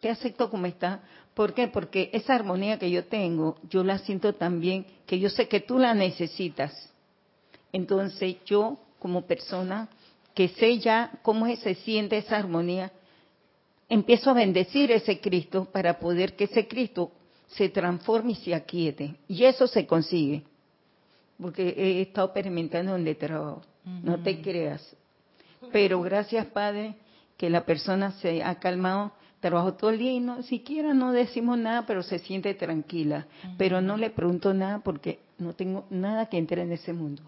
Te 0.00 0.10
acepto 0.10 0.50
como 0.50 0.66
está. 0.66 1.02
¿Por 1.34 1.54
qué? 1.54 1.68
Porque 1.68 2.10
esa 2.12 2.34
armonía 2.34 2.78
que 2.78 2.90
yo 2.90 3.04
tengo, 3.04 3.56
yo 3.68 3.84
la 3.84 3.98
siento 3.98 4.34
también, 4.34 4.84
que 5.06 5.18
yo 5.18 5.30
sé 5.30 5.48
que 5.48 5.60
tú 5.60 5.78
la 5.78 5.94
necesitas. 5.94 6.92
Entonces 7.72 8.36
yo, 8.44 8.78
como 8.98 9.22
persona, 9.22 9.88
que 10.34 10.48
sé 10.48 10.78
ya 10.78 11.12
cómo 11.22 11.46
se 11.56 11.74
siente 11.76 12.18
esa 12.18 12.36
armonía, 12.36 12.92
empiezo 13.88 14.30
a 14.30 14.34
bendecir 14.34 14.90
ese 14.92 15.20
Cristo 15.20 15.64
para 15.64 15.98
poder 15.98 16.36
que 16.36 16.44
ese 16.44 16.68
Cristo 16.68 17.10
se 17.48 17.68
transforme 17.68 18.32
y 18.32 18.36
se 18.36 18.54
aquiete. 18.54 19.16
Y 19.28 19.44
eso 19.44 19.66
se 19.66 19.86
consigue. 19.86 20.42
Porque 21.40 21.68
he 21.76 22.02
estado 22.02 22.26
experimentando 22.28 22.92
donde 22.92 23.14
trabajo 23.14 23.62
no 24.02 24.22
te 24.22 24.40
creas. 24.40 24.96
Pero 25.72 26.00
gracias, 26.00 26.46
Padre, 26.46 26.94
que 27.36 27.50
la 27.50 27.64
persona 27.64 28.12
se 28.12 28.42
ha 28.42 28.56
calmado, 28.56 29.12
trabajó 29.40 29.74
todo 29.74 29.90
el 29.90 29.98
día 29.98 30.12
y 30.12 30.20
no 30.20 30.42
siquiera 30.42 30.94
no 30.94 31.12
decimos 31.12 31.58
nada, 31.58 31.84
pero 31.86 32.02
se 32.02 32.18
siente 32.18 32.54
tranquila. 32.54 33.26
Pero 33.56 33.80
no 33.80 33.96
le 33.96 34.10
pregunto 34.10 34.54
nada 34.54 34.80
porque 34.80 35.20
no 35.38 35.52
tengo 35.54 35.86
nada 35.90 36.26
que 36.26 36.38
entrar 36.38 36.60
en 36.60 36.72
ese 36.72 36.92
mundo. 36.92 37.22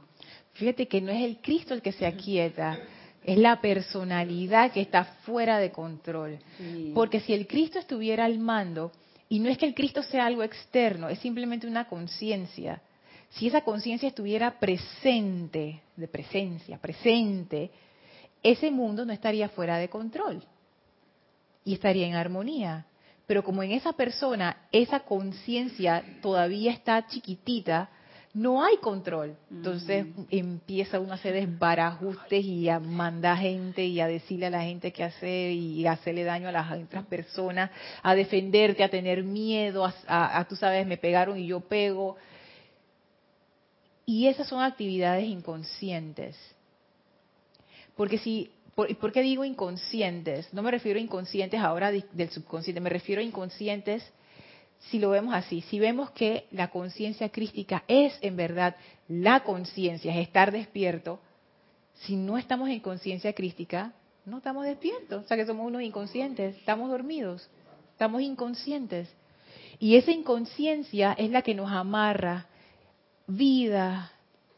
Fíjate 0.54 0.88
que 0.88 1.00
no 1.00 1.10
es 1.12 1.22
el 1.22 1.38
Cristo 1.38 1.74
el 1.74 1.82
que 1.82 1.92
se 1.92 2.06
aquieta, 2.06 2.78
es 3.24 3.38
la 3.38 3.60
personalidad 3.60 4.72
que 4.72 4.80
está 4.80 5.04
fuera 5.04 5.58
de 5.58 5.70
control. 5.70 6.38
Porque 6.94 7.20
si 7.20 7.32
el 7.32 7.46
Cristo 7.46 7.78
estuviera 7.78 8.24
al 8.24 8.38
mando, 8.38 8.92
y 9.28 9.38
no 9.38 9.48
es 9.48 9.58
que 9.58 9.66
el 9.66 9.74
Cristo 9.74 10.02
sea 10.02 10.26
algo 10.26 10.42
externo, 10.42 11.08
es 11.08 11.20
simplemente 11.20 11.66
una 11.66 11.86
conciencia 11.86 12.82
si 13.30 13.46
esa 13.46 13.62
conciencia 13.62 14.08
estuviera 14.08 14.58
presente, 14.58 15.82
de 15.96 16.08
presencia, 16.08 16.78
presente, 16.78 17.70
ese 18.42 18.70
mundo 18.70 19.04
no 19.04 19.12
estaría 19.12 19.48
fuera 19.48 19.78
de 19.78 19.88
control 19.88 20.42
y 21.64 21.74
estaría 21.74 22.06
en 22.06 22.14
armonía. 22.14 22.86
Pero 23.26 23.44
como 23.44 23.62
en 23.62 23.70
esa 23.72 23.92
persona 23.92 24.56
esa 24.72 25.00
conciencia 25.00 26.02
todavía 26.20 26.72
está 26.72 27.06
chiquitita, 27.06 27.90
no 28.34 28.64
hay 28.64 28.76
control. 28.78 29.36
Entonces 29.48 30.06
empieza 30.30 30.98
uno 30.98 31.12
a 31.12 31.14
hacer 31.14 31.34
desbarajustes 31.34 32.44
y 32.44 32.68
a 32.68 32.80
mandar 32.80 33.38
gente 33.38 33.84
y 33.84 34.00
a 34.00 34.08
decirle 34.08 34.46
a 34.46 34.50
la 34.50 34.62
gente 34.62 34.92
qué 34.92 35.04
hacer 35.04 35.52
y 35.52 35.86
hacerle 35.86 36.24
daño 36.24 36.48
a 36.48 36.52
las 36.52 36.72
otras 36.72 37.06
personas, 37.06 37.70
a 38.02 38.16
defenderte, 38.16 38.82
a 38.82 38.88
tener 38.88 39.22
miedo, 39.22 39.84
a, 39.84 40.38
a 40.38 40.48
tú 40.48 40.56
sabes, 40.56 40.84
me 40.86 40.96
pegaron 40.96 41.38
y 41.38 41.46
yo 41.46 41.60
pego. 41.60 42.16
Y 44.10 44.26
esas 44.26 44.48
son 44.48 44.60
actividades 44.60 45.24
inconscientes. 45.24 46.36
Porque 47.94 48.18
si, 48.18 48.50
por, 48.74 49.12
qué 49.12 49.22
digo 49.22 49.44
inconscientes? 49.44 50.52
No 50.52 50.62
me 50.62 50.72
refiero 50.72 50.98
a 50.98 51.02
inconscientes 51.02 51.60
ahora 51.60 51.92
del 51.92 52.30
subconsciente, 52.30 52.80
me 52.80 52.90
refiero 52.90 53.20
a 53.20 53.24
inconscientes 53.24 54.02
si 54.80 54.98
lo 54.98 55.10
vemos 55.10 55.32
así. 55.32 55.60
Si 55.60 55.78
vemos 55.78 56.10
que 56.10 56.48
la 56.50 56.70
conciencia 56.72 57.28
crística 57.28 57.84
es 57.86 58.18
en 58.20 58.34
verdad 58.34 58.74
la 59.06 59.44
conciencia, 59.44 60.12
es 60.12 60.26
estar 60.26 60.50
despierto, 60.50 61.20
si 61.94 62.16
no 62.16 62.36
estamos 62.36 62.68
en 62.68 62.80
conciencia 62.80 63.32
crística, 63.32 63.92
no 64.26 64.38
estamos 64.38 64.64
despiertos. 64.64 65.24
O 65.24 65.28
sea 65.28 65.36
que 65.36 65.46
somos 65.46 65.64
unos 65.64 65.82
inconscientes, 65.82 66.56
estamos 66.56 66.90
dormidos, 66.90 67.48
estamos 67.92 68.22
inconscientes. 68.22 69.08
Y 69.78 69.94
esa 69.94 70.10
inconsciencia 70.10 71.12
es 71.12 71.30
la 71.30 71.42
que 71.42 71.54
nos 71.54 71.70
amarra 71.70 72.48
vida, 73.30 74.10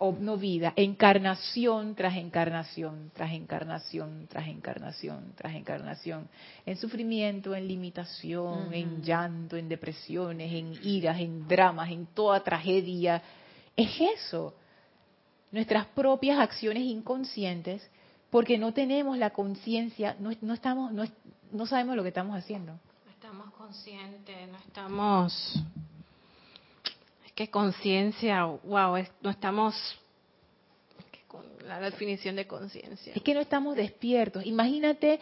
o 0.05 0.11
no 0.19 0.37
vida, 0.37 0.73
encarnación 0.75 1.95
tras 1.95 2.17
encarnación, 2.17 3.13
tras 3.15 3.31
encarnación, 3.31 4.27
tras 4.27 4.49
encarnación, 4.49 5.33
tras 5.37 5.55
encarnación, 5.55 6.29
en 6.67 6.77
sufrimiento, 6.77 7.55
en 7.55 7.69
limitación, 7.69 8.75
en 8.75 9.01
llanto, 9.01 9.57
en 9.57 9.69
depresiones, 9.69 10.53
en 10.53 10.77
iras, 10.83 11.21
en 11.21 11.47
dramas, 11.47 11.89
en 11.93 12.07
toda 12.07 12.43
tragedia. 12.43 13.23
Es 13.77 13.93
eso, 14.01 14.57
nuestras 15.53 15.87
propias 15.87 16.41
acciones 16.41 16.83
inconscientes, 16.83 17.89
porque 18.29 18.59
no 18.59 18.75
tenemos 18.75 19.17
la 19.19 19.31
conciencia, 19.31 20.17
no, 20.19 20.33
no, 20.41 20.55
estamos, 20.55 20.93
no, 20.93 21.05
no 21.53 21.65
sabemos 21.67 21.95
lo 21.95 22.03
que 22.03 22.09
estamos 22.09 22.37
haciendo. 22.37 22.73
No 22.73 23.13
estamos 23.13 23.53
conscientes, 23.53 24.49
no 24.51 24.59
estamos 24.59 25.63
que 27.35 27.51
conciencia, 27.51 28.45
wow, 28.45 28.97
no 29.21 29.31
estamos 29.31 29.75
con 31.27 31.45
la 31.67 31.81
definición 31.81 32.37
de 32.37 32.47
conciencia. 32.47 33.15
Es 33.15 33.23
que 33.23 33.33
no 33.35 33.41
estamos 33.41 33.75
despiertos. 33.75 34.45
Imagínate, 34.45 35.19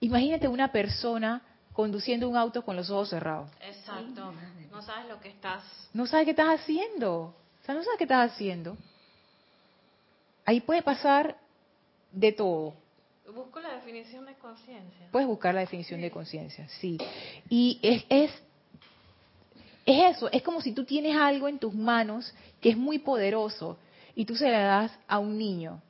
imagínate 0.00 0.48
una 0.48 0.70
persona 0.70 1.42
conduciendo 1.72 2.28
un 2.28 2.36
auto 2.36 2.62
con 2.62 2.76
los 2.76 2.90
ojos 2.90 3.10
cerrados. 3.10 3.50
Exacto. 3.60 4.32
No 4.70 4.82
sabes 4.82 5.08
lo 5.08 5.20
que 5.20 5.28
estás. 5.30 5.62
No 5.94 6.06
sabes 6.06 6.26
qué 6.26 6.32
estás 6.32 6.60
haciendo. 6.60 7.34
O 7.62 7.64
sea, 7.64 7.74
no 7.74 7.82
sabes 7.82 7.98
qué 7.98 8.04
estás 8.04 8.32
haciendo. 8.32 8.76
Ahí 10.44 10.60
puede 10.60 10.82
pasar 10.82 11.36
de 12.12 12.32
todo. 12.32 12.74
Busco 13.34 13.60
la 13.60 13.74
definición 13.74 14.24
de 14.24 14.34
conciencia. 14.34 15.08
Puedes 15.10 15.26
buscar 15.28 15.54
la 15.54 15.60
definición 15.60 16.00
de 16.00 16.10
conciencia, 16.10 16.68
sí. 16.68 16.96
Y 17.50 17.78
es, 17.82 18.04
es 18.08 18.30
es 19.86 20.16
eso, 20.16 20.28
es 20.32 20.42
como 20.42 20.60
si 20.60 20.72
tú 20.72 20.84
tienes 20.84 21.16
algo 21.16 21.46
en 21.46 21.60
tus 21.60 21.72
manos 21.72 22.34
que 22.60 22.70
es 22.70 22.76
muy 22.76 22.98
poderoso 22.98 23.78
y 24.16 24.24
tú 24.24 24.34
se 24.34 24.50
la 24.50 24.64
das 24.64 24.98
a 25.06 25.20
un 25.20 25.38
niño. 25.38 25.80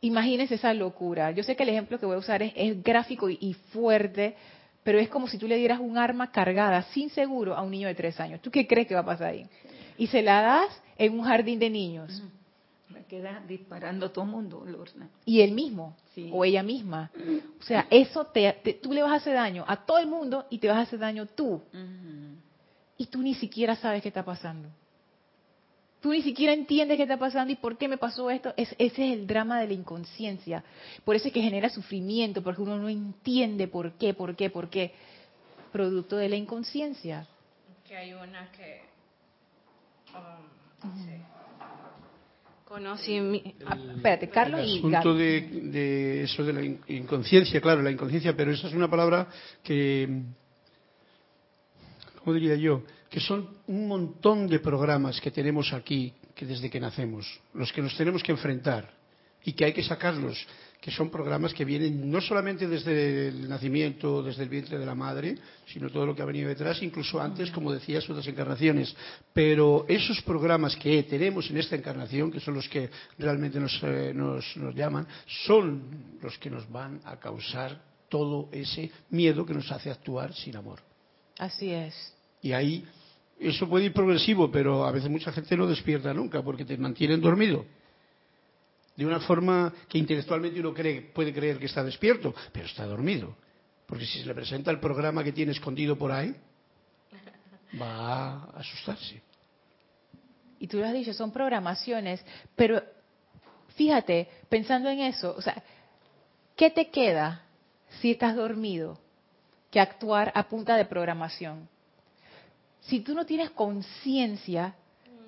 Imagínense 0.00 0.54
esa 0.54 0.72
locura. 0.72 1.30
Yo 1.32 1.42
sé 1.42 1.54
que 1.54 1.64
el 1.64 1.68
ejemplo 1.68 1.98
que 1.98 2.06
voy 2.06 2.14
a 2.14 2.20
usar 2.20 2.42
es, 2.42 2.82
gráfico 2.82 3.28
y, 3.28 3.54
fuerte, 3.72 4.36
pero 4.84 4.98
es 4.98 5.10
como 5.10 5.28
si 5.28 5.36
tú 5.36 5.46
le 5.46 5.56
dieras 5.56 5.80
un 5.80 5.98
arma 5.98 6.30
cargada, 6.32 6.82
sin 6.94 7.10
seguro, 7.10 7.54
a 7.54 7.62
un 7.62 7.72
niño 7.72 7.88
de 7.88 7.94
tres 7.94 8.18
años. 8.20 8.40
¿Tú 8.40 8.50
qué 8.50 8.66
crees 8.66 8.86
que 8.86 8.94
va 8.94 9.00
a 9.00 9.06
pasar 9.06 9.28
ahí? 9.28 9.46
Y 9.98 10.06
se 10.06 10.22
la 10.22 10.40
das 10.40 10.82
en 10.96 11.12
un 11.12 11.24
jardín 11.24 11.58
de 11.58 11.68
niños. 11.68 12.22
Me 12.88 13.04
queda 13.04 13.42
disparando 13.46 14.12
todo 14.12 14.24
el 14.24 14.30
mundo, 14.30 14.64
Lorna. 14.64 15.10
Y 15.26 15.42
él 15.42 15.52
mismo, 15.52 15.94
o 16.30 16.44
ella 16.44 16.62
misma. 16.62 17.10
O 17.60 17.64
sea, 17.64 17.86
eso 17.90 18.24
te, 18.26 18.78
tú 18.80 18.94
le 18.94 19.02
vas 19.02 19.12
a 19.12 19.16
hacer 19.16 19.34
daño 19.34 19.64
a 19.66 19.84
todo 19.84 19.98
el 19.98 20.06
mundo 20.06 20.46
y 20.48 20.58
te 20.58 20.68
vas 20.68 20.78
a 20.78 20.82
hacer 20.82 21.00
daño 21.00 21.26
tú 21.26 21.60
y 22.98 23.06
tú 23.06 23.22
ni 23.22 23.34
siquiera 23.34 23.76
sabes 23.76 24.02
qué 24.02 24.08
está 24.08 24.24
pasando. 24.24 24.68
Tú 26.00 26.12
ni 26.12 26.22
siquiera 26.22 26.52
entiendes 26.52 26.96
qué 26.96 27.04
está 27.04 27.16
pasando 27.16 27.52
y 27.52 27.56
por 27.56 27.78
qué 27.78 27.88
me 27.88 27.96
pasó 27.96 28.30
esto. 28.30 28.52
ese 28.56 28.76
es 28.78 28.98
el 28.98 29.26
drama 29.26 29.60
de 29.60 29.68
la 29.68 29.72
inconsciencia. 29.72 30.62
Por 31.04 31.16
eso 31.16 31.28
es 31.28 31.34
que 31.34 31.40
genera 31.40 31.70
sufrimiento, 31.70 32.42
porque 32.42 32.62
uno 32.62 32.76
no 32.78 32.88
entiende 32.88 33.66
por 33.66 33.92
qué, 33.92 34.14
por 34.14 34.36
qué, 34.36 34.50
por 34.50 34.68
qué. 34.68 34.92
Producto 35.72 36.16
de 36.16 36.28
la 36.28 36.36
inconsciencia. 36.36 37.26
Que 37.86 37.96
hay 37.96 38.12
una 38.12 38.50
que... 38.52 38.82
Um, 40.14 40.46
ah, 43.66 43.78
espérate, 43.96 44.28
Carlos 44.28 44.60
el 44.60 44.94
asunto 44.94 45.14
de, 45.14 45.40
de, 45.40 46.22
eso 46.22 46.44
de 46.44 46.52
la 46.52 46.64
inconsciencia, 46.92 47.60
claro, 47.60 47.82
la 47.82 47.90
inconsciencia, 47.90 48.36
pero 48.36 48.52
esa 48.52 48.68
es 48.68 48.74
una 48.74 48.88
palabra 48.88 49.28
que, 49.62 50.22
¿cómo 52.28 52.34
diría 52.34 52.56
yo? 52.56 52.82
que 53.08 53.20
son 53.20 53.48
un 53.68 53.88
montón 53.88 54.46
de 54.46 54.60
programas 54.60 55.18
que 55.18 55.30
tenemos 55.30 55.72
aquí, 55.72 56.12
que 56.34 56.44
desde 56.44 56.68
que 56.68 56.78
nacemos, 56.78 57.24
los 57.54 57.72
que 57.72 57.80
nos 57.80 57.96
tenemos 57.96 58.22
que 58.22 58.32
enfrentar 58.32 58.92
y 59.42 59.54
que 59.54 59.64
hay 59.64 59.72
que 59.72 59.82
sacarlos, 59.82 60.46
que 60.78 60.90
son 60.90 61.08
programas 61.08 61.54
que 61.54 61.64
vienen 61.64 62.10
no 62.10 62.20
solamente 62.20 62.68
desde 62.68 63.28
el 63.28 63.48
nacimiento, 63.48 64.22
desde 64.22 64.42
el 64.42 64.50
vientre 64.50 64.78
de 64.78 64.84
la 64.84 64.94
madre, 64.94 65.36
sino 65.72 65.88
todo 65.88 66.04
lo 66.04 66.14
que 66.14 66.20
ha 66.20 66.26
venido 66.26 66.50
detrás, 66.50 66.82
incluso 66.82 67.18
antes, 67.18 67.50
como 67.50 67.72
decías, 67.72 68.04
otras 68.10 68.26
encarnaciones. 68.26 68.94
Pero 69.32 69.86
esos 69.88 70.20
programas 70.20 70.76
que 70.76 71.02
tenemos 71.04 71.48
en 71.48 71.56
esta 71.56 71.76
encarnación, 71.76 72.30
que 72.30 72.40
son 72.40 72.52
los 72.52 72.68
que 72.68 72.90
realmente 73.18 73.58
nos, 73.58 73.80
eh, 73.84 74.12
nos, 74.14 74.54
nos 74.58 74.74
llaman, 74.74 75.08
son 75.46 76.18
los 76.20 76.36
que 76.36 76.50
nos 76.50 76.70
van 76.70 77.00
a 77.06 77.16
causar 77.16 77.80
todo 78.10 78.50
ese 78.52 78.90
miedo 79.08 79.46
que 79.46 79.54
nos 79.54 79.72
hace 79.72 79.90
actuar 79.90 80.34
sin 80.34 80.56
amor. 80.56 80.80
Así 81.38 81.70
es. 81.70 82.17
Y 82.42 82.52
ahí 82.52 82.84
eso 83.38 83.68
puede 83.68 83.86
ir 83.86 83.92
progresivo, 83.92 84.50
pero 84.50 84.84
a 84.84 84.90
veces 84.90 85.10
mucha 85.10 85.32
gente 85.32 85.56
no 85.56 85.66
despierta 85.66 86.12
nunca 86.12 86.42
porque 86.42 86.64
te 86.64 86.76
mantienen 86.76 87.20
dormido. 87.20 87.64
De 88.96 89.06
una 89.06 89.20
forma 89.20 89.72
que 89.88 89.98
intelectualmente 89.98 90.58
uno 90.58 90.74
cree, 90.74 91.02
puede 91.02 91.32
creer 91.32 91.58
que 91.58 91.66
está 91.66 91.84
despierto, 91.84 92.34
pero 92.52 92.66
está 92.66 92.84
dormido. 92.84 93.36
Porque 93.86 94.04
si 94.04 94.20
se 94.20 94.26
le 94.26 94.34
presenta 94.34 94.70
el 94.72 94.80
programa 94.80 95.22
que 95.22 95.32
tiene 95.32 95.52
escondido 95.52 95.96
por 95.96 96.10
ahí, 96.10 96.34
va 97.80 98.32
a 98.32 98.44
asustarse. 98.56 99.22
Y 100.58 100.66
tú 100.66 100.78
lo 100.78 100.86
has 100.86 100.92
dicho, 100.92 101.12
son 101.14 101.30
programaciones, 101.30 102.24
pero 102.56 102.82
fíjate, 103.76 104.28
pensando 104.48 104.90
en 104.90 105.00
eso, 105.00 105.34
o 105.36 105.40
sea, 105.40 105.62
¿qué 106.56 106.70
te 106.70 106.90
queda 106.90 107.42
si 108.00 108.10
estás 108.10 108.34
dormido 108.34 108.98
que 109.70 109.78
actuar 109.78 110.32
a 110.34 110.48
punta 110.48 110.76
de 110.76 110.84
programación? 110.84 111.68
Si 112.88 113.00
tú 113.00 113.14
no 113.14 113.26
tienes 113.26 113.50
conciencia, 113.50 114.74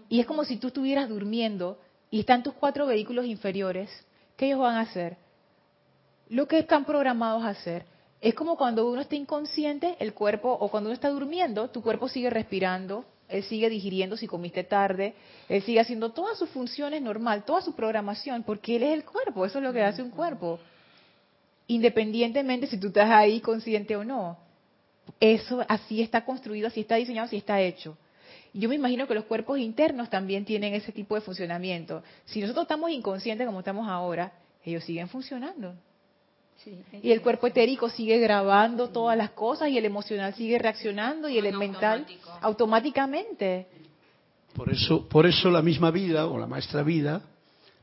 y 0.09 0.21
es 0.21 0.27
como 0.27 0.45
si 0.45 0.57
tú 0.57 0.69
estuvieras 0.69 1.09
durmiendo 1.09 1.79
y 2.11 2.21
están 2.21 2.43
tus 2.43 2.55
cuatro 2.55 2.87
vehículos 2.87 3.27
inferiores, 3.27 3.91
¿qué 4.37 4.47
ellos 4.47 4.61
van 4.61 4.77
a 4.77 4.81
hacer? 4.81 5.17
Lo 6.31 6.49
que 6.49 6.59
están 6.59 6.85
programados 6.85 7.45
a 7.45 7.51
hacer. 7.51 7.85
Es 8.21 8.35
como 8.35 8.57
cuando 8.57 8.91
uno 8.91 9.03
está 9.03 9.15
inconsciente, 9.15 9.97
el 10.01 10.15
cuerpo, 10.15 10.51
o 10.51 10.69
cuando 10.69 10.89
uno 10.89 10.95
está 10.95 11.11
durmiendo, 11.11 11.69
tu 11.69 11.83
cuerpo 11.83 12.09
sigue 12.09 12.31
respirando, 12.31 13.05
él 13.29 13.45
sigue 13.45 13.69
digiriendo 13.69 14.17
si 14.17 14.27
comiste 14.27 14.65
tarde, 14.65 15.15
él 15.49 15.63
sigue 15.63 15.81
haciendo 15.81 16.11
todas 16.11 16.39
sus 16.39 16.49
funciones 16.51 17.01
normal, 17.03 17.45
toda 17.45 17.61
su 17.61 17.75
programación, 17.75 18.43
porque 18.43 18.77
él 18.77 18.85
es 18.85 18.95
el 18.95 19.05
cuerpo, 19.05 19.45
eso 19.45 19.59
es 19.59 19.65
lo 19.65 19.73
que 19.73 19.83
hace 19.83 20.03
un 20.03 20.11
cuerpo. 20.11 20.59
Independientemente 21.67 22.67
si 22.67 22.79
tú 22.79 22.89
estás 22.89 23.11
ahí 23.11 23.41
consciente 23.41 23.97
o 23.97 24.05
no 24.05 24.50
eso 25.19 25.65
así 25.69 26.03
está 26.03 26.25
construido, 26.25 26.69
así 26.69 26.81
está 26.81 26.97
diseñado, 26.97 27.27
así 27.27 27.37
está 27.37 27.61
hecho. 27.61 27.97
Yo 28.53 28.69
me 28.69 28.75
imagino 28.75 29.07
que 29.07 29.15
los 29.15 29.25
cuerpos 29.25 29.59
internos 29.59 30.11
también 30.11 30.45
tienen 30.45 30.75
ese 30.75 30.93
tipo 30.93 31.15
de 31.15 31.21
funcionamiento. 31.21 32.03
Si 32.25 32.41
nosotros 32.41 32.65
estamos 32.65 32.91
inconscientes 32.91 33.47
como 33.47 33.61
estamos 33.61 33.89
ahora, 33.89 34.33
ellos 34.65 34.85
siguen 34.85 35.09
funcionando. 35.09 35.75
y 37.03 37.11
el 37.13 37.23
cuerpo 37.23 37.47
etérico 37.47 37.89
sigue 37.89 38.19
grabando 38.19 38.91
todas 38.91 39.17
las 39.17 39.31
cosas 39.31 39.71
y 39.71 39.79
el 39.79 39.85
emocional 39.85 40.35
sigue 40.35 40.59
reaccionando 40.59 41.29
y 41.29 41.39
el 41.39 41.57
mental 41.57 42.07
automáticamente. 42.43 43.67
Por 44.55 44.71
eso, 44.71 45.09
por 45.09 45.27
eso 45.27 45.51
la 45.51 45.63
misma 45.63 45.91
vida 45.91 46.27
o 46.27 46.37
la 46.37 46.47
maestra 46.47 46.83
vida 46.83 47.23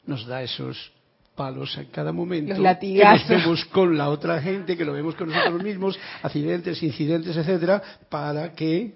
nos 0.05 0.27
da 0.27 0.43
esos 0.43 0.91
palos 1.37 1.77
en 1.77 1.85
cada 1.85 2.11
momento. 2.11 2.55
Que 2.55 3.03
nos 3.03 3.27
vemos 3.29 3.65
con 3.65 3.97
la 3.97 4.09
otra 4.09 4.41
gente, 4.41 4.75
que 4.75 4.83
lo 4.83 4.91
vemos 4.91 5.15
con 5.15 5.29
nosotros 5.29 5.63
mismos, 5.63 5.97
accidentes, 6.23 6.83
incidentes, 6.83 7.37
etcétera, 7.37 7.81
para 8.09 8.51
que 8.51 8.95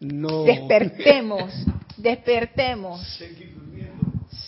no. 0.00 0.42
Despertemos, 0.42 1.52
despertemos. 1.96 3.20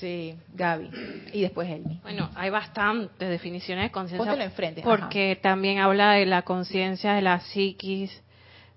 Sí, 0.01 0.35
Gaby. 0.55 0.91
Y 1.33 1.43
después 1.43 1.69
Elmi. 1.69 2.01
Bueno, 2.03 2.31
hay 2.35 2.51
bastantes 2.51 3.29
definiciones 3.29 3.85
de 3.85 3.91
conciencia. 3.93 4.45
enfrente. 4.45 4.83
Porque 4.83 5.39
también 5.41 5.79
habla 5.79 6.13
de 6.13 6.27
la 6.27 6.43
conciencia, 6.43 7.13
de 7.15 7.23
la 7.23 7.39
psiquis, 7.39 8.11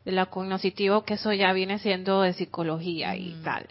de 0.03 0.11
la 0.11 0.27
cognoscitivo, 0.27 1.03
que 1.03 1.15
eso 1.15 1.33
ya 1.33 1.51
viene 1.53 1.79
siendo 1.79 2.21
de 2.21 2.33
psicología 2.33 3.15
y 3.15 3.29
mm. 3.29 3.43
tal. 3.43 3.65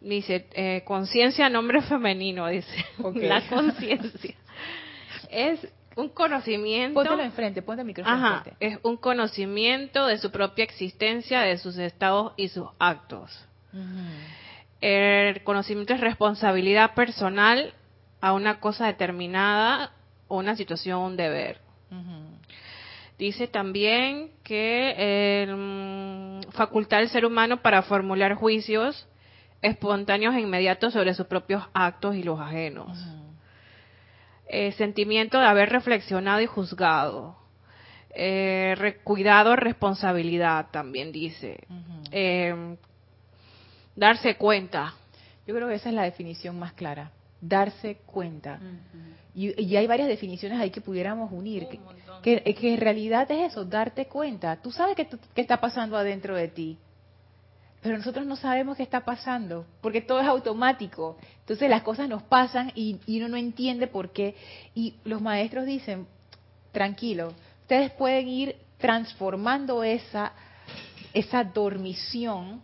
Dice, 0.00 0.46
eh, 0.52 0.82
conciencia, 0.84 1.50
nombre 1.50 1.82
femenino, 1.82 2.46
dice. 2.48 2.84
La 3.14 3.46
conciencia. 3.48 4.34
Es 5.30 5.66
un 5.96 6.08
conocimiento. 6.08 6.94
Póntelo 6.94 7.22
enfrente, 7.22 7.62
ponte 7.62 7.82
el 7.82 7.86
micrófono 7.86 8.16
ajá, 8.16 8.44
Es 8.60 8.78
un 8.82 8.96
conocimiento 8.96 10.06
de 10.06 10.18
su 10.18 10.30
propia 10.30 10.64
existencia, 10.64 11.40
de 11.40 11.58
sus 11.58 11.76
estados 11.78 12.32
y 12.36 12.48
sus 12.48 12.68
actos. 12.78 13.46
El 14.80 15.42
conocimiento 15.44 15.92
es 15.92 16.00
responsabilidad 16.00 16.94
personal 16.94 17.74
a 18.20 18.32
una 18.32 18.58
cosa 18.58 18.86
determinada 18.86 19.92
o 20.28 20.38
una 20.38 20.56
situación 20.56 20.96
o 20.98 21.06
un 21.06 21.16
deber. 21.16 21.58
Dice 23.18 23.48
también 23.48 24.30
que 24.42 25.42
el, 25.42 26.40
facultad 26.52 26.98
del 26.98 27.10
ser 27.10 27.26
humano 27.26 27.60
para 27.60 27.82
formular 27.82 28.34
juicios 28.34 29.06
espontáneos 29.62 30.34
e 30.34 30.40
inmediatos 30.40 30.92
sobre 30.92 31.14
sus 31.14 31.26
propios 31.26 31.62
actos 31.74 32.16
y 32.16 32.22
los 32.22 32.40
ajenos. 32.40 32.98
Eh, 34.48 34.72
sentimiento 34.72 35.38
de 35.38 35.46
haber 35.46 35.70
reflexionado 35.70 36.40
y 36.40 36.46
juzgado. 36.46 37.36
Eh, 38.12 38.98
cuidado, 39.04 39.54
responsabilidad, 39.54 40.66
también 40.70 41.12
dice. 41.12 41.60
Eh, 42.10 42.76
darse 43.94 44.36
cuenta. 44.36 44.94
Yo 45.46 45.54
creo 45.54 45.68
que 45.68 45.74
esa 45.74 45.90
es 45.90 45.94
la 45.94 46.02
definición 46.02 46.58
más 46.58 46.72
clara. 46.72 47.12
Darse 47.40 47.98
cuenta. 48.06 48.58
y, 49.34 49.76
hay 49.76 49.86
varias 49.86 50.08
definiciones 50.08 50.58
ahí 50.58 50.70
que 50.70 50.80
pudiéramos 50.80 51.30
unir. 51.32 51.68
Que, 52.22 52.42
que, 52.42 52.74
en 52.74 52.80
realidad 52.80 53.30
es 53.30 53.52
eso, 53.52 53.64
darte 53.64 54.06
cuenta. 54.06 54.60
Tú 54.60 54.72
sabes 54.72 54.96
qué 54.96 55.40
está 55.40 55.60
pasando 55.60 55.96
adentro 55.96 56.34
de 56.34 56.48
ti 56.48 56.78
pero 57.82 57.96
nosotros 57.96 58.26
no 58.26 58.36
sabemos 58.36 58.76
qué 58.76 58.82
está 58.82 59.04
pasando, 59.04 59.64
porque 59.80 60.02
todo 60.02 60.20
es 60.20 60.26
automático. 60.26 61.16
Entonces 61.40 61.70
las 61.70 61.82
cosas 61.82 62.08
nos 62.08 62.22
pasan 62.22 62.72
y, 62.74 63.00
uno 63.18 63.28
no 63.28 63.36
entiende 63.36 63.86
por 63.86 64.12
qué. 64.12 64.34
Y 64.74 64.94
los 65.04 65.22
maestros 65.22 65.64
dicen, 65.64 66.06
tranquilo, 66.72 67.32
ustedes 67.62 67.90
pueden 67.92 68.28
ir 68.28 68.56
transformando 68.76 69.82
esa, 69.82 70.32
esa 71.14 71.42
dormición 71.42 72.60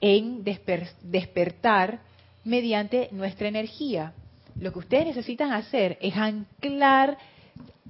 en 0.00 0.44
despertar 0.44 2.00
mediante 2.44 3.08
nuestra 3.10 3.48
energía. 3.48 4.12
Lo 4.60 4.72
que 4.72 4.78
ustedes 4.78 5.06
necesitan 5.06 5.52
hacer 5.52 5.98
es 6.00 6.16
anclar 6.16 7.18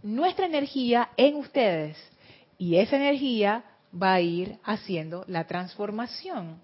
nuestra 0.03 0.47
energía 0.47 1.11
en 1.19 1.37
ustedes. 1.37 1.99
Y 2.57 2.77
esa 2.77 2.97
energía 2.97 3.65
va 3.93 4.15
a 4.15 4.21
ir 4.21 4.59
haciendo 4.65 5.25
la 5.29 5.45
transformación. 5.47 6.61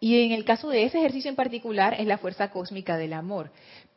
Y 0.00 0.22
en 0.24 0.32
el 0.32 0.44
caso 0.44 0.68
de 0.68 0.84
ese 0.84 0.98
ejercicio 0.98 1.28
en 1.28 1.36
particular 1.36 1.94
es 1.98 2.06
la 2.06 2.18
fuerza 2.18 2.50
cósmica 2.50 2.96
del 2.96 3.12
amor. 3.12 3.50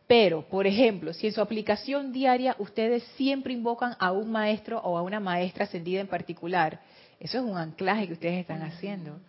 Pero, 0.08 0.41
por 0.41 0.68
ejemplo, 0.68 1.14
si 1.14 1.28
en 1.28 1.34
su 1.34 1.41
aplicación 1.41 2.12
diaria 2.12 2.56
ustedes 2.60 3.04
siempre 3.16 3.54
invocan 3.54 3.95
a 3.99 4.12
un 4.12 4.32
maestro 4.32 4.80
o 4.80 4.97
a 4.97 5.02
una 5.04 5.20
maestra 5.20 5.66
ascendida 5.66 6.02
en 6.02 6.08
particular, 6.08 6.82
eso 7.20 7.38
es 7.38 7.43
un 7.43 7.56
anclaje 7.56 8.08
que 8.08 8.14
ustedes 8.14 8.39
están 8.39 8.62
haciendo. 8.64 9.20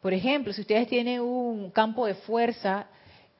Por 0.00 0.14
ejemplo, 0.14 0.52
si 0.52 0.62
ustedes 0.62 0.88
tienen 0.88 1.20
un 1.20 1.70
campo 1.70 2.06
de 2.06 2.14
fuerza 2.14 2.86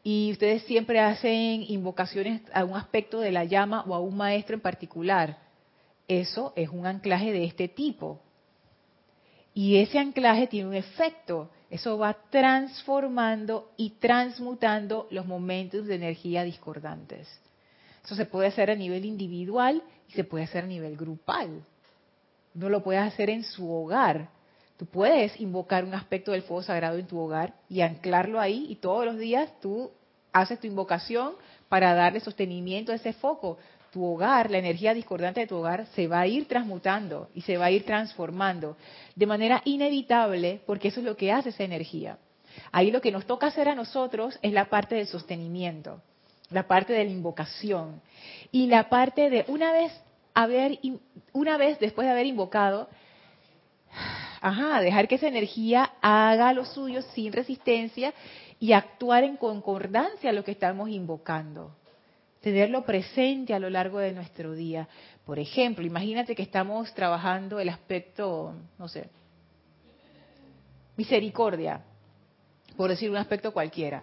y 0.05 0.31
ustedes 0.33 0.62
siempre 0.64 1.01
hacen 1.01 1.64
invocaciones 1.69 2.43
a 2.53 2.64
un 2.64 2.77
aspecto 2.77 3.19
de 3.21 3.33
la 3.33 3.45
llama 3.45 3.85
o 3.87 3.95
a 3.95 4.01
un 4.01 4.16
maestro 4.16 4.55
en 4.55 4.61
particular, 4.61 5.39
eso 6.07 6.53
es 6.55 6.69
un 6.69 6.87
anclaje 6.87 7.33
de 7.33 7.45
este 7.45 7.69
tipo. 7.69 8.21
Y 9.59 9.79
ese 9.79 9.99
anclaje 9.99 10.47
tiene 10.47 10.69
un 10.69 10.75
efecto. 10.77 11.51
Eso 11.69 11.99
va 11.99 12.17
transformando 12.31 13.73
y 13.77 13.91
transmutando 13.99 15.09
los 15.11 15.27
momentos 15.27 15.85
de 15.89 15.97
energía 15.97 16.45
discordantes. 16.45 17.29
Eso 18.05 18.15
se 18.15 18.25
puede 18.25 18.47
hacer 18.47 18.71
a 18.71 18.77
nivel 18.77 19.05
individual 19.05 19.83
y 20.09 20.13
se 20.13 20.23
puede 20.23 20.45
hacer 20.45 20.63
a 20.63 20.69
nivel 20.69 20.97
grupal. 20.97 21.65
No 22.55 22.69
lo 22.69 22.85
puede 22.85 23.01
hacer 23.01 23.31
en 23.31 23.43
su 23.43 23.69
hogar, 23.69 24.29
Tú 24.77 24.87
puedes 24.87 25.41
invocar 25.41 25.85
un 25.85 25.93
aspecto 25.93 26.31
del 26.31 26.43
fuego 26.43 26.63
sagrado 26.63 26.99
en 26.99 27.09
tu 27.09 27.19
hogar 27.19 27.55
y 27.69 27.81
anclarlo 27.81 28.39
ahí 28.39 28.67
y 28.69 28.77
todos 28.77 29.05
los 29.05 29.19
días 29.19 29.51
tú 29.61 29.91
haces 30.33 30.61
tu 30.61 30.69
invocación 30.69 31.33
para 31.69 31.95
darle 31.95 32.21
sostenimiento 32.21 32.93
a 32.93 32.95
ese 32.95 33.13
foco. 33.13 33.59
Tu 33.91 34.05
hogar, 34.05 34.51
la 34.51 34.59
energía 34.59 34.95
discordante 34.95 35.41
de 35.41 35.47
tu 35.47 35.57
hogar 35.57 35.86
se 35.95 36.07
va 36.07 36.20
a 36.20 36.26
ir 36.26 36.47
transmutando 36.47 37.30
y 37.34 37.41
se 37.43 37.57
va 37.57 37.66
a 37.66 37.70
ir 37.70 37.84
transformando 37.84 38.76
de 39.14 39.26
manera 39.26 39.62
inevitable 39.64 40.61
porque 40.66 40.89
eso 40.89 41.01
es 41.01 41.07
lo 41.07 41.16
que 41.16 41.32
hace 41.32 41.51
esa 41.51 41.64
energía. 41.64 42.18
Ahí 42.72 42.91
lo 42.91 43.01
que 43.01 43.12
nos 43.12 43.26
toca 43.26 43.47
hacer 43.47 43.68
a 43.68 43.74
nosotros 43.74 44.39
es 44.43 44.53
la 44.53 44.66
parte 44.66 44.97
del 44.97 45.07
sostenimiento, 45.07 46.03
la 46.51 46.66
parte 46.66 46.93
de 46.93 47.05
la 47.05 47.11
invocación 47.11 48.03
y 48.53 48.66
la 48.66 48.89
parte 48.89 49.30
de 49.30 49.45
una 49.49 49.72
vez 49.72 49.93
haber 50.34 50.78
una 51.32 51.57
vez 51.57 51.78
después 51.78 52.07
de 52.07 52.12
haber 52.12 52.26
invocado 52.26 52.89
ajá, 54.41 54.80
dejar 54.80 55.09
que 55.09 55.16
esa 55.16 55.28
energía 55.28 55.93
haga 56.01 56.53
lo 56.53 56.64
suyo 56.64 57.03
sin 57.14 57.32
resistencia 57.32 58.12
y 58.61 58.72
actuar 58.72 59.24
en 59.24 59.36
concordancia 59.36 60.30
a 60.30 60.32
lo 60.32 60.45
que 60.45 60.53
estamos 60.53 60.89
invocando. 60.89 61.72
Tenerlo 62.41 62.84
presente 62.84 63.53
a 63.53 63.59
lo 63.59 63.68
largo 63.68 63.99
de 63.99 64.12
nuestro 64.12 64.55
día. 64.55 64.89
Por 65.24 65.39
ejemplo, 65.39 65.84
imagínate 65.84 66.34
que 66.34 66.43
estamos 66.43 66.95
trabajando 66.95 67.59
el 67.59 67.68
aspecto, 67.68 68.55
no 68.78 68.89
sé, 68.89 69.11
misericordia, 70.97 71.80
por 72.76 72.91
decir 72.91 73.11
un 73.11 73.16
aspecto 73.16 73.53
cualquiera. 73.53 74.03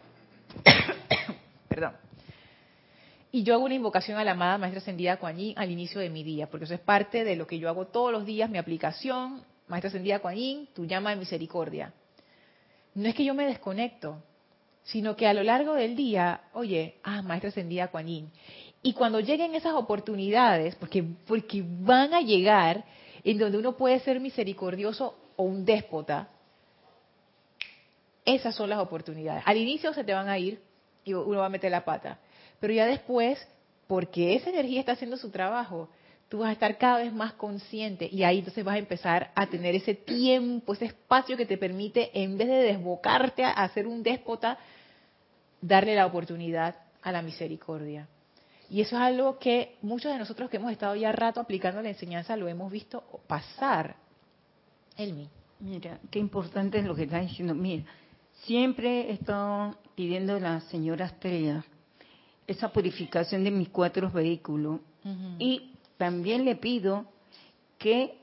Perdón. 1.68 1.94
Y 3.32 3.44
yo 3.44 3.54
hago 3.54 3.66
una 3.66 3.74
invocación 3.74 4.18
a 4.18 4.24
la 4.24 4.32
amada 4.32 4.58
Maestra 4.58 4.80
Ascendida 4.80 5.18
Kuan 5.18 5.38
al 5.58 5.70
inicio 5.70 6.00
de 6.00 6.10
mi 6.10 6.24
día, 6.24 6.48
porque 6.48 6.64
eso 6.64 6.74
es 6.74 6.80
parte 6.80 7.26
de 7.26 7.36
lo 7.36 7.48
que 7.48 7.60
yo 7.60 7.68
hago 7.68 7.88
todos 7.88 8.12
los 8.12 8.26
días, 8.26 8.50
mi 8.50 8.58
aplicación, 8.58 9.44
Maestra 9.68 9.90
Ascendida 9.90 10.20
Kuan 10.20 10.68
tu 10.74 10.86
llama 10.86 11.10
de 11.10 11.18
misericordia. 11.18 11.94
No 12.94 13.10
es 13.10 13.16
que 13.16 13.26
yo 13.26 13.34
me 13.34 13.46
desconecto, 13.46 14.24
sino 14.86 15.16
que 15.16 15.28
a 15.28 15.34
lo 15.34 15.44
largo 15.44 15.74
del 15.74 15.96
día, 15.96 16.42
oye, 16.54 16.96
ah, 17.04 17.22
Maestra 17.22 17.50
Ascendida 17.50 17.90
Kuan 17.90 18.08
Yin. 18.08 18.32
Y 18.82 18.94
cuando 18.94 19.20
lleguen 19.20 19.56
esas 19.56 19.74
oportunidades, 19.74 20.76
porque, 20.76 21.04
porque 21.26 21.64
van 21.66 22.14
a 22.14 22.22
llegar 22.22 22.86
en 23.24 23.40
donde 23.40 23.58
uno 23.58 23.76
puede 23.76 24.00
ser 24.02 24.20
misericordioso 24.20 25.16
o 25.36 25.44
un 25.44 25.66
déspota, 25.66 26.30
esas 28.24 28.56
son 28.56 28.70
las 28.70 28.80
oportunidades. 28.80 29.44
Al 29.46 29.58
inicio 29.58 29.92
se 29.94 30.04
te 30.04 30.14
van 30.14 30.30
a 30.30 30.38
ir 30.38 30.62
y 31.04 31.14
uno 31.14 31.40
va 31.40 31.48
a 31.48 31.50
meter 31.50 31.72
la 31.72 31.84
pata, 31.84 32.20
pero 32.60 32.74
ya 32.74 32.86
después, 32.86 33.48
porque 33.88 34.36
esa 34.36 34.52
energía 34.52 34.80
está 34.80 34.94
haciendo 34.94 35.18
su 35.18 35.32
trabajo, 35.32 35.90
tú 36.30 36.40
vas 36.40 36.50
a 36.50 36.54
estar 36.54 36.78
cada 36.78 37.00
vez 37.00 37.14
más 37.14 37.34
consciente 37.34 38.08
y 38.12 38.24
ahí 38.24 38.40
entonces 38.40 38.64
vas 38.64 38.76
a 38.76 38.80
empezar 38.80 39.32
a 39.36 39.48
tener 39.48 39.76
ese 39.76 39.96
tiempo, 39.96 40.74
ese 40.74 40.86
espacio 40.86 41.38
que 41.38 41.46
te 41.46 41.58
permite, 41.58 42.12
en 42.14 42.38
vez 42.38 42.48
de 42.48 42.58
desbocarte 42.58 43.44
a 43.44 43.52
hacer 43.52 43.88
un 43.88 44.04
déspota, 44.04 44.58
darle 45.68 45.96
la 45.96 46.06
oportunidad 46.06 46.76
a 47.02 47.12
la 47.12 47.22
misericordia. 47.22 48.08
Y 48.70 48.82
eso 48.82 48.96
es 48.96 49.02
algo 49.02 49.38
que 49.38 49.78
muchos 49.82 50.12
de 50.12 50.18
nosotros 50.18 50.50
que 50.50 50.58
hemos 50.58 50.72
estado 50.72 50.96
ya 50.96 51.12
rato 51.12 51.40
aplicando 51.40 51.82
la 51.82 51.90
enseñanza 51.90 52.36
lo 52.36 52.48
hemos 52.48 52.72
visto 52.72 53.04
pasar. 53.28 53.96
Elmi. 54.98 55.30
Mira, 55.60 56.00
qué 56.12 56.20
importante 56.20 56.80
es 56.80 56.86
lo 56.86 56.96
que 56.96 57.04
está 57.04 57.20
diciendo. 57.20 57.56
Mira, 57.56 57.84
siempre 58.44 59.10
he 59.10 59.14
estado 59.14 59.78
pidiendo 59.96 60.36
a 60.36 60.40
la 60.40 60.62
señora 60.62 61.06
Estrella 61.06 61.64
esa 62.48 62.72
purificación 62.72 63.44
de 63.44 63.52
mis 63.52 63.70
cuatro 63.70 64.10
vehículos. 64.12 64.82
Y 65.38 65.72
también 65.98 66.46
le 66.46 66.56
pido 66.56 67.06
que 67.78 68.18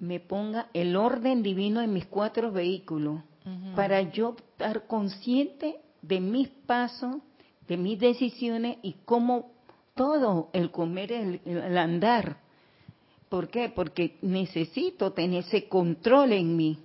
me 0.00 0.18
ponga 0.18 0.68
el 0.74 0.96
orden 0.96 1.42
divino 1.42 1.80
en 1.80 1.92
mis 1.92 2.06
cuatro 2.06 2.50
vehículos 2.50 3.22
para 3.76 4.00
yo 4.02 4.36
estar 4.52 4.86
consciente 4.86 5.76
de 6.06 6.20
mis 6.20 6.48
pasos, 6.48 7.16
de 7.66 7.76
mis 7.76 7.98
decisiones 7.98 8.78
y 8.82 8.96
cómo 9.04 9.52
todo 9.94 10.50
el 10.52 10.70
comer, 10.70 11.12
el, 11.12 11.40
el 11.44 11.78
andar. 11.78 12.38
¿Por 13.28 13.48
qué? 13.48 13.70
Porque 13.74 14.18
necesito 14.22 15.12
tener 15.12 15.44
ese 15.44 15.68
control 15.68 16.32
en 16.32 16.56
mí, 16.56 16.78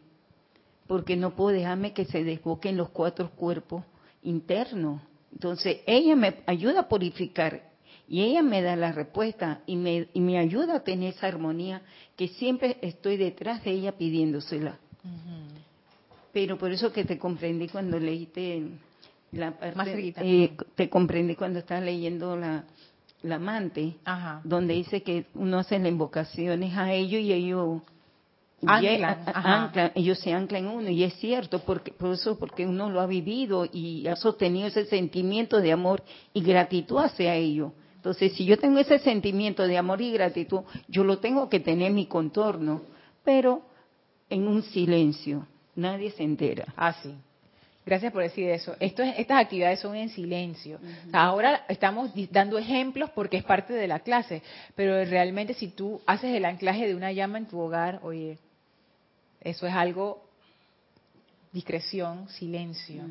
porque 0.88 1.16
no 1.16 1.36
puedo 1.36 1.50
dejarme 1.50 1.94
que 1.94 2.06
se 2.06 2.24
desboquen 2.24 2.78
los 2.78 2.90
cuatro 2.90 3.32
cuerpos 3.32 3.84
internos. 4.24 5.02
Entonces, 5.32 5.82
ella 5.86 6.16
me 6.16 6.38
ayuda 6.48 6.82
a 6.82 6.90
purificar 6.90 7.70
y 8.08 8.22
ella 8.22 8.42
me 8.42 8.62
da 8.62 8.76
la 8.76 8.92
respuesta 8.92 9.62
y 9.68 9.76
me, 9.76 10.08
y 10.14 10.22
me 10.22 10.40
ayuda 10.40 10.78
a 10.78 10.84
tener 10.84 11.14
esa 11.14 11.28
armonía 11.28 11.84
que 12.16 12.30
siempre 12.30 12.78
estoy 12.82 13.18
detrás 13.18 13.64
de 13.64 13.72
ella 13.72 13.98
pidiéndosela. 13.98 14.80
Pero 16.32 16.58
por 16.58 16.72
eso 16.72 16.92
que 16.92 17.06
te 17.06 17.20
comprendí 17.20 17.68
cuando 17.68 18.00
leíste 18.00 18.64
la 19.32 19.52
parte, 19.52 20.14
eh, 20.18 20.56
te 20.76 20.90
comprendí 20.90 21.36
cuando 21.36 21.60
estás 21.60 21.84
leyendo 21.84 22.36
la, 22.36 22.66
la 23.22 23.36
amante, 23.36 23.96
donde 24.44 24.74
dice 24.74 25.04
que 25.04 25.26
uno 25.36 25.60
hace 25.60 25.78
las 25.80 25.90
invocaciones 25.90 26.76
a 26.78 26.94
ellos 26.94 27.22
y 27.22 27.34
ellos 27.34 27.82
anclan, 28.66 29.92
ellos 29.96 30.20
se 30.20 30.34
anclan 30.34 30.66
en 30.66 30.72
uno 30.72 30.90
y 30.90 31.04
es 31.04 31.14
cierto 31.16 31.60
porque 31.60 31.92
por 31.92 32.14
eso 32.14 32.38
porque 32.38 32.66
uno 32.66 32.90
lo 32.90 33.00
ha 33.00 33.06
vivido 33.06 33.68
y 33.72 34.08
ha 34.08 34.16
sostenido 34.16 34.68
ese 34.68 34.86
sentimiento 34.86 35.62
de 35.62 35.72
amor 35.72 36.04
y 36.34 36.42
gratitud 36.42 36.98
hacia 36.98 37.36
ellos 37.36 37.72
entonces, 38.00 38.32
si 38.32 38.46
yo 38.46 38.58
tengo 38.58 38.80
ese 38.80 38.98
sentimiento 39.00 39.68
de 39.68 39.78
amor 39.78 40.02
y 40.02 40.14
gratitud, 40.14 40.62
yo 40.88 41.04
lo 41.04 41.20
tengo 41.20 41.50
que 41.50 41.60
tener 41.60 41.88
en 41.90 41.96
mi 41.96 42.06
contorno, 42.06 42.82
pero 43.26 43.62
en 44.30 44.48
un 44.48 44.64
silencio. 44.64 45.46
Nadie 45.76 46.10
se 46.12 46.24
entera. 46.24 46.74
Ah, 46.78 46.94
sí. 46.94 47.14
Gracias 47.90 48.14
por 48.14 48.22
decir 48.22 48.48
eso. 48.52 48.76
Esto 48.80 49.02
estas 49.02 49.42
actividades 49.42 49.80
son 49.80 49.96
en 49.96 50.10
silencio. 50.10 50.78
Ahora 51.12 51.66
estamos 51.68 52.12
dando 52.30 52.60
ejemplos 52.60 53.10
porque 53.16 53.38
es 53.38 53.44
parte 53.44 53.74
de 53.74 53.88
la 53.88 54.02
clase, 54.02 54.44
pero 54.76 55.04
realmente 55.06 55.56
si 55.56 55.70
tú 55.70 56.00
haces 56.06 56.36
el 56.36 56.46
anclaje 56.46 56.86
de 56.86 56.94
una 56.94 57.12
llama 57.12 57.40
en 57.40 57.48
tu 57.48 57.60
hogar, 57.60 58.00
oye, 58.04 58.38
eso 59.42 59.66
es 59.66 59.74
algo 59.74 60.24
discreción, 61.52 62.30
silencio. 62.30 63.02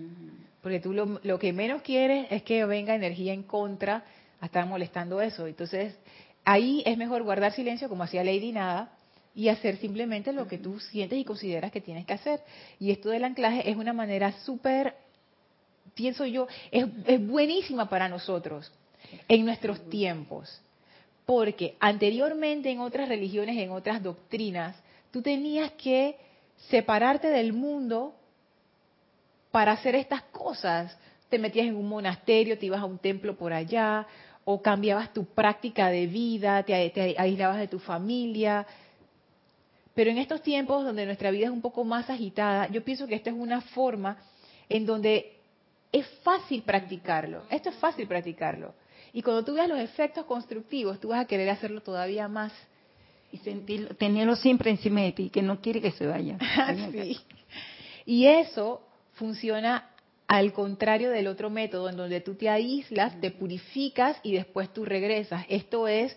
Porque 0.63 0.79
tú 0.79 0.93
lo, 0.93 1.19
lo, 1.25 1.41
que 1.41 1.53
menos 1.53 1.83
quieres 1.83 2.29
es 2.31 2.45
que 2.45 2.65
venga 2.65 2.95
energía 2.95 3.33
en 3.33 3.43
contra 3.43 4.05
a 4.41 4.65
molestando 4.65 5.21
eso. 5.21 5.49
Entonces, 5.49 5.99
ahí 6.45 6.85
es 6.87 6.97
mejor 6.97 7.25
guardar 7.25 7.51
silencio, 7.51 7.89
como 7.89 8.05
hacía 8.05 8.23
Lady 8.23 8.53
Nada, 8.53 8.97
y 9.39 9.51
hacer 9.51 9.77
simplemente 9.77 10.33
lo 10.33 10.49
que 10.49 10.59
tú 10.59 10.81
sientes 10.81 11.17
y 11.17 11.25
consideras 11.25 11.71
que 11.71 11.81
tienes 11.81 12.05
que 12.05 12.13
hacer. 12.13 12.41
Y 12.81 12.91
esto 12.91 13.11
del 13.11 13.23
anclaje 13.23 13.71
es 13.71 13.77
una 13.77 13.93
manera 13.93 14.33
súper, 14.41 14.97
pienso 15.95 16.27
yo, 16.27 16.49
es, 16.73 16.87
es 17.07 17.25
buenísima 17.25 17.89
para 17.89 18.09
nosotros 18.09 18.73
en 19.29 19.45
nuestros 19.45 19.89
tiempos. 19.91 20.61
Porque 21.25 21.77
anteriormente 21.79 22.69
en 22.69 22.81
otras 22.81 23.09
religiones, 23.09 23.57
en 23.59 23.71
otras 23.71 24.03
doctrinas, 24.03 24.75
tú 25.13 25.23
tenías 25.23 25.71
que 25.75 26.17
separarte 26.69 27.29
del 27.29 27.53
mundo 27.53 28.17
para 29.53 29.71
hacer 29.71 29.95
estas 29.95 30.23
cosas. 30.33 30.99
Te 31.29 31.39
metías 31.39 31.69
en 31.69 31.77
un 31.77 31.89
monasterio, 31.89 32.59
te 32.59 32.67
ibas 32.67 32.81
a 32.81 32.87
un 32.87 32.99
templo 32.99 33.37
por 33.37 33.53
allá, 33.53 34.05
o 34.45 34.61
cambiabas 34.61 35.13
tu 35.13 35.27
práctica 35.27 35.91
de 35.91 36.09
vida, 36.09 36.65
te, 36.65 37.15
aislabas 37.17 37.59
de 37.59 37.69
tu 37.69 37.79
familia. 37.79 38.67
Pero 39.99 40.13
en 40.13 40.19
estos 40.19 40.43
tiempos 40.43 40.85
donde 40.85 41.05
nuestra 41.07 41.33
vida 41.33 41.47
es 41.47 41.51
un 41.51 41.61
poco 41.61 41.83
más 41.83 42.09
agitada, 42.09 42.69
yo 42.69 42.85
pienso 42.85 43.09
que 43.09 43.17
esta 43.17 43.31
es 43.31 43.37
una 43.37 43.61
forma 43.61 44.17
en 44.69 44.87
donde 44.87 45.33
es 45.91 46.07
fácil 46.23 46.63
practicarlo. 46.63 47.43
Esto 47.51 47.71
es 47.71 47.75
fácil 47.75 48.07
practicarlo. 48.07 48.75
Y 49.13 49.23
cuando 49.23 49.45
tú 49.45 49.55
veas 49.55 49.69
los 49.69 49.81
efectos 49.81 50.25
constructivos, 50.27 51.01
tú 51.01 51.09
vas 51.09 51.23
a 51.23 51.25
querer 51.25 51.51
hacerlo 51.51 51.81
todavía 51.81 52.29
más. 52.29 52.53
Y 53.33 53.39
sentirlo, 53.39 53.89
tenerlo 53.97 54.37
siempre 54.37 54.71
encima 54.71 55.01
de 55.01 55.11
ti, 55.11 55.31
que 55.31 55.43
no 55.43 55.61
quiere 55.61 55.81
que 55.81 55.91
se 55.91 56.07
vaya. 56.07 56.39
Y 58.07 58.25
eso 58.25 58.81
funciona 59.15 59.91
al 60.29 60.53
contrario 60.53 61.11
del 61.11 61.27
otro 61.27 61.51
método 61.51 61.89
en 61.89 61.97
donde 61.97 62.21
tú 62.21 62.37
te 62.37 62.49
aíslas, 62.49 63.21
te 63.21 63.33
purificas 63.33 64.17
y 64.23 64.35
después 64.35 64.73
tú 64.73 64.85
regresas. 64.85 65.45
Esto 65.49 65.89
es 65.89 66.17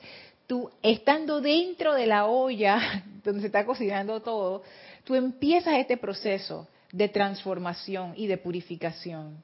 tú 0.51 0.69
estando 0.81 1.39
dentro 1.39 1.93
de 1.93 2.05
la 2.05 2.25
olla 2.25 3.05
donde 3.23 3.39
se 3.39 3.47
está 3.47 3.65
cocinando 3.65 4.21
todo, 4.21 4.63
tú 5.05 5.15
empiezas 5.15 5.75
este 5.75 5.95
proceso 5.95 6.67
de 6.91 7.07
transformación 7.07 8.15
y 8.17 8.27
de 8.27 8.37
purificación. 8.37 9.41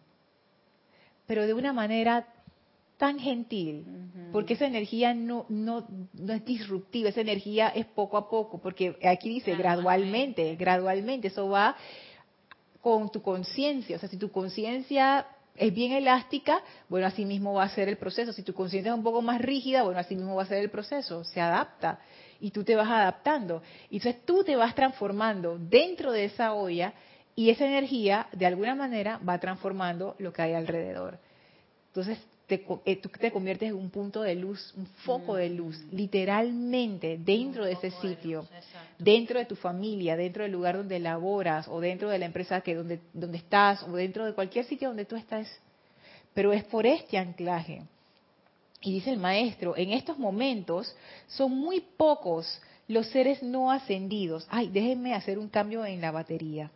Pero 1.26 1.48
de 1.48 1.54
una 1.54 1.72
manera 1.72 2.28
tan 2.98 3.20
gentil, 3.20 3.86
porque 4.34 4.56
esa 4.56 4.66
energía 4.66 5.14
no, 5.14 5.46
no, 5.48 5.88
no 6.12 6.34
es 6.34 6.44
disruptiva, 6.44 7.08
esa 7.08 7.22
energía 7.22 7.70
es 7.70 7.86
poco 7.86 8.18
a 8.18 8.30
poco, 8.30 8.58
porque 8.58 8.98
aquí 9.02 9.30
dice 9.30 9.56
gradualmente, 9.56 10.58
gradualmente, 10.58 11.30
eso 11.30 11.48
va 11.48 11.78
con 12.82 13.10
tu 13.10 13.22
conciencia. 13.22 13.96
O 13.96 14.00
sea, 14.00 14.10
si 14.10 14.18
tu 14.18 14.30
conciencia 14.30 15.26
es 15.58 15.74
bien 15.74 15.92
elástica, 15.92 16.62
bueno, 16.88 17.08
así 17.08 17.26
mismo 17.26 17.54
va 17.54 17.64
a 17.64 17.70
ser 17.70 17.90
el 17.90 17.98
proceso. 17.98 18.32
Si 18.32 18.44
tu 18.44 18.54
conciencia 18.54 18.92
es 18.92 18.98
un 18.98 19.04
poco 19.04 19.22
más 19.22 19.42
rígida, 19.42 19.84
bueno, 19.84 20.00
así 20.00 20.16
mismo 20.16 20.36
va 20.36 20.44
a 20.44 20.48
ser 20.48 20.60
el 20.60 20.70
proceso, 20.70 21.24
se 21.24 21.42
adapta 21.42 22.00
y 22.40 22.52
tú 22.52 22.64
te 22.64 22.76
vas 22.76 22.90
adaptando. 22.90 23.64
Y 23.90 23.98
entonces 23.98 24.24
tú 24.26 24.44
te 24.44 24.56
vas 24.56 24.76
transformando 24.76 25.58
dentro 25.58 26.12
de 26.12 26.26
esa 26.26 26.54
olla 26.54 26.94
y 27.36 27.50
esa 27.50 27.66
energía, 27.66 28.28
de 28.32 28.46
alguna 28.46 28.76
manera, 28.76 29.20
va 29.28 29.40
transformando 29.40 30.16
lo 30.20 30.32
que 30.34 30.42
hay 30.44 30.54
alrededor. 30.54 31.20
Entonces, 31.88 32.20
te, 32.48 32.66
eh, 32.86 32.96
tú 32.96 33.10
te 33.10 33.32
conviertes 33.32 33.70
en 33.70 33.76
un 33.76 33.90
punto 33.90 34.22
de 34.22 34.34
luz, 34.34 34.74
un 34.78 34.86
foco 35.06 35.36
de 35.36 35.50
luz, 35.50 35.78
mm. 35.78 35.96
literalmente 35.96 37.18
dentro 37.18 37.66
de 37.66 37.74
ese 37.74 37.92
sitio, 37.92 38.48
dentro 38.98 39.38
de 39.38 39.46
tu 39.46 39.56
familia, 39.56 40.16
dentro 40.16 40.44
del 40.44 40.54
lugar 40.54 40.78
donde 40.78 41.00
laboras 41.00 41.68
o 41.68 41.82
dentro 41.82 42.10
de 42.10 42.20
la 42.20 42.26
empresa 42.26 42.62
que 42.62 42.76
donde, 42.76 43.02
donde 43.14 43.38
estás 43.38 43.84
o 43.84 43.92
dentro 43.92 44.26
de 44.26 44.34
cualquier 44.34 44.66
sitio 44.66 44.88
donde 44.88 45.06
tú 45.06 45.18
estás. 45.18 45.48
Pero 46.34 46.54
es 46.54 46.64
por 46.64 46.86
este 46.86 47.18
anclaje. 47.18 47.84
Y 48.82 48.94
dice 48.94 49.12
el 49.12 49.20
maestro, 49.20 49.76
en 49.76 49.92
estos 49.92 50.18
momentos 50.18 50.96
son 51.28 51.52
muy 51.52 51.82
pocos 51.82 52.62
los 52.88 53.08
seres 53.08 53.44
no 53.44 53.72
ascendidos. 53.72 54.48
Ay, 54.50 54.70
déjenme 54.70 55.14
hacer 55.14 55.38
un 55.38 55.50
cambio 55.50 55.84
en 55.84 56.00
la 56.00 56.12
batería. 56.12 56.72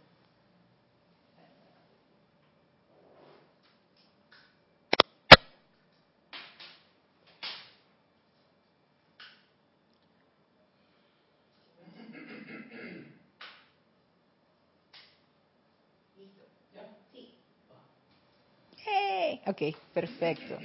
Perfecto. 19.93 20.57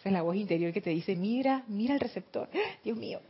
Esa 0.00 0.08
es 0.08 0.12
la 0.12 0.22
voz 0.22 0.36
interior 0.36 0.72
que 0.72 0.80
te 0.80 0.90
dice, 0.90 1.16
mira, 1.16 1.64
mira 1.68 1.94
el 1.94 2.00
receptor. 2.00 2.48
Dios 2.84 2.96
mío. 2.96 3.20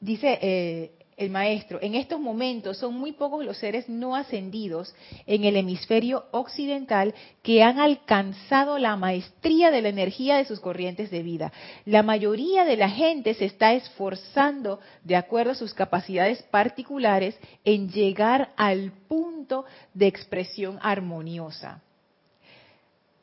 Dice 0.00 0.38
eh, 0.40 0.92
el 1.16 1.30
maestro, 1.30 1.80
en 1.82 1.96
estos 1.96 2.20
momentos 2.20 2.78
son 2.78 2.94
muy 2.94 3.12
pocos 3.12 3.44
los 3.44 3.58
seres 3.58 3.88
no 3.88 4.14
ascendidos 4.14 4.94
en 5.26 5.44
el 5.44 5.56
hemisferio 5.56 6.26
occidental 6.30 7.12
que 7.42 7.62
han 7.64 7.80
alcanzado 7.80 8.78
la 8.78 8.94
maestría 8.94 9.72
de 9.72 9.82
la 9.82 9.88
energía 9.88 10.36
de 10.36 10.44
sus 10.44 10.60
corrientes 10.60 11.10
de 11.10 11.24
vida. 11.24 11.52
La 11.84 12.04
mayoría 12.04 12.64
de 12.64 12.76
la 12.76 12.88
gente 12.88 13.34
se 13.34 13.46
está 13.46 13.74
esforzando, 13.74 14.78
de 15.02 15.16
acuerdo 15.16 15.52
a 15.52 15.56
sus 15.56 15.74
capacidades 15.74 16.42
particulares, 16.44 17.36
en 17.64 17.90
llegar 17.90 18.52
al 18.56 18.92
punto 19.08 19.64
de 19.94 20.06
expresión 20.06 20.78
armoniosa. 20.80 21.82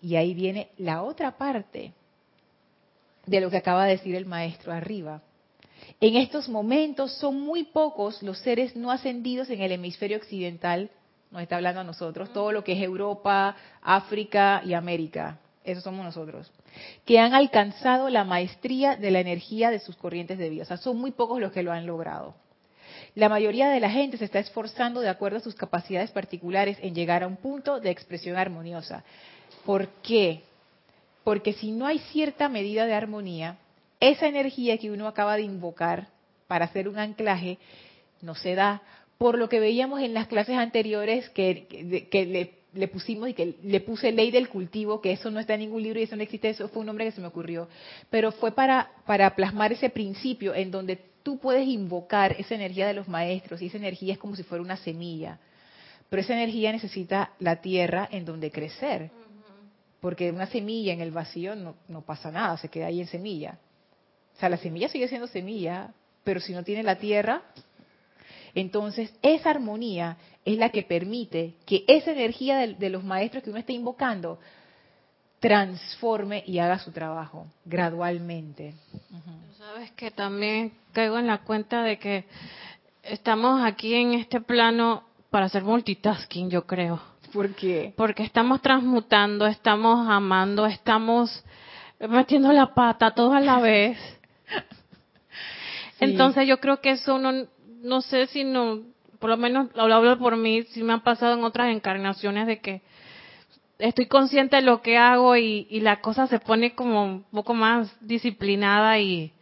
Y 0.01 0.15
ahí 0.15 0.33
viene 0.33 0.69
la 0.77 1.03
otra 1.03 1.37
parte 1.37 1.93
de 3.25 3.41
lo 3.41 3.49
que 3.49 3.57
acaba 3.57 3.85
de 3.85 3.91
decir 3.91 4.15
el 4.15 4.25
maestro 4.25 4.71
arriba. 4.71 5.21
En 5.99 6.15
estos 6.15 6.49
momentos 6.49 7.13
son 7.13 7.39
muy 7.41 7.63
pocos 7.63 8.21
los 8.23 8.39
seres 8.39 8.75
no 8.75 8.91
ascendidos 8.91 9.49
en 9.49 9.61
el 9.61 9.71
hemisferio 9.71 10.17
occidental, 10.17 10.89
nos 11.31 11.41
está 11.41 11.57
hablando 11.57 11.81
a 11.81 11.83
nosotros, 11.83 12.31
todo 12.33 12.51
lo 12.51 12.63
que 12.63 12.73
es 12.73 12.81
Europa, 12.81 13.55
África 13.81 14.61
y 14.63 14.73
América, 14.73 15.39
esos 15.63 15.83
somos 15.83 16.05
nosotros, 16.05 16.51
que 17.05 17.19
han 17.19 17.33
alcanzado 17.33 18.09
la 18.09 18.23
maestría 18.23 18.95
de 18.95 19.11
la 19.11 19.19
energía 19.19 19.69
de 19.71 19.79
sus 19.79 19.95
corrientes 19.95 20.37
de 20.37 20.49
vida. 20.49 20.63
O 20.63 20.65
sea, 20.65 20.77
son 20.77 20.97
muy 20.97 21.11
pocos 21.11 21.39
los 21.39 21.51
que 21.51 21.63
lo 21.63 21.71
han 21.71 21.85
logrado. 21.85 22.35
La 23.15 23.29
mayoría 23.29 23.69
de 23.69 23.79
la 23.79 23.89
gente 23.89 24.17
se 24.17 24.25
está 24.25 24.39
esforzando 24.39 24.99
de 24.99 25.09
acuerdo 25.09 25.37
a 25.37 25.41
sus 25.41 25.55
capacidades 25.55 26.11
particulares 26.11 26.77
en 26.81 26.93
llegar 26.93 27.23
a 27.23 27.27
un 27.27 27.37
punto 27.37 27.79
de 27.79 27.89
expresión 27.89 28.37
armoniosa. 28.37 29.03
¿Por 29.65 29.87
qué? 30.03 30.43
Porque 31.23 31.53
si 31.53 31.71
no 31.71 31.87
hay 31.87 31.99
cierta 31.99 32.47
medida 32.49 32.85
de 32.85 32.93
armonía, 32.93 33.57
esa 33.99 34.27
energía 34.27 34.77
que 34.77 34.91
uno 34.91 35.07
acaba 35.07 35.35
de 35.35 35.41
invocar 35.41 36.09
para 36.47 36.65
hacer 36.65 36.87
un 36.87 36.99
anclaje 36.99 37.57
no 38.21 38.35
se 38.35 38.53
da. 38.53 38.83
Por 39.17 39.39
lo 39.39 39.49
que 39.49 39.59
veíamos 39.59 40.01
en 40.01 40.13
las 40.13 40.27
clases 40.27 40.57
anteriores 40.57 41.29
que, 41.29 41.67
le, 42.73 42.87
pusimos 42.87 43.29
y 43.29 43.33
que 43.33 43.55
le 43.63 43.79
puse 43.79 44.11
ley 44.11 44.29
del 44.29 44.49
cultivo, 44.49 45.01
que 45.01 45.13
eso 45.13 45.31
no 45.31 45.39
está 45.39 45.55
en 45.55 45.61
ningún 45.61 45.81
libro 45.81 45.99
y 45.99 46.03
eso 46.03 46.15
no 46.15 46.23
existe, 46.23 46.49
eso 46.49 46.67
fue 46.67 46.81
un 46.81 46.87
nombre 46.87 47.05
que 47.05 47.11
se 47.11 47.21
me 47.21 47.27
ocurrió. 47.27 47.67
Pero 48.09 48.31
fue 48.33 48.51
para, 48.51 48.91
para 49.05 49.35
plasmar 49.35 49.71
ese 49.71 49.89
principio 49.89 50.53
en 50.53 50.69
donde 50.69 50.99
tú 51.23 51.39
puedes 51.39 51.67
invocar 51.67 52.35
esa 52.37 52.53
energía 52.53 52.85
de 52.85 52.93
los 52.93 53.07
maestros 53.07 53.61
y 53.61 53.67
esa 53.67 53.77
energía 53.77 54.13
es 54.13 54.19
como 54.19 54.35
si 54.35 54.43
fuera 54.43 54.63
una 54.63 54.77
semilla. 54.77 55.39
Pero 56.09 56.21
esa 56.21 56.33
energía 56.33 56.71
necesita 56.71 57.31
la 57.39 57.61
tierra 57.61 58.07
en 58.11 58.25
donde 58.25 58.51
crecer 58.51 59.09
porque 59.99 60.31
una 60.31 60.47
semilla 60.47 60.93
en 60.93 61.01
el 61.01 61.11
vacío 61.11 61.55
no, 61.55 62.01
pasa 62.01 62.31
nada, 62.31 62.57
se 62.57 62.69
queda 62.69 62.87
ahí 62.87 63.01
en 63.01 63.07
semilla. 63.07 63.57
O 64.35 64.39
sea, 64.39 64.49
la 64.49 64.57
semilla 64.57 64.89
sigue 64.89 65.07
siendo 65.07 65.27
semilla, 65.27 65.93
pero 66.23 66.39
si 66.39 66.53
no 66.53 66.63
tiene 66.63 66.83
la 66.83 66.97
tierra, 66.97 67.41
entonces 68.53 69.13
esa 69.21 69.49
armonía 69.49 70.17
es 70.43 70.57
la 70.57 70.69
que 70.69 70.83
permite 70.83 71.55
que 71.65 71.83
esa 71.87 72.11
energía 72.11 72.57
de, 72.57 72.89
los 72.89 73.03
maestros 73.03 73.43
que 73.43 73.49
uno 73.49 73.59
está 73.59 73.71
invocando 73.71 74.39
transforme 75.39 76.43
y 76.45 76.59
haga 76.59 76.79
su 76.79 76.91
trabajo 76.91 77.47
gradualmente. 77.65 78.73
Sabes 79.57 79.91
que 79.91 80.11
también 80.11 80.73
caigo 80.93 81.17
en 81.19 81.27
la 81.27 81.39
cuenta 81.39 81.83
de 81.83 81.99
que 81.99 82.25
estamos 83.03 83.63
aquí 83.63 83.93
en 83.93 84.13
este 84.13 84.41
plano 84.41 85.03
para 85.29 85.47
hacer 85.47 85.63
multitasking, 85.63 86.49
yo 86.49 86.65
creo. 86.65 87.01
¿Por 87.35 87.53
qué? 87.53 87.93
Porque 87.97 88.23
estamos 88.23 88.61
transmutando, 88.61 89.45
estamos 89.45 90.07
amando, 90.07 90.65
estamos 90.65 91.43
metiendo 91.99 92.53
la 92.53 92.73
pata 92.73 93.11
todo 93.11 93.33
a 93.33 93.41
la 93.41 93.59
vez. 93.59 93.97
Entonces 95.99 96.47
yo 96.47 96.61
creo 96.61 96.79
que 96.79 96.91
eso 96.91 97.17
no, 97.17 97.45
no 97.81 97.99
sé 97.99 98.27
si 98.27 98.45
no, 98.45 98.83
por 99.19 99.29
lo 99.29 99.35
menos 99.35 99.67
lo 99.75 99.93
hablo 99.93 100.17
por 100.17 100.37
mí, 100.37 100.63
si 100.63 100.81
me 100.81 100.93
han 100.93 101.01
pasado 101.01 101.33
en 101.33 101.43
otras 101.43 101.75
encarnaciones 101.75 102.47
de 102.47 102.61
que 102.61 102.81
estoy 103.79 104.05
consciente 104.05 104.55
de 104.55 104.61
lo 104.61 104.81
que 104.81 104.97
hago 104.97 105.35
y, 105.35 105.67
y 105.69 105.81
la 105.81 105.99
cosa 105.99 106.27
se 106.27 106.39
pone 106.39 106.73
como 106.73 107.03
un 107.03 107.23
poco 107.31 107.53
más 107.53 107.93
disciplinada 107.99 108.97
y 108.99 109.33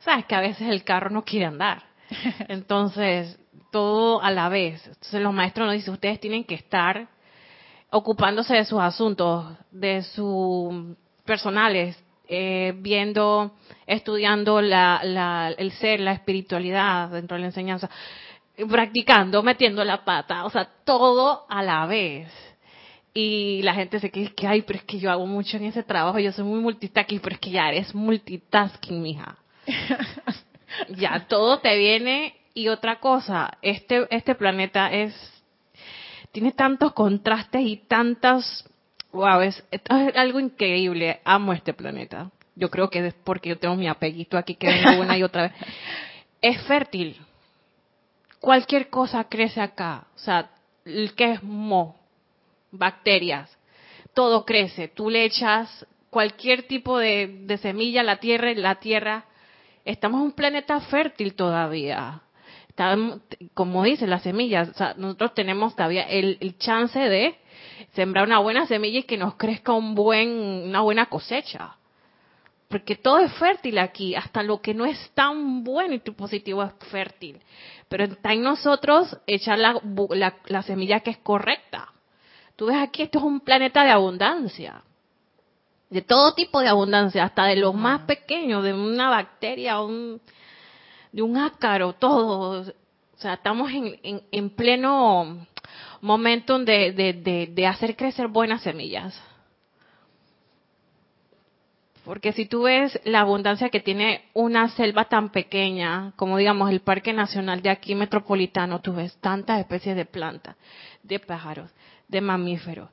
sabes 0.00 0.24
que 0.26 0.34
a 0.34 0.40
veces 0.40 0.68
el 0.68 0.82
carro 0.82 1.10
no 1.10 1.24
quiere 1.24 1.46
andar. 1.46 1.84
Entonces, 2.48 3.38
todo 3.70 4.20
a 4.22 4.32
la 4.32 4.48
vez. 4.48 4.84
Entonces 4.88 5.22
los 5.22 5.32
maestros 5.32 5.68
nos 5.68 5.76
dicen, 5.76 5.94
ustedes 5.94 6.18
tienen 6.18 6.42
que 6.42 6.56
estar 6.56 7.16
ocupándose 7.90 8.54
de 8.54 8.64
sus 8.64 8.80
asuntos, 8.80 9.46
de 9.70 10.02
sus 10.02 10.96
personales, 11.24 12.02
eh, 12.28 12.74
viendo, 12.76 13.52
estudiando 13.86 14.60
la, 14.60 15.54
el 15.56 15.72
ser, 15.72 16.00
la 16.00 16.12
espiritualidad 16.12 17.08
dentro 17.08 17.36
de 17.36 17.40
la 17.40 17.46
enseñanza, 17.46 17.88
practicando, 18.68 19.42
metiendo 19.42 19.84
la 19.84 20.04
pata, 20.04 20.44
o 20.44 20.50
sea, 20.50 20.68
todo 20.84 21.46
a 21.48 21.62
la 21.62 21.86
vez. 21.86 22.30
Y 23.14 23.62
la 23.62 23.74
gente 23.74 23.98
se 23.98 24.10
cree 24.10 24.34
que, 24.34 24.46
ay, 24.46 24.62
pero 24.62 24.78
es 24.78 24.84
que 24.84 24.98
yo 24.98 25.10
hago 25.10 25.26
mucho 25.26 25.56
en 25.56 25.64
ese 25.64 25.82
trabajo, 25.82 26.18
yo 26.18 26.30
soy 26.32 26.44
muy 26.44 26.60
multitasking, 26.60 27.20
pero 27.20 27.34
es 27.34 27.40
que 27.40 27.50
ya 27.50 27.68
eres 27.68 27.94
multitasking, 27.94 29.02
mija. 29.02 29.36
ya 30.90 31.26
todo 31.28 31.58
te 31.60 31.76
viene. 31.76 32.34
Y 32.54 32.68
otra 32.68 32.98
cosa, 32.98 33.56
este, 33.62 34.06
este 34.10 34.34
planeta 34.34 34.92
es 34.92 35.14
tiene 36.32 36.52
tantos 36.52 36.92
contrastes 36.92 37.62
y 37.62 37.76
tantas, 37.76 38.64
wow, 39.12 39.40
es, 39.40 39.62
algo 40.14 40.40
increíble. 40.40 41.20
Amo 41.24 41.52
este 41.52 41.74
planeta. 41.74 42.30
Yo 42.54 42.70
creo 42.70 42.90
que 42.90 43.06
es 43.06 43.14
porque 43.24 43.50
yo 43.50 43.58
tengo 43.58 43.76
mi 43.76 43.88
apeguito 43.88 44.36
aquí 44.36 44.54
que 44.54 44.66
vengo 44.66 45.02
una 45.02 45.16
y 45.16 45.22
otra 45.22 45.42
vez. 45.42 45.52
Es 46.40 46.62
fértil. 46.68 47.16
Cualquier 48.38 48.90
cosa 48.90 49.24
crece 49.24 49.60
acá. 49.60 50.06
O 50.14 50.18
sea, 50.18 50.50
el 50.84 51.14
que 51.16 51.32
es 51.32 51.42
mo, 51.42 51.96
bacterias, 52.70 53.58
todo 54.14 54.44
crece. 54.44 54.86
Tú 54.86 55.10
le 55.10 55.24
echas 55.24 55.84
cualquier 56.10 56.68
tipo 56.68 56.96
de, 56.96 57.40
de 57.42 57.58
semilla 57.58 58.02
a 58.02 58.04
la 58.04 58.20
tierra, 58.20 58.54
la 58.54 58.76
tierra. 58.76 59.24
Estamos 59.84 60.20
en 60.20 60.26
un 60.26 60.32
planeta 60.32 60.80
fértil 60.82 61.34
todavía 61.34 62.22
como 63.54 63.82
dice 63.84 64.06
las 64.06 64.22
semillas, 64.22 64.70
nosotros 64.96 65.34
tenemos 65.34 65.74
todavía 65.74 66.02
el, 66.02 66.56
chance 66.58 66.98
de 66.98 67.36
sembrar 67.94 68.26
una 68.26 68.38
buena 68.38 68.66
semilla 68.66 69.00
y 69.00 69.02
que 69.04 69.16
nos 69.16 69.34
crezca 69.34 69.72
un 69.72 69.94
buen, 69.94 70.28
una 70.68 70.80
buena 70.80 71.06
cosecha. 71.06 71.76
Porque 72.68 72.96
todo 72.96 73.18
es 73.20 73.32
fértil 73.34 73.78
aquí, 73.78 74.14
hasta 74.14 74.42
lo 74.42 74.60
que 74.60 74.74
no 74.74 74.84
es 74.84 75.10
tan 75.14 75.64
bueno 75.64 75.94
y 75.94 76.00
tu 76.00 76.14
positivo 76.14 76.62
es 76.62 76.72
fértil. 76.90 77.40
Pero 77.88 78.04
está 78.04 78.32
en 78.32 78.42
nosotros 78.42 79.16
echar 79.26 79.58
la, 79.58 79.80
la 80.46 80.62
semilla 80.62 81.00
que 81.00 81.10
es 81.10 81.18
correcta. 81.18 81.92
Tú 82.56 82.66
ves 82.66 82.76
aquí, 82.76 83.02
esto 83.02 83.18
es 83.18 83.24
un 83.24 83.40
planeta 83.40 83.84
de 83.84 83.90
abundancia 83.90 84.82
de 85.90 86.02
todo 86.02 86.34
tipo 86.34 86.60
de 86.60 86.68
abundancia, 86.68 87.24
hasta 87.24 87.44
de 87.44 87.56
los 87.56 87.74
más 87.74 88.02
pequeños, 88.02 88.62
de 88.62 88.74
una 88.74 89.08
bacteria, 89.08 89.80
un, 89.80 90.20
de 91.12 91.22
un 91.22 91.36
ácaro, 91.36 91.94
todo. 91.94 92.62
O 92.62 93.20
sea, 93.20 93.34
estamos 93.34 93.70
en, 93.72 94.22
en, 94.30 94.50
pleno 94.50 95.46
momentum 96.00 96.64
de, 96.64 96.92
de, 96.92 97.48
de 97.52 97.66
hacer 97.66 97.96
crecer 97.96 98.28
buenas 98.28 98.62
semillas. 98.62 99.20
Porque 102.08 102.32
si 102.32 102.46
tú 102.46 102.62
ves 102.62 102.98
la 103.04 103.20
abundancia 103.20 103.68
que 103.68 103.80
tiene 103.80 104.22
una 104.32 104.70
selva 104.70 105.10
tan 105.10 105.28
pequeña, 105.28 106.14
como 106.16 106.38
digamos 106.38 106.70
el 106.70 106.80
Parque 106.80 107.12
Nacional 107.12 107.60
de 107.60 107.68
aquí 107.68 107.94
metropolitano, 107.94 108.80
tú 108.80 108.94
ves 108.94 109.14
tantas 109.20 109.60
especies 109.60 109.94
de 109.94 110.06
plantas, 110.06 110.56
de 111.02 111.18
pájaros, 111.18 111.70
de 112.08 112.22
mamíferos. 112.22 112.88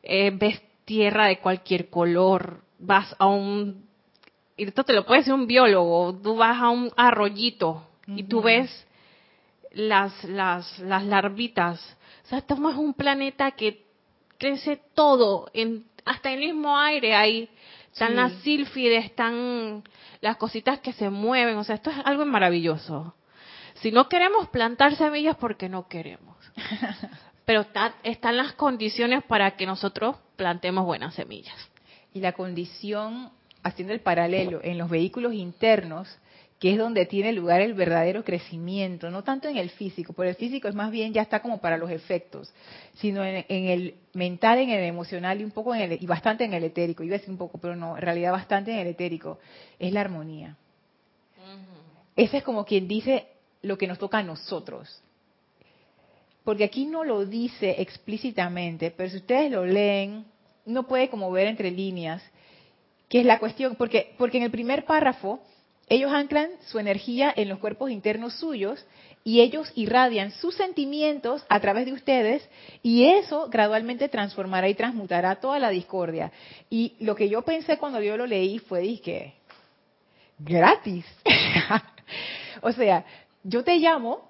Eh, 0.00 0.30
ves 0.30 0.62
tierra 0.84 1.26
de 1.26 1.40
cualquier 1.40 1.90
color, 1.90 2.62
vas 2.78 3.16
a 3.18 3.26
un, 3.26 3.85
esto 4.56 4.84
te 4.84 4.92
lo 4.92 5.04
puede 5.04 5.20
decir 5.20 5.34
un 5.34 5.46
biólogo, 5.46 6.18
tú 6.22 6.36
vas 6.36 6.60
a 6.60 6.70
un 6.70 6.90
arroyito 6.96 7.86
y 8.06 8.24
tú 8.24 8.40
ves 8.40 8.86
las, 9.72 10.24
las, 10.24 10.78
las 10.78 11.04
larvitas. 11.04 11.96
O 12.24 12.28
sea, 12.28 12.38
estamos 12.38 12.74
en 12.74 12.80
un 12.80 12.94
planeta 12.94 13.50
que 13.50 13.84
crece 14.38 14.80
todo, 14.94 15.50
en, 15.52 15.84
hasta 16.04 16.32
el 16.32 16.40
mismo 16.40 16.78
aire 16.78 17.14
hay 17.14 17.50
están 17.96 18.14
las 18.14 18.34
sílfides, 18.42 19.06
están 19.06 19.82
las 20.20 20.36
cositas 20.36 20.80
que 20.80 20.92
se 20.92 21.08
mueven, 21.08 21.56
o 21.56 21.64
sea, 21.64 21.76
esto 21.76 21.88
es 21.88 21.96
algo 22.04 22.26
maravilloso. 22.26 23.14
Si 23.76 23.90
no 23.90 24.06
queremos 24.06 24.48
plantar 24.48 24.96
semillas, 24.96 25.34
porque 25.36 25.70
no 25.70 25.88
queremos. 25.88 26.36
Pero 27.46 27.64
están 28.02 28.36
las 28.36 28.52
condiciones 28.52 29.24
para 29.24 29.52
que 29.52 29.64
nosotros 29.64 30.16
plantemos 30.36 30.84
buenas 30.84 31.14
semillas. 31.14 31.56
Y 32.12 32.20
la 32.20 32.32
condición, 32.32 33.30
haciendo 33.66 33.92
el 33.92 34.00
paralelo, 34.00 34.60
en 34.62 34.78
los 34.78 34.88
vehículos 34.88 35.34
internos, 35.34 36.08
que 36.58 36.72
es 36.72 36.78
donde 36.78 37.04
tiene 37.04 37.32
lugar 37.32 37.60
el 37.60 37.74
verdadero 37.74 38.24
crecimiento, 38.24 39.10
no 39.10 39.22
tanto 39.22 39.48
en 39.48 39.56
el 39.58 39.70
físico, 39.70 40.12
por 40.12 40.26
el 40.26 40.36
físico 40.36 40.68
es 40.68 40.74
más 40.74 40.90
bien 40.90 41.12
ya 41.12 41.20
está 41.20 41.42
como 41.42 41.60
para 41.60 41.76
los 41.76 41.90
efectos, 41.90 42.52
sino 42.94 43.24
en, 43.24 43.44
el 43.48 43.94
mental, 44.14 44.58
en 44.58 44.70
el 44.70 44.84
emocional 44.84 45.40
y 45.40 45.44
un 45.44 45.50
poco 45.50 45.74
en 45.74 45.82
el, 45.92 46.02
y 46.02 46.06
bastante 46.06 46.44
en 46.44 46.54
el 46.54 46.64
etérico, 46.64 47.02
iba 47.02 47.16
a 47.16 47.18
decir 47.18 47.30
un 47.30 47.38
poco, 47.38 47.58
pero 47.58 47.76
no, 47.76 47.96
en 47.96 48.02
realidad 48.02 48.32
bastante 48.32 48.72
en 48.72 48.78
el 48.78 48.86
etérico, 48.86 49.38
es 49.78 49.92
la 49.92 50.00
armonía. 50.00 50.56
Ese 52.14 52.38
es 52.38 52.42
como 52.42 52.64
quien 52.64 52.88
dice 52.88 53.26
lo 53.60 53.76
que 53.76 53.86
nos 53.86 53.98
toca 53.98 54.18
a 54.18 54.22
nosotros. 54.22 55.02
Porque 56.44 56.64
aquí 56.64 56.86
no 56.86 57.04
lo 57.04 57.26
dice 57.26 57.82
explícitamente, 57.82 58.90
pero 58.90 59.10
si 59.10 59.16
ustedes 59.16 59.50
lo 59.50 59.66
leen, 59.66 60.24
no 60.64 60.86
puede 60.86 61.10
como 61.10 61.30
ver 61.30 61.48
entre 61.48 61.70
líneas, 61.70 62.22
que 63.08 63.20
es 63.20 63.26
la 63.26 63.38
cuestión, 63.38 63.76
porque, 63.76 64.14
porque 64.18 64.38
en 64.38 64.44
el 64.44 64.50
primer 64.50 64.84
párrafo 64.84 65.40
ellos 65.88 66.12
anclan 66.12 66.50
su 66.66 66.78
energía 66.78 67.32
en 67.36 67.48
los 67.48 67.58
cuerpos 67.58 67.90
internos 67.90 68.34
suyos 68.34 68.84
y 69.22 69.40
ellos 69.40 69.70
irradian 69.76 70.32
sus 70.32 70.54
sentimientos 70.56 71.44
a 71.48 71.60
través 71.60 71.86
de 71.86 71.92
ustedes 71.92 72.48
y 72.82 73.04
eso 73.04 73.48
gradualmente 73.48 74.08
transformará 74.08 74.68
y 74.68 74.74
transmutará 74.74 75.36
toda 75.36 75.58
la 75.58 75.70
discordia. 75.70 76.32
Y 76.70 76.94
lo 77.00 77.14
que 77.14 77.28
yo 77.28 77.42
pensé 77.42 77.78
cuando 77.78 78.00
yo 78.00 78.16
lo 78.16 78.26
leí 78.26 78.58
fue, 78.58 78.80
dije, 78.80 79.34
gratis. 80.38 81.04
o 82.62 82.72
sea, 82.72 83.04
yo 83.44 83.62
te 83.62 83.76
llamo, 83.76 84.28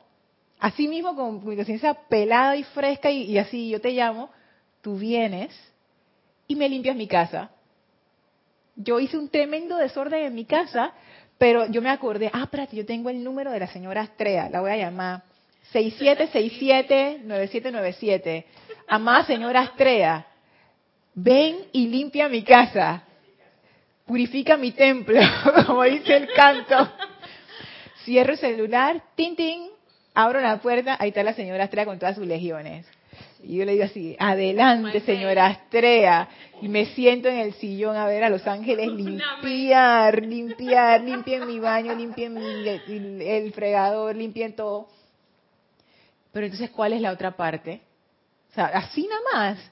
así 0.59 0.89
mismo 0.89 1.15
con 1.17 1.47
mi 1.47 1.57
conciencia 1.57 1.95
pelada 1.95 2.57
y 2.57 2.65
fresca 2.65 3.11
y, 3.11 3.23
y 3.23 3.39
así 3.39 3.71
yo 3.71 3.81
te 3.81 3.93
llamo, 3.93 4.31
tú 4.83 4.97
vienes 4.97 5.55
y 6.47 6.55
me 6.55 6.69
limpias 6.69 6.97
mi 6.97 7.07
casa. 7.07 7.51
Yo 8.77 9.01
hice 9.01 9.19
un 9.19 9.29
tremendo 9.29 9.77
desorden 9.77 10.25
en 10.25 10.35
mi 10.35 10.45
casa 10.45 10.95
pero 11.39 11.67
yo 11.67 11.83
me 11.83 11.91
acordé, 11.91 12.31
ah, 12.33 12.45
espérate, 12.45 12.77
yo 12.77 12.87
tengo 12.87 13.11
el 13.11 13.23
número 13.23 13.51
de 13.51 13.61
la 13.61 13.67
señora 13.67 14.01
Astrea, 14.03 14.49
la 14.49 14.61
voy 14.61 14.71
a 14.71 14.77
llamar. 14.77 15.23
6767-9797. 15.73 18.45
Amada 18.89 19.25
señora 19.25 19.63
Astrea, 19.63 20.25
ven 21.15 21.57
y 21.73 21.89
limpia 21.89 22.29
mi 22.29 22.43
casa. 22.43 23.03
Purifica 24.07 24.57
mi 24.57 24.71
templo, 24.73 25.21
como 25.67 25.83
dice 25.83 26.17
el 26.17 26.33
canto. 26.33 26.91
Cierro 28.05 28.33
el 28.33 28.39
celular, 28.39 29.03
tin, 29.17 29.37
tin, 29.37 29.69
abro 30.15 30.41
la 30.41 30.57
puerta, 30.59 30.97
ahí 30.99 31.09
está 31.09 31.23
la 31.23 31.35
señora 31.35 31.65
Astrea 31.65 31.85
con 31.85 31.99
todas 31.99 32.17
sus 32.17 32.27
legiones. 32.27 32.87
Y 33.47 33.59
yo 33.59 33.65
le 33.65 33.73
digo 33.73 33.85
así, 33.85 34.17
adelante 34.19 35.01
señora 35.01 35.47
Astrea. 35.47 36.29
Y 36.61 36.69
me 36.69 36.87
siento 36.87 37.29
en 37.29 37.37
el 37.37 37.55
sillón 37.55 37.97
a 37.97 38.07
ver 38.07 38.25
a 38.25 38.29
los 38.29 38.45
ángeles 38.47 38.89
limpiar, 38.93 40.21
limpiar, 40.23 41.01
limpien 41.01 41.47
mi 41.47 41.61
baño, 41.61 41.95
limpien 41.95 42.37
el, 42.37 43.53
fregador, 43.53 44.17
limpien 44.17 44.55
todo. 44.57 44.89
Pero 46.33 46.47
entonces, 46.47 46.71
¿cuál 46.71 46.93
es 46.95 47.01
la 47.01 47.13
otra 47.13 47.37
parte? 47.37 47.81
O 48.51 48.55
sea, 48.55 48.67
así 48.67 49.07
nada 49.07 49.23
más. 49.33 49.71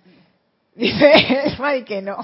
Dice, 0.74 1.84
que 1.84 2.00
no. 2.00 2.16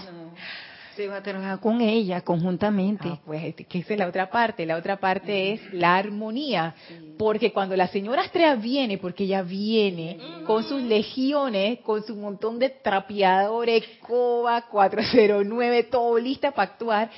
Se 0.97 1.07
va 1.09 1.17
a 1.17 1.23
trabajar 1.23 1.61
con 1.61 1.81
ella 1.81 2.21
conjuntamente. 2.23 3.09
Ah, 3.11 3.19
pues 3.25 3.45
este, 3.45 3.65
que 3.65 3.79
esa 3.79 3.95
es 3.95 3.99
la 3.99 4.09
otra 4.09 4.31
parte. 4.31 4.67
La 4.67 4.77
otra 4.77 4.97
parte 4.97 5.53
es 5.53 5.73
la 5.73 5.97
armonía. 5.97 6.75
Porque 7.19 7.53
cuando 7.53 7.77
la 7.77 7.89
señora 7.89 8.23
Astrea 8.23 8.55
viene, 8.57 8.99
porque 8.99 9.25
ella 9.25 9.43
viene 9.43 10.19
con 10.47 10.65
sus 10.65 10.83
legiones, 10.83 11.81
con 11.81 12.03
su 12.03 12.17
montón 12.17 12.59
de 12.59 12.71
trapeadores, 12.71 13.85
coba, 14.01 14.63
409, 14.63 15.85
todo 15.85 16.19
lista 16.19 16.51
para 16.53 16.73
actuar, 16.73 17.11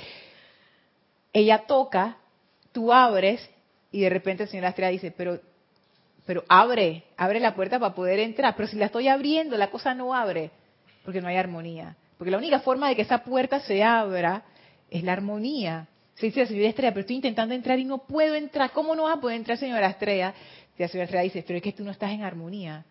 ella 1.33 1.65
toca, 1.67 2.19
tú 2.73 2.93
abres 2.93 3.49
y 3.91 4.01
de 4.01 4.11
repente 4.11 4.45
la 4.45 4.51
señora 4.51 4.69
Astrea 4.69 4.89
dice, 4.89 5.11
pero 5.11 5.41
pero 6.25 6.45
abre, 6.49 7.05
abre 7.17 7.41
la 7.41 7.55
puerta 7.55 7.79
para 7.79 7.95
poder 7.95 8.21
entrar. 8.21 8.55
Pero 8.57 8.69
si 8.69 8.77
la 8.77 8.87
estoy 8.87 9.09
abriendo, 9.09 9.57
la 9.57 9.71
cosa 9.71 9.95
no 9.95 10.15
abre, 10.15 10.51
porque 11.05 11.21
no 11.21 11.29
hay 11.29 11.37
armonía. 11.37 11.97
Porque 12.23 12.31
la 12.31 12.39
única 12.39 12.61
forma 12.61 12.89
de 12.89 12.95
que 12.95 13.03
esa 13.03 13.25
puerta 13.25 13.59
se 13.59 13.83
abra 13.83 14.45
es 14.89 15.03
la 15.03 15.13
armonía. 15.13 15.89
Se 16.15 16.27
dice 16.27 16.43
la 16.43 16.47
señora 16.47 16.69
Estrella, 16.69 16.93
pero 16.93 17.01
estoy 17.01 17.17
intentando 17.17 17.53
entrar 17.53 17.81
y 17.81 17.85
no 17.85 18.07
puedo 18.07 18.37
entrar. 18.37 18.71
¿Cómo 18.71 18.95
no 18.95 19.03
vas 19.03 19.19
a 19.19 19.21
poder 19.21 19.39
entrar, 19.39 19.59
señora 19.59 19.89
Estrella? 19.89 20.33
Y 20.79 20.83
la 20.83 20.87
señora 20.87 21.07
Estrella 21.07 21.25
dice, 21.25 21.43
pero 21.45 21.57
es 21.57 21.65
que 21.65 21.73
tú 21.73 21.83
no 21.83 21.91
estás 21.91 22.13
en 22.13 22.23
armonía. 22.23 22.85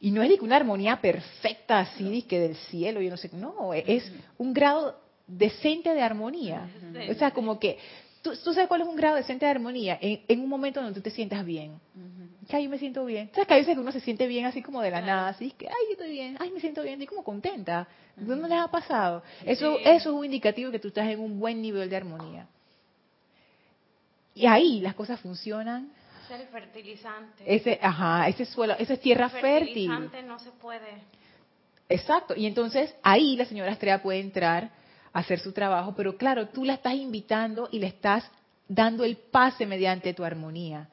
Y 0.00 0.10
no 0.10 0.20
es 0.20 0.36
que 0.36 0.44
una 0.44 0.56
armonía 0.56 1.00
perfecta 1.00 1.78
así, 1.78 2.22
que 2.22 2.40
del 2.40 2.56
cielo, 2.56 3.00
yo 3.00 3.10
no 3.10 3.16
sé. 3.16 3.30
No, 3.34 3.72
es 3.72 4.12
un 4.36 4.52
grado 4.52 5.00
decente 5.28 5.94
de 5.94 6.02
armonía. 6.02 6.68
O 7.08 7.14
sea, 7.14 7.30
como 7.30 7.60
que 7.60 7.78
¿Tú, 8.22 8.34
sabes 8.36 8.68
cuál 8.68 8.82
es 8.82 8.86
un 8.86 8.96
grado 8.96 9.16
decente 9.16 9.46
de 9.46 9.50
armonía? 9.50 9.98
En, 10.00 10.40
un 10.40 10.48
momento 10.48 10.80
donde 10.80 10.94
tú 10.94 11.02
te 11.02 11.10
sientas 11.10 11.44
bien. 11.44 11.80
Que 12.48 12.62
yo 12.62 12.68
me 12.68 12.78
siento 12.78 13.04
bien. 13.04 13.30
¿Sabes 13.32 13.46
que 13.46 13.54
a 13.54 13.56
veces 13.58 13.78
uno 13.78 13.92
se 13.92 14.00
siente 14.00 14.26
bien 14.26 14.44
así 14.44 14.60
como 14.60 14.82
de 14.82 14.90
la 14.90 15.00
nada? 15.00 15.28
Así 15.28 15.52
que, 15.52 15.68
ay, 15.68 15.74
yo 15.86 15.92
estoy 15.92 16.10
bien, 16.10 16.36
ay, 16.40 16.50
me 16.50 16.60
siento 16.60 16.82
bien, 16.82 16.94
estoy 16.94 17.06
como 17.06 17.24
contenta. 17.24 17.86
¿Dónde 18.16 18.48
les 18.48 18.58
ha 18.58 18.68
pasado? 18.68 19.22
Eso, 19.44 19.78
eso 19.78 19.88
es 19.88 20.06
un 20.06 20.24
indicativo 20.24 20.70
que 20.70 20.78
tú 20.78 20.88
estás 20.88 21.08
en 21.08 21.20
un 21.20 21.38
buen 21.38 21.62
nivel 21.62 21.88
de 21.88 21.96
armonía. 21.96 22.46
Y 24.34 24.46
ahí 24.46 24.80
las 24.80 24.94
cosas 24.94 25.20
funcionan. 25.20 25.90
Es 26.26 26.40
el 26.40 26.46
fertilizante. 26.48 27.44
Ese, 27.46 27.78
ajá, 27.80 28.28
ese 28.28 28.44
suelo, 28.44 28.74
esa 28.78 28.94
es 28.94 29.00
tierra 29.00 29.26
el 29.26 29.40
fertilizante 29.40 30.22
no 30.22 30.38
se 30.38 30.50
puede. 30.50 31.02
Exacto. 31.88 32.34
Y 32.36 32.46
entonces 32.46 32.94
ahí 33.02 33.36
la 33.36 33.44
señora 33.44 33.72
Estrella 33.72 34.02
puede 34.02 34.20
entrar 34.20 34.70
hacer 35.12 35.40
su 35.40 35.52
trabajo, 35.52 35.94
pero 35.96 36.16
claro, 36.16 36.48
tú 36.48 36.64
la 36.64 36.74
estás 36.74 36.94
invitando 36.94 37.68
y 37.72 37.78
le 37.78 37.86
estás 37.86 38.30
dando 38.68 39.04
el 39.04 39.16
pase 39.16 39.66
mediante 39.66 40.14
tu 40.14 40.24
armonía. 40.24 40.88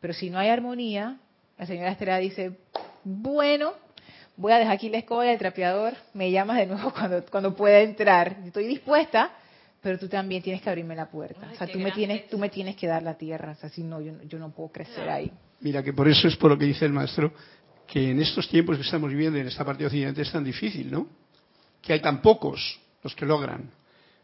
Pero 0.00 0.14
si 0.14 0.30
no 0.30 0.38
hay 0.38 0.48
armonía, 0.48 1.18
la 1.58 1.66
señora 1.66 1.90
Estrella 1.90 2.18
dice, 2.18 2.58
bueno, 3.04 3.72
voy 4.36 4.52
a 4.52 4.58
dejar 4.58 4.74
aquí 4.74 4.88
la 4.88 4.98
escoba 4.98 5.26
y 5.26 5.30
el 5.30 5.38
trapeador, 5.38 5.94
me 6.14 6.30
llamas 6.30 6.58
de 6.58 6.66
nuevo 6.66 6.92
cuando, 6.96 7.24
cuando 7.30 7.54
pueda 7.54 7.80
entrar. 7.80 8.36
Estoy 8.44 8.66
dispuesta, 8.66 9.32
pero 9.80 9.98
tú 9.98 10.08
también 10.08 10.42
tienes 10.42 10.62
que 10.62 10.70
abrirme 10.70 10.94
la 10.94 11.10
puerta. 11.10 11.48
o 11.52 11.56
sea, 11.56 11.66
tú 11.66 11.78
me, 11.78 11.90
tienes, 11.90 12.28
tú 12.28 12.38
me 12.38 12.48
tienes 12.48 12.76
que 12.76 12.86
dar 12.86 13.02
la 13.02 13.14
tierra. 13.14 13.52
O 13.52 13.54
sea, 13.56 13.68
si 13.68 13.82
no, 13.82 14.00
yo, 14.00 14.12
yo 14.24 14.38
no 14.38 14.50
puedo 14.50 14.70
crecer 14.70 15.08
ahí. 15.08 15.32
Mira, 15.60 15.82
que 15.82 15.92
por 15.92 16.08
eso 16.08 16.28
es 16.28 16.36
por 16.36 16.50
lo 16.50 16.58
que 16.58 16.64
dice 16.64 16.84
el 16.84 16.92
maestro, 16.92 17.32
que 17.86 18.10
en 18.10 18.20
estos 18.20 18.48
tiempos 18.48 18.76
que 18.76 18.82
estamos 18.82 19.10
viviendo 19.10 19.38
en 19.38 19.46
esta 19.46 19.64
parte 19.64 19.84
occidental 19.84 20.24
es 20.24 20.32
tan 20.32 20.44
difícil, 20.44 20.90
¿no? 20.90 21.21
Que 21.82 21.92
hay 21.92 22.00
tan 22.00 22.22
pocos 22.22 22.78
los 23.02 23.14
que 23.14 23.26
logran. 23.26 23.70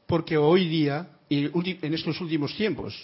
Porque 0.07 0.39
hoy 0.39 0.69
día, 0.69 1.11
y 1.29 1.51
en 1.55 1.95
estos 1.95 2.21
últimos 2.21 2.55
tiempos, 2.55 2.95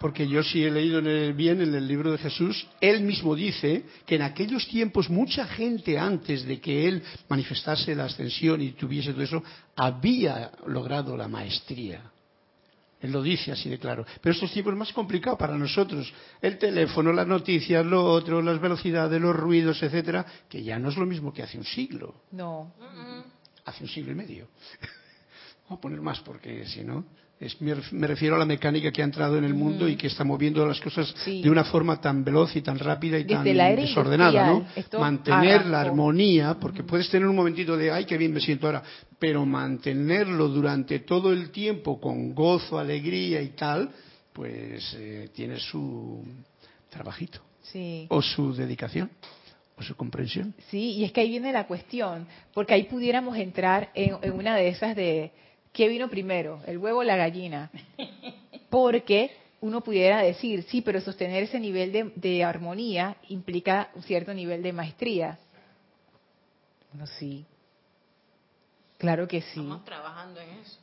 porque 0.00 0.26
yo 0.28 0.42
sí 0.42 0.64
he 0.64 0.70
leído 0.70 0.98
en 0.98 1.06
el, 1.06 1.32
bien 1.32 1.60
en 1.60 1.74
el 1.74 1.86
libro 1.86 2.12
de 2.12 2.18
Jesús, 2.18 2.66
él 2.80 3.02
mismo 3.02 3.34
dice 3.34 3.84
que 4.04 4.16
en 4.16 4.22
aquellos 4.22 4.66
tiempos 4.68 5.08
mucha 5.08 5.46
gente 5.46 5.98
antes 5.98 6.44
de 6.44 6.60
que 6.60 6.88
él 6.88 7.02
manifestase 7.28 7.94
la 7.94 8.04
ascensión 8.04 8.60
y 8.60 8.72
tuviese 8.72 9.12
todo 9.12 9.22
eso, 9.22 9.42
había 9.76 10.50
logrado 10.66 11.16
la 11.16 11.28
maestría. 11.28 12.10
Él 13.00 13.12
lo 13.12 13.22
dice 13.22 13.52
así 13.52 13.68
de 13.68 13.78
claro. 13.78 14.04
Pero 14.20 14.34
estos 14.34 14.50
tiempos 14.50 14.72
es 14.72 14.78
más 14.78 14.92
complicado 14.92 15.36
para 15.36 15.56
nosotros. 15.56 16.12
El 16.40 16.58
teléfono, 16.58 17.12
las 17.12 17.26
noticias, 17.26 17.84
lo 17.84 18.04
otro, 18.04 18.42
las 18.42 18.60
velocidades, 18.60 19.20
los 19.20 19.36
ruidos, 19.36 19.82
etcétera, 19.82 20.26
que 20.48 20.62
ya 20.62 20.78
no 20.78 20.88
es 20.88 20.96
lo 20.96 21.06
mismo 21.06 21.32
que 21.32 21.42
hace 21.42 21.58
un 21.58 21.64
siglo. 21.64 22.22
No 22.32 22.72
hace 23.66 23.84
un 23.84 23.90
siglo 23.90 24.12
y 24.12 24.14
medio. 24.14 24.48
Vamos 25.64 25.78
a 25.78 25.80
poner 25.80 26.00
más 26.00 26.20
porque 26.20 26.64
si 26.66 26.82
no, 26.82 27.04
me 27.60 28.06
refiero 28.06 28.36
a 28.36 28.38
la 28.38 28.46
mecánica 28.46 28.90
que 28.90 29.02
ha 29.02 29.04
entrado 29.04 29.36
en 29.36 29.44
el 29.44 29.52
mundo 29.52 29.88
y 29.88 29.96
que 29.96 30.06
está 30.06 30.24
moviendo 30.24 30.64
las 30.64 30.80
cosas 30.80 31.14
de 31.26 31.50
una 31.50 31.64
forma 31.64 32.00
tan 32.00 32.24
veloz 32.24 32.56
y 32.56 32.62
tan 32.62 32.78
rápida 32.78 33.18
y 33.18 33.26
tan 33.26 33.44
desordenada, 33.44 34.46
¿no? 34.46 34.66
Mantener 34.98 35.66
la 35.66 35.82
armonía, 35.82 36.56
porque 36.58 36.82
puedes 36.82 37.10
tener 37.10 37.28
un 37.28 37.36
momentito 37.36 37.76
de, 37.76 37.90
ay, 37.90 38.06
qué 38.06 38.16
bien 38.16 38.32
me 38.32 38.40
siento 38.40 38.66
ahora, 38.66 38.82
pero 39.18 39.44
mantenerlo 39.44 40.48
durante 40.48 41.00
todo 41.00 41.32
el 41.32 41.50
tiempo 41.50 42.00
con 42.00 42.34
gozo, 42.34 42.78
alegría 42.78 43.42
y 43.42 43.50
tal, 43.50 43.90
pues 44.32 44.96
eh, 44.98 45.28
tiene 45.34 45.58
su 45.58 46.24
trabajito. 46.88 47.40
Sí. 47.60 48.06
O 48.08 48.22
su 48.22 48.54
dedicación 48.54 49.10
o 49.76 49.82
su 49.82 49.96
comprensión. 49.96 50.54
Sí, 50.70 50.92
y 50.92 51.04
es 51.04 51.12
que 51.12 51.20
ahí 51.20 51.28
viene 51.28 51.52
la 51.52 51.66
cuestión, 51.66 52.26
porque 52.54 52.74
ahí 52.74 52.84
pudiéramos 52.84 53.36
entrar 53.36 53.90
en 53.94 54.32
una 54.32 54.56
de 54.56 54.68
esas 54.68 54.96
de 54.96 55.32
¿qué 55.76 55.88
vino 55.88 56.08
primero, 56.08 56.62
el 56.66 56.78
huevo 56.78 57.00
o 57.00 57.04
la 57.04 57.16
gallina? 57.16 57.70
Porque 58.70 59.30
uno 59.60 59.82
pudiera 59.82 60.22
decir, 60.22 60.62
sí, 60.64 60.80
pero 60.80 61.02
sostener 61.02 61.42
ese 61.42 61.60
nivel 61.60 62.12
de, 62.14 62.44
armonía 62.44 63.16
implica 63.28 63.90
un 63.94 64.02
cierto 64.02 64.32
nivel 64.32 64.62
de 64.62 64.72
maestría. 64.72 65.38
Bueno, 66.90 67.06
sí. 67.06 67.44
Claro 68.96 69.28
que 69.28 69.42
sí. 69.42 69.60
Estamos 69.60 69.84
trabajando 69.84 70.40
en 70.40 70.48
eso. 70.50 70.78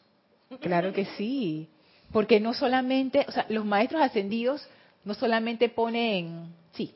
Claro 0.61 0.93
que 0.93 1.05
sí. 1.17 1.67
Porque 2.11 2.39
no 2.39 2.53
solamente, 2.53 3.25
o 3.27 3.31
sea, 3.31 3.47
los 3.49 3.65
maestros 3.65 4.03
ascendidos 4.03 4.67
no 5.03 5.15
solamente 5.15 5.69
ponen, 5.69 6.53
sí. 6.73 6.93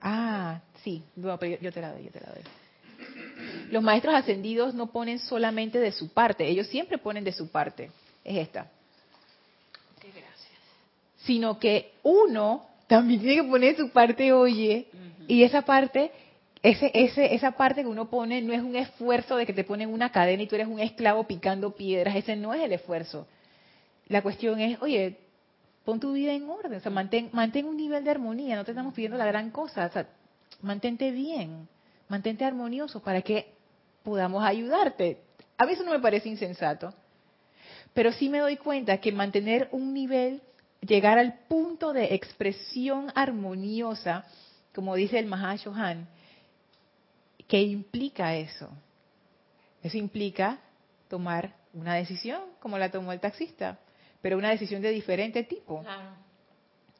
Ah, 0.00 0.60
sí, 0.84 1.02
yo, 1.16 1.38
yo 1.60 1.72
te 1.72 1.80
la 1.80 1.92
doy, 1.92 2.04
yo 2.04 2.10
te 2.10 2.20
la 2.20 2.28
doy 2.28 2.42
los 3.70 3.82
maestros 3.82 4.14
ascendidos 4.14 4.74
no 4.74 4.88
ponen 4.88 5.18
solamente 5.18 5.78
de 5.78 5.92
su 5.92 6.08
parte, 6.08 6.46
ellos 6.46 6.66
siempre 6.68 6.98
ponen 6.98 7.24
de 7.24 7.32
su 7.32 7.48
parte. 7.48 7.90
Es 8.24 8.38
esta. 8.38 8.70
gracias. 10.00 10.60
Sino 11.18 11.58
que 11.58 11.92
uno 12.02 12.66
también 12.86 13.20
tiene 13.20 13.42
que 13.42 13.48
poner 13.48 13.76
su 13.76 13.90
parte, 13.90 14.32
oye, 14.32 14.86
y 15.26 15.42
esa 15.42 15.62
parte, 15.62 16.10
ese, 16.62 16.90
ese, 16.94 17.34
esa 17.34 17.52
parte 17.52 17.82
que 17.82 17.88
uno 17.88 18.08
pone 18.08 18.40
no 18.40 18.52
es 18.52 18.62
un 18.62 18.76
esfuerzo 18.76 19.36
de 19.36 19.46
que 19.46 19.52
te 19.52 19.64
ponen 19.64 19.92
una 19.92 20.10
cadena 20.10 20.42
y 20.42 20.46
tú 20.46 20.54
eres 20.54 20.68
un 20.68 20.80
esclavo 20.80 21.24
picando 21.24 21.74
piedras, 21.74 22.16
ese 22.16 22.36
no 22.36 22.54
es 22.54 22.62
el 22.62 22.72
esfuerzo. 22.72 23.26
La 24.08 24.22
cuestión 24.22 24.58
es, 24.60 24.80
oye, 24.80 25.18
pon 25.84 26.00
tu 26.00 26.12
vida 26.12 26.32
en 26.32 26.48
orden, 26.48 26.74
o 26.74 26.80
sea, 26.80 26.90
mantén, 26.90 27.28
mantén 27.32 27.66
un 27.66 27.76
nivel 27.76 28.04
de 28.04 28.10
armonía, 28.10 28.56
no 28.56 28.64
te 28.64 28.70
estamos 28.70 28.94
pidiendo 28.94 29.18
la 29.18 29.26
gran 29.26 29.50
cosa, 29.50 29.86
o 29.86 29.92
sea, 29.92 30.08
mantente 30.60 31.10
bien, 31.10 31.68
mantente 32.08 32.44
armonioso 32.44 33.00
para 33.00 33.22
que 33.22 33.52
podamos 34.02 34.44
ayudarte. 34.44 35.22
A 35.56 35.66
veces 35.66 35.84
no 35.84 35.92
me 35.92 36.00
parece 36.00 36.28
insensato, 36.28 36.94
pero 37.94 38.12
sí 38.12 38.28
me 38.28 38.38
doy 38.38 38.56
cuenta 38.56 38.98
que 38.98 39.12
mantener 39.12 39.68
un 39.72 39.92
nivel, 39.92 40.42
llegar 40.80 41.18
al 41.18 41.40
punto 41.48 41.92
de 41.92 42.14
expresión 42.14 43.12
armoniosa, 43.14 44.24
como 44.74 44.94
dice 44.94 45.18
el 45.18 45.26
Mahashohan, 45.26 46.08
¿qué 47.46 47.62
implica 47.62 48.36
eso? 48.36 48.68
Eso 49.82 49.96
implica 49.96 50.58
tomar 51.08 51.54
una 51.72 51.94
decisión, 51.94 52.42
como 52.60 52.78
la 52.78 52.90
tomó 52.90 53.12
el 53.12 53.20
taxista, 53.20 53.78
pero 54.20 54.38
una 54.38 54.50
decisión 54.50 54.82
de 54.82 54.90
diferente 54.90 55.42
tipo. 55.44 55.84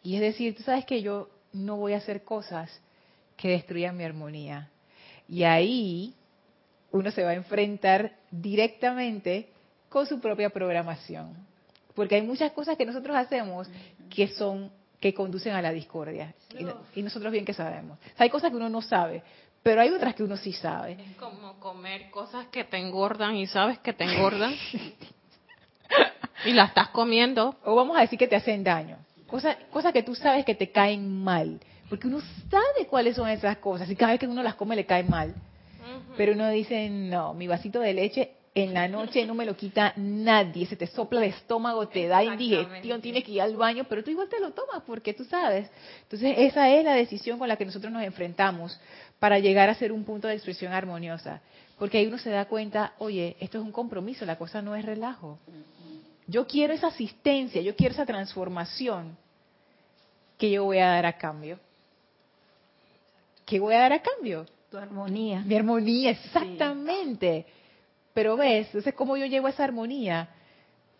Y 0.02 0.14
es 0.14 0.20
decir, 0.20 0.56
tú 0.56 0.62
sabes 0.62 0.84
que 0.84 1.02
yo 1.02 1.28
no 1.52 1.76
voy 1.76 1.92
a 1.92 1.98
hacer 1.98 2.24
cosas 2.24 2.80
que 3.38 3.48
destruyan 3.48 3.96
mi 3.96 4.04
armonía. 4.04 4.68
Y 5.28 5.44
ahí 5.44 6.14
uno 6.90 7.10
se 7.10 7.22
va 7.22 7.30
a 7.30 7.34
enfrentar 7.34 8.12
directamente 8.30 9.48
con 9.88 10.06
su 10.06 10.20
propia 10.20 10.50
programación. 10.50 11.34
Porque 11.94 12.16
hay 12.16 12.22
muchas 12.22 12.52
cosas 12.52 12.76
que 12.76 12.84
nosotros 12.84 13.16
hacemos 13.16 13.68
que 14.10 14.28
son 14.28 14.70
que 15.00 15.14
conducen 15.14 15.54
a 15.54 15.62
la 15.62 15.72
discordia. 15.72 16.34
Y, 16.94 17.02
nosotros 17.02 17.30
bien 17.30 17.44
que 17.44 17.54
sabemos. 17.54 17.98
hay 18.16 18.28
cosas 18.30 18.50
que 18.50 18.56
uno 18.56 18.68
no 18.68 18.82
sabe, 18.82 19.22
pero 19.62 19.80
hay 19.80 19.90
otras 19.90 20.14
que 20.14 20.24
uno 20.24 20.36
sí 20.36 20.52
sabe. 20.52 20.92
Es 20.92 21.16
como 21.16 21.60
comer 21.60 22.10
cosas 22.10 22.46
que 22.48 22.64
te 22.64 22.78
engordan 22.78 23.36
y 23.36 23.46
sabes 23.46 23.78
que 23.78 23.92
te 23.92 24.04
engordan. 24.04 24.54
y 26.44 26.52
las 26.52 26.70
estás 26.70 26.88
comiendo. 26.88 27.56
O 27.64 27.76
vamos 27.76 27.96
a 27.96 28.00
decir 28.00 28.18
que 28.18 28.26
te 28.26 28.34
hacen 28.34 28.64
daño. 28.64 28.98
Cosas, 29.28 29.56
cosas 29.70 29.92
que 29.92 30.02
tú 30.02 30.16
sabes 30.16 30.44
que 30.44 30.56
te 30.56 30.72
caen 30.72 31.22
mal. 31.22 31.60
Porque 31.88 32.06
uno 32.06 32.20
sabe 32.50 32.86
cuáles 32.88 33.16
son 33.16 33.28
esas 33.28 33.58
cosas 33.58 33.90
y 33.90 33.96
cada 33.96 34.12
vez 34.12 34.20
que 34.20 34.26
uno 34.26 34.42
las 34.42 34.54
come 34.54 34.76
le 34.76 34.86
cae 34.86 35.04
mal. 35.04 35.34
Pero 36.16 36.32
uno 36.32 36.50
dice, 36.50 36.88
no, 36.90 37.32
mi 37.34 37.46
vasito 37.46 37.80
de 37.80 37.94
leche 37.94 38.32
en 38.54 38.74
la 38.74 38.88
noche 38.88 39.24
no 39.24 39.34
me 39.34 39.46
lo 39.46 39.56
quita 39.56 39.92
nadie, 39.96 40.66
se 40.66 40.76
te 40.76 40.86
sopla 40.86 41.24
el 41.24 41.30
estómago, 41.30 41.86
te 41.88 42.08
da 42.08 42.24
indigestión, 42.24 43.00
tienes 43.00 43.24
que 43.24 43.32
ir 43.32 43.40
al 43.40 43.56
baño, 43.56 43.84
pero 43.88 44.02
tú 44.02 44.10
igual 44.10 44.28
te 44.28 44.40
lo 44.40 44.50
tomas 44.50 44.82
porque 44.86 45.14
tú 45.14 45.24
sabes. 45.24 45.70
Entonces 46.02 46.34
esa 46.38 46.68
es 46.70 46.84
la 46.84 46.94
decisión 46.94 47.38
con 47.38 47.48
la 47.48 47.56
que 47.56 47.64
nosotros 47.64 47.92
nos 47.92 48.02
enfrentamos 48.02 48.78
para 49.18 49.38
llegar 49.38 49.68
a 49.70 49.74
ser 49.74 49.92
un 49.92 50.04
punto 50.04 50.28
de 50.28 50.34
expresión 50.34 50.72
armoniosa. 50.72 51.40
Porque 51.78 51.98
ahí 51.98 52.06
uno 52.06 52.18
se 52.18 52.30
da 52.30 52.46
cuenta, 52.46 52.94
oye, 52.98 53.36
esto 53.38 53.58
es 53.58 53.64
un 53.64 53.72
compromiso, 53.72 54.26
la 54.26 54.36
cosa 54.36 54.60
no 54.60 54.74
es 54.74 54.84
relajo. 54.84 55.38
Yo 56.26 56.46
quiero 56.46 56.74
esa 56.74 56.88
asistencia, 56.88 57.62
yo 57.62 57.76
quiero 57.76 57.94
esa 57.94 58.04
transformación 58.04 59.16
que 60.36 60.50
yo 60.50 60.64
voy 60.64 60.78
a 60.78 60.88
dar 60.88 61.06
a 61.06 61.16
cambio. 61.16 61.58
¿Qué 63.48 63.58
voy 63.58 63.74
a 63.74 63.78
dar 63.80 63.94
a 63.94 64.02
cambio? 64.02 64.44
Tu 64.70 64.76
armonía. 64.76 65.40
Mi 65.40 65.54
armonía, 65.54 66.10
exactamente. 66.10 67.46
Pero 68.12 68.36
ves, 68.36 68.66
entonces, 68.66 68.92
¿cómo 68.92 69.16
yo 69.16 69.24
llego 69.24 69.46
a 69.46 69.50
esa 69.50 69.64
armonía? 69.64 70.28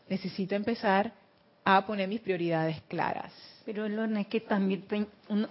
Necesito 0.09 0.55
empezar 0.55 1.13
a 1.63 1.85
poner 1.85 2.09
mis 2.09 2.21
prioridades 2.21 2.81
claras. 2.89 3.35
Pero 3.67 3.87
Lorna, 3.87 4.23
es 4.23 4.29
que 4.29 4.41
también, 4.41 4.83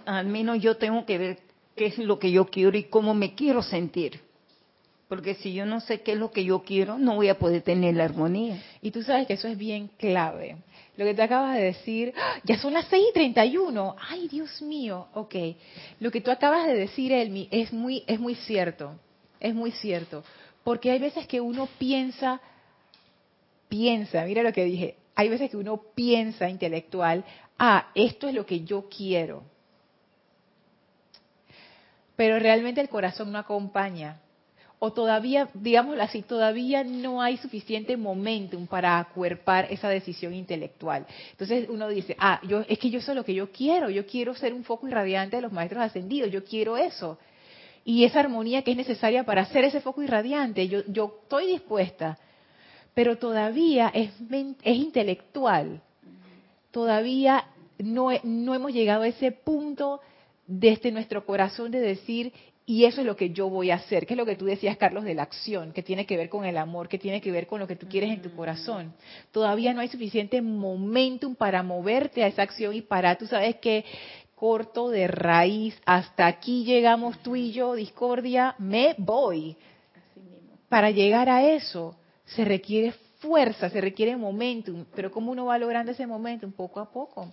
al 0.06 0.26
menos 0.26 0.60
yo 0.60 0.76
tengo 0.76 1.06
que 1.06 1.18
ver 1.18 1.38
qué 1.76 1.86
es 1.86 1.98
lo 1.98 2.18
que 2.18 2.32
yo 2.32 2.46
quiero 2.46 2.76
y 2.76 2.84
cómo 2.84 3.14
me 3.14 3.36
quiero 3.36 3.62
sentir. 3.62 4.20
Porque 5.06 5.36
si 5.36 5.54
yo 5.54 5.66
no 5.66 5.80
sé 5.80 6.00
qué 6.00 6.14
es 6.14 6.18
lo 6.18 6.32
que 6.32 6.44
yo 6.44 6.64
quiero, 6.64 6.98
no 6.98 7.14
voy 7.14 7.28
a 7.28 7.38
poder 7.38 7.62
tener 7.62 7.94
la 7.94 8.06
armonía. 8.06 8.60
Y 8.82 8.90
tú 8.90 9.02
sabes 9.04 9.28
que 9.28 9.34
eso 9.34 9.46
es 9.46 9.56
bien 9.56 9.88
clave. 9.98 10.56
Lo 10.98 11.04
que 11.04 11.14
te 11.14 11.22
acabas 11.22 11.54
de 11.54 11.62
decir, 11.62 12.12
¡ah! 12.16 12.40
ya 12.42 12.58
son 12.58 12.72
las 12.72 12.88
6 12.88 13.06
y 13.10 13.12
31. 13.12 13.94
Ay, 14.00 14.26
Dios 14.26 14.60
mío. 14.60 15.06
Ok. 15.14 15.36
Lo 16.00 16.10
que 16.10 16.20
tú 16.20 16.32
acabas 16.32 16.66
de 16.66 16.74
decir, 16.74 17.12
Elmi, 17.12 17.46
es 17.52 17.72
muy, 17.72 18.02
es 18.08 18.18
muy 18.18 18.34
cierto. 18.34 18.98
Es 19.38 19.54
muy 19.54 19.70
cierto. 19.70 20.24
Porque 20.64 20.90
hay 20.90 20.98
veces 20.98 21.28
que 21.28 21.40
uno 21.40 21.68
piensa, 21.78 22.40
piensa, 23.68 24.24
mira 24.24 24.42
lo 24.42 24.52
que 24.52 24.64
dije, 24.64 24.96
hay 25.14 25.28
veces 25.28 25.50
que 25.50 25.56
uno 25.56 25.80
piensa 25.94 26.50
intelectual, 26.50 27.24
ah, 27.60 27.92
esto 27.94 28.26
es 28.26 28.34
lo 28.34 28.44
que 28.44 28.64
yo 28.64 28.88
quiero. 28.88 29.44
Pero 32.16 32.40
realmente 32.40 32.80
el 32.80 32.88
corazón 32.88 33.30
no 33.30 33.38
acompaña 33.38 34.20
o 34.80 34.92
todavía, 34.92 35.48
digámoslo 35.54 36.02
así, 36.02 36.22
todavía 36.22 36.84
no 36.84 37.20
hay 37.20 37.36
suficiente 37.38 37.96
momentum 37.96 38.66
para 38.66 38.98
acuerpar 38.98 39.66
esa 39.70 39.88
decisión 39.88 40.34
intelectual. 40.34 41.04
Entonces 41.32 41.68
uno 41.68 41.88
dice, 41.88 42.16
ah, 42.18 42.40
yo, 42.46 42.64
es 42.68 42.78
que 42.78 42.90
yo 42.90 43.00
eso 43.00 43.12
es 43.12 43.16
lo 43.16 43.24
que 43.24 43.34
yo 43.34 43.50
quiero, 43.50 43.90
yo 43.90 44.06
quiero 44.06 44.34
ser 44.34 44.54
un 44.54 44.64
foco 44.64 44.86
irradiante 44.86 45.36
de 45.36 45.42
los 45.42 45.52
maestros 45.52 45.82
ascendidos, 45.82 46.30
yo 46.30 46.44
quiero 46.44 46.76
eso. 46.76 47.18
Y 47.84 48.04
esa 48.04 48.20
armonía 48.20 48.62
que 48.62 48.70
es 48.70 48.76
necesaria 48.76 49.24
para 49.24 49.42
hacer 49.42 49.64
ese 49.64 49.80
foco 49.80 50.02
irradiante, 50.02 50.68
yo, 50.68 50.82
yo 50.86 51.20
estoy 51.22 51.46
dispuesta, 51.46 52.18
pero 52.94 53.16
todavía 53.18 53.90
es, 53.92 54.12
es 54.62 54.76
intelectual, 54.76 55.80
todavía 56.70 57.46
no, 57.78 58.10
no 58.22 58.54
hemos 58.54 58.72
llegado 58.72 59.02
a 59.02 59.08
ese 59.08 59.32
punto 59.32 60.00
desde 60.46 60.92
nuestro 60.92 61.26
corazón 61.26 61.70
de 61.70 61.80
decir, 61.80 62.32
y 62.68 62.84
eso 62.84 63.00
es 63.00 63.06
lo 63.06 63.16
que 63.16 63.30
yo 63.30 63.48
voy 63.48 63.70
a 63.70 63.76
hacer, 63.76 64.04
que 64.04 64.12
es 64.12 64.18
lo 64.18 64.26
que 64.26 64.36
tú 64.36 64.44
decías, 64.44 64.76
Carlos, 64.76 65.04
de 65.04 65.14
la 65.14 65.22
acción, 65.22 65.72
que 65.72 65.82
tiene 65.82 66.04
que 66.04 66.18
ver 66.18 66.28
con 66.28 66.44
el 66.44 66.58
amor, 66.58 66.86
que 66.86 66.98
tiene 66.98 67.22
que 67.22 67.32
ver 67.32 67.46
con 67.46 67.60
lo 67.60 67.66
que 67.66 67.76
tú 67.76 67.88
quieres 67.88 68.10
en 68.10 68.20
tu 68.20 68.30
corazón. 68.36 68.92
Todavía 69.32 69.72
no 69.72 69.80
hay 69.80 69.88
suficiente 69.88 70.42
momentum 70.42 71.34
para 71.34 71.62
moverte 71.62 72.22
a 72.22 72.26
esa 72.26 72.42
acción 72.42 72.74
y 72.74 72.82
para, 72.82 73.16
tú 73.16 73.26
sabes 73.26 73.56
que 73.56 73.86
corto 74.34 74.90
de 74.90 75.08
raíz, 75.08 75.80
hasta 75.86 76.26
aquí 76.26 76.64
llegamos 76.64 77.18
tú 77.22 77.36
y 77.36 77.52
yo, 77.52 77.72
discordia, 77.72 78.54
me 78.58 78.94
voy. 78.98 79.56
Para 80.68 80.90
llegar 80.90 81.30
a 81.30 81.48
eso 81.48 81.96
se 82.26 82.44
requiere 82.44 82.92
fuerza, 83.20 83.70
se 83.70 83.80
requiere 83.80 84.14
momentum, 84.18 84.84
pero 84.94 85.10
¿cómo 85.10 85.32
uno 85.32 85.46
va 85.46 85.56
logrando 85.56 85.92
ese 85.92 86.06
momentum? 86.06 86.52
Poco 86.52 86.80
a 86.80 86.92
poco, 86.92 87.32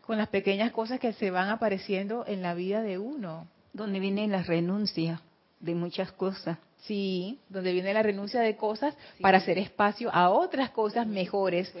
con 0.00 0.16
las 0.16 0.28
pequeñas 0.28 0.70
cosas 0.70 1.00
que 1.00 1.12
se 1.14 1.32
van 1.32 1.48
apareciendo 1.48 2.24
en 2.24 2.40
la 2.40 2.54
vida 2.54 2.82
de 2.82 2.98
uno 2.98 3.48
donde 3.72 4.00
viene 4.00 4.26
la 4.28 4.42
renuncia 4.42 5.20
de 5.60 5.74
muchas 5.74 6.12
cosas. 6.12 6.58
Sí, 6.82 7.38
donde 7.48 7.72
viene 7.72 7.92
la 7.92 8.02
renuncia 8.02 8.40
de 8.40 8.56
cosas 8.56 8.96
para 9.20 9.38
hacer 9.38 9.58
espacio 9.58 10.10
a 10.12 10.30
otras 10.30 10.70
cosas 10.70 11.06
mejores 11.06 11.72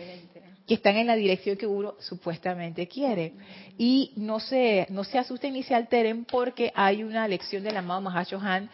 que 0.66 0.74
están 0.74 0.96
en 0.96 1.06
la 1.06 1.16
dirección 1.16 1.56
que 1.56 1.66
uno 1.66 1.94
supuestamente 1.98 2.86
quiere. 2.86 3.32
Y 3.78 4.12
no 4.16 4.40
se, 4.40 4.86
no 4.90 5.04
se 5.04 5.18
asusten 5.18 5.54
ni 5.54 5.62
se 5.62 5.74
alteren 5.74 6.26
porque 6.26 6.70
hay 6.74 7.02
una 7.02 7.26
lección 7.26 7.64
del 7.64 7.76
amado 7.76 8.02
Mahashohan, 8.02 8.70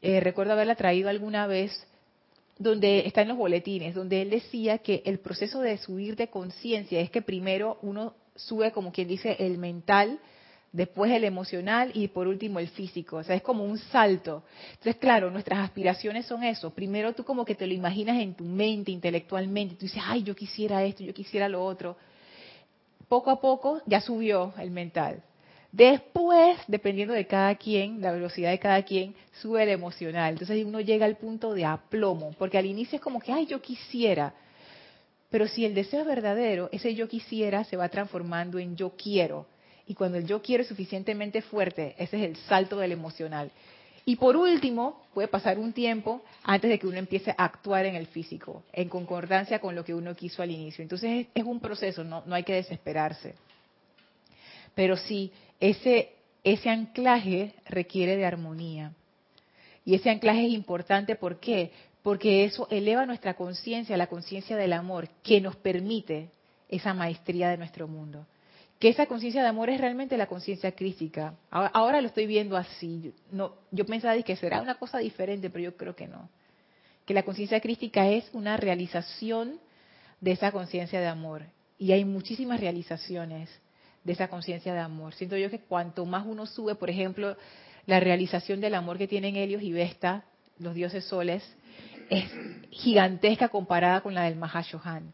eh, 0.00 0.20
recuerdo 0.20 0.52
haberla 0.52 0.76
traído 0.76 1.08
alguna 1.08 1.46
vez, 1.46 1.86
donde 2.58 3.00
está 3.06 3.22
en 3.22 3.28
los 3.28 3.36
boletines, 3.36 3.94
donde 3.94 4.22
él 4.22 4.30
decía 4.30 4.78
que 4.78 5.02
el 5.04 5.18
proceso 5.18 5.60
de 5.60 5.76
subir 5.78 6.14
de 6.14 6.28
conciencia 6.28 7.00
es 7.00 7.10
que 7.10 7.20
primero 7.20 7.78
uno 7.82 8.14
sube, 8.36 8.70
como 8.70 8.92
quien 8.92 9.08
dice, 9.08 9.36
el 9.38 9.58
mental, 9.58 10.20
después 10.74 11.12
el 11.12 11.22
emocional 11.22 11.92
y 11.94 12.08
por 12.08 12.26
último 12.26 12.58
el 12.58 12.68
físico. 12.68 13.18
O 13.18 13.22
sea, 13.22 13.36
es 13.36 13.42
como 13.42 13.64
un 13.64 13.78
salto. 13.78 14.42
Entonces, 14.72 14.96
claro, 14.96 15.30
nuestras 15.30 15.60
aspiraciones 15.60 16.26
son 16.26 16.42
eso. 16.42 16.70
Primero 16.70 17.12
tú 17.14 17.24
como 17.24 17.44
que 17.44 17.54
te 17.54 17.66
lo 17.66 17.72
imaginas 17.72 18.20
en 18.20 18.34
tu 18.34 18.44
mente, 18.44 18.90
intelectualmente. 18.90 19.76
Tú 19.76 19.82
dices, 19.82 20.02
ay, 20.04 20.24
yo 20.24 20.34
quisiera 20.34 20.84
esto, 20.84 21.04
yo 21.04 21.14
quisiera 21.14 21.48
lo 21.48 21.64
otro. 21.64 21.96
Poco 23.08 23.30
a 23.30 23.40
poco 23.40 23.82
ya 23.86 24.00
subió 24.00 24.52
el 24.58 24.72
mental. 24.72 25.22
Después, 25.70 26.58
dependiendo 26.66 27.14
de 27.14 27.26
cada 27.26 27.54
quien, 27.54 28.00
la 28.00 28.10
velocidad 28.10 28.50
de 28.50 28.58
cada 28.58 28.82
quien, 28.82 29.14
sube 29.40 29.62
el 29.62 29.68
emocional. 29.68 30.32
Entonces 30.32 30.64
uno 30.64 30.80
llega 30.80 31.06
al 31.06 31.16
punto 31.16 31.54
de 31.54 31.64
aplomo, 31.64 32.32
porque 32.36 32.58
al 32.58 32.66
inicio 32.66 32.96
es 32.96 33.02
como 33.02 33.20
que, 33.20 33.32
ay, 33.32 33.46
yo 33.46 33.62
quisiera. 33.62 34.34
Pero 35.30 35.46
si 35.46 35.64
el 35.64 35.74
deseo 35.74 36.00
es 36.00 36.06
verdadero, 36.06 36.68
ese 36.72 36.94
yo 36.96 37.08
quisiera 37.08 37.62
se 37.64 37.76
va 37.76 37.88
transformando 37.88 38.58
en 38.58 38.76
yo 38.76 38.90
quiero. 38.96 39.46
Y 39.86 39.94
cuando 39.94 40.18
el 40.18 40.26
yo 40.26 40.40
quiero 40.40 40.62
es 40.62 40.68
suficientemente 40.68 41.42
fuerte, 41.42 41.94
ese 41.98 42.16
es 42.16 42.22
el 42.24 42.36
salto 42.48 42.78
del 42.78 42.92
emocional. 42.92 43.50
Y 44.06 44.16
por 44.16 44.36
último, 44.36 45.02
puede 45.14 45.28
pasar 45.28 45.58
un 45.58 45.72
tiempo 45.72 46.22
antes 46.42 46.70
de 46.70 46.78
que 46.78 46.86
uno 46.86 46.98
empiece 46.98 47.30
a 47.30 47.44
actuar 47.44 47.86
en 47.86 47.94
el 47.94 48.06
físico, 48.06 48.62
en 48.72 48.88
concordancia 48.88 49.60
con 49.60 49.74
lo 49.74 49.84
que 49.84 49.94
uno 49.94 50.14
quiso 50.14 50.42
al 50.42 50.50
inicio. 50.50 50.82
Entonces 50.82 51.26
es, 51.34 51.44
un 51.44 51.60
proceso, 51.60 52.04
no, 52.04 52.22
hay 52.30 52.44
que 52.44 52.54
desesperarse. 52.54 53.34
Pero 54.74 54.96
sí, 54.96 55.32
ese, 55.58 56.12
ese 56.42 56.68
anclaje 56.68 57.54
requiere 57.66 58.16
de 58.16 58.26
armonía. 58.26 58.92
Y 59.86 59.94
ese 59.94 60.10
anclaje 60.10 60.46
es 60.46 60.52
importante, 60.52 61.16
¿por 61.16 61.40
qué? 61.40 61.70
Porque 62.02 62.44
eso 62.44 62.68
eleva 62.70 63.06
nuestra 63.06 63.34
conciencia, 63.34 63.96
la 63.96 64.08
conciencia 64.08 64.56
del 64.56 64.74
amor, 64.74 65.08
que 65.22 65.40
nos 65.40 65.56
permite 65.56 66.28
esa 66.68 66.92
maestría 66.92 67.48
de 67.48 67.56
nuestro 67.56 67.88
mundo. 67.88 68.26
Que 68.78 68.88
esa 68.88 69.06
conciencia 69.06 69.42
de 69.42 69.48
amor 69.48 69.70
es 69.70 69.80
realmente 69.80 70.16
la 70.16 70.26
conciencia 70.26 70.72
crítica. 70.72 71.34
Ahora, 71.50 72.00
lo 72.00 72.08
estoy 72.08 72.26
viendo 72.26 72.56
así. 72.56 73.14
No, 73.30 73.54
yo 73.70 73.86
pensaba 73.86 74.20
que 74.22 74.36
será 74.36 74.60
una 74.60 74.74
cosa 74.74 74.98
diferente, 74.98 75.48
pero 75.48 75.64
yo 75.64 75.76
creo 75.76 75.94
que 75.94 76.08
no. 76.08 76.28
Que 77.06 77.14
la 77.14 77.22
conciencia 77.22 77.60
crítica 77.60 78.08
es 78.08 78.28
una 78.32 78.56
realización 78.56 79.60
de 80.20 80.32
esa 80.32 80.52
conciencia 80.52 81.00
de 81.00 81.06
amor. 81.06 81.42
Y 81.78 81.92
hay 81.92 82.04
muchísimas 82.04 82.60
realizaciones 82.60 83.50
de 84.04 84.12
esa 84.12 84.28
conciencia 84.28 84.74
de 84.74 84.80
amor. 84.80 85.14
Siento 85.14 85.36
yo 85.36 85.50
que 85.50 85.60
cuanto 85.60 86.04
más 86.04 86.26
uno 86.26 86.46
sube, 86.46 86.74
por 86.74 86.90
ejemplo, 86.90 87.36
la 87.86 88.00
realización 88.00 88.60
del 88.60 88.74
amor 88.74 88.98
que 88.98 89.08
tienen 89.08 89.36
Helios 89.36 89.62
y 89.62 89.72
Vesta, 89.72 90.24
los 90.58 90.74
dioses 90.74 91.04
soles, 91.04 91.42
es 92.10 92.24
gigantesca 92.70 93.48
comparada 93.48 94.02
con 94.02 94.14
la 94.14 94.24
del 94.24 94.36
Mahashohan. 94.36 95.12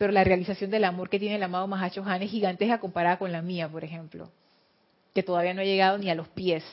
Pero 0.00 0.14
la 0.14 0.24
realización 0.24 0.70
del 0.70 0.84
amor 0.84 1.10
que 1.10 1.18
tiene 1.18 1.36
el 1.36 1.42
amado 1.42 1.66
Mahashohan 1.66 2.22
es 2.22 2.30
gigantesca 2.30 2.80
comparada 2.80 3.18
con 3.18 3.32
la 3.32 3.42
mía, 3.42 3.68
por 3.68 3.84
ejemplo, 3.84 4.30
que 5.12 5.22
todavía 5.22 5.52
no 5.52 5.60
he 5.60 5.66
llegado 5.66 5.98
ni 5.98 6.08
a 6.08 6.14
los 6.14 6.28
pies 6.28 6.64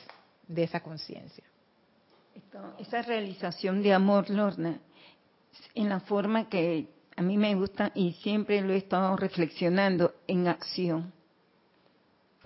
de 0.46 0.62
esa 0.62 0.80
conciencia. 0.80 1.44
Esa 2.78 3.02
realización 3.02 3.82
de 3.82 3.92
amor, 3.92 4.30
Lorna, 4.30 4.80
en 5.74 5.90
la 5.90 6.00
forma 6.00 6.48
que 6.48 6.86
a 7.16 7.20
mí 7.20 7.36
me 7.36 7.54
gusta 7.54 7.92
y 7.94 8.12
siempre 8.22 8.62
lo 8.62 8.72
he 8.72 8.78
estado 8.78 9.14
reflexionando, 9.16 10.14
en 10.26 10.48
acción 10.48 11.12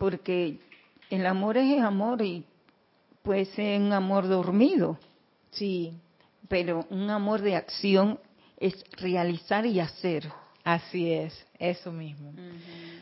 porque 0.02 0.58
el 1.10 1.24
amor 1.26 1.56
es 1.56 1.78
el 1.78 1.84
amor 1.84 2.22
y 2.22 2.44
puede 3.22 3.44
ser 3.44 3.80
un 3.80 3.92
amor 3.92 4.26
dormido. 4.26 4.98
Sí. 5.52 5.94
Pero 6.48 6.86
un 6.90 7.08
amor 7.08 7.40
de 7.40 7.54
acción 7.54 8.18
es 8.58 8.84
realizar 8.96 9.64
y 9.64 9.78
hacer. 9.78 10.28
Así 10.64 11.12
es, 11.12 11.46
eso 11.58 11.90
mismo. 11.90 12.32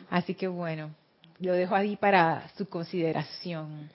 Así 0.09 0.33
que 0.33 0.47
bueno, 0.47 0.91
lo 1.39 1.53
dejo 1.53 1.75
ahí 1.75 1.95
para 1.95 2.49
su 2.57 2.67
consideración. 2.67 3.89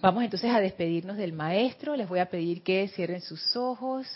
Vamos 0.00 0.24
entonces 0.24 0.50
a 0.50 0.60
despedirnos 0.60 1.16
del 1.16 1.32
maestro. 1.32 1.96
Les 1.96 2.08
voy 2.08 2.20
a 2.20 2.30
pedir 2.30 2.62
que 2.62 2.88
cierren 2.88 3.20
sus 3.20 3.54
ojos, 3.56 4.06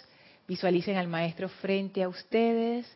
visualicen 0.49 0.97
al 0.97 1.09
maestro 1.09 1.49
frente 1.49 2.03
a 2.03 2.09
ustedes, 2.09 2.87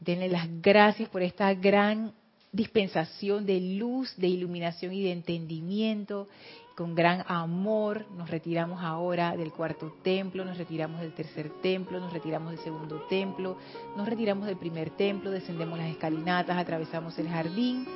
denle 0.00 0.28
las 0.28 0.46
gracias 0.60 1.08
por 1.08 1.22
esta 1.22 1.52
gran 1.54 2.12
dispensación 2.52 3.44
de 3.46 3.60
luz, 3.60 4.14
de 4.16 4.28
iluminación 4.28 4.92
y 4.92 5.02
de 5.02 5.12
entendimiento. 5.12 6.28
Con 6.74 6.96
gran 6.96 7.24
amor 7.28 8.04
nos 8.16 8.28
retiramos 8.28 8.82
ahora 8.82 9.36
del 9.36 9.52
cuarto 9.52 9.94
templo, 10.02 10.44
nos 10.44 10.58
retiramos 10.58 11.00
del 11.00 11.14
tercer 11.14 11.50
templo, 11.62 12.00
nos 12.00 12.12
retiramos 12.12 12.50
del 12.50 12.58
segundo 12.60 13.02
templo, 13.08 13.56
nos 13.96 14.08
retiramos 14.08 14.46
del 14.46 14.56
primer 14.56 14.90
templo, 14.90 15.30
descendemos 15.30 15.78
las 15.78 15.88
escalinatas, 15.88 16.58
atravesamos 16.58 17.16
el 17.20 17.28
jardín, 17.28 17.86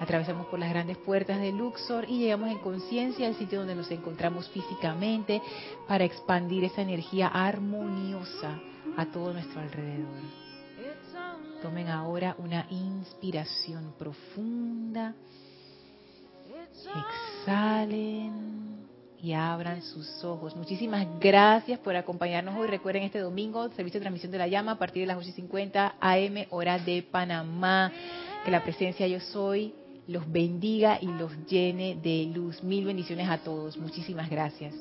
atravesamos 0.00 0.46
por 0.46 0.58
las 0.58 0.70
grandes 0.70 0.96
puertas 0.96 1.38
de 1.38 1.52
Luxor 1.52 2.08
y 2.08 2.18
llegamos 2.18 2.50
en 2.50 2.58
conciencia 2.60 3.26
al 3.26 3.34
sitio 3.34 3.58
donde 3.58 3.74
nos 3.74 3.90
encontramos 3.90 4.48
físicamente 4.48 5.42
para 5.86 6.04
expandir 6.04 6.64
esa 6.64 6.80
energía 6.80 7.26
armoniosa 7.28 8.58
a 8.96 9.04
todo 9.04 9.34
nuestro 9.34 9.60
alrededor. 9.60 10.22
Tomen 11.60 11.88
ahora 11.88 12.36
una 12.38 12.66
inspiración 12.70 13.92
profunda. 13.98 15.14
Exhalen 17.42 18.58
y 19.20 19.32
abran 19.32 19.82
sus 19.82 20.24
ojos. 20.24 20.54
Muchísimas 20.56 21.06
gracias 21.20 21.78
por 21.80 21.96
acompañarnos 21.96 22.56
hoy. 22.56 22.68
Recuerden 22.68 23.02
este 23.02 23.18
domingo, 23.18 23.68
servicio 23.70 24.00
de 24.00 24.04
transmisión 24.04 24.32
de 24.32 24.38
la 24.38 24.48
llama 24.48 24.72
a 24.72 24.78
partir 24.78 25.02
de 25.02 25.06
las 25.06 25.18
8.50 25.18 25.94
AM, 26.00 26.46
hora 26.50 26.78
de 26.78 27.02
Panamá. 27.02 27.92
Que 28.44 28.50
la 28.50 28.62
presencia 28.62 29.06
yo 29.06 29.20
soy 29.20 29.74
los 30.06 30.30
bendiga 30.30 30.98
y 31.00 31.06
los 31.06 31.32
llene 31.46 31.96
de 32.02 32.30
luz. 32.32 32.62
Mil 32.62 32.84
bendiciones 32.86 33.28
a 33.28 33.38
todos. 33.38 33.76
Muchísimas 33.76 34.30
gracias. 34.30 34.74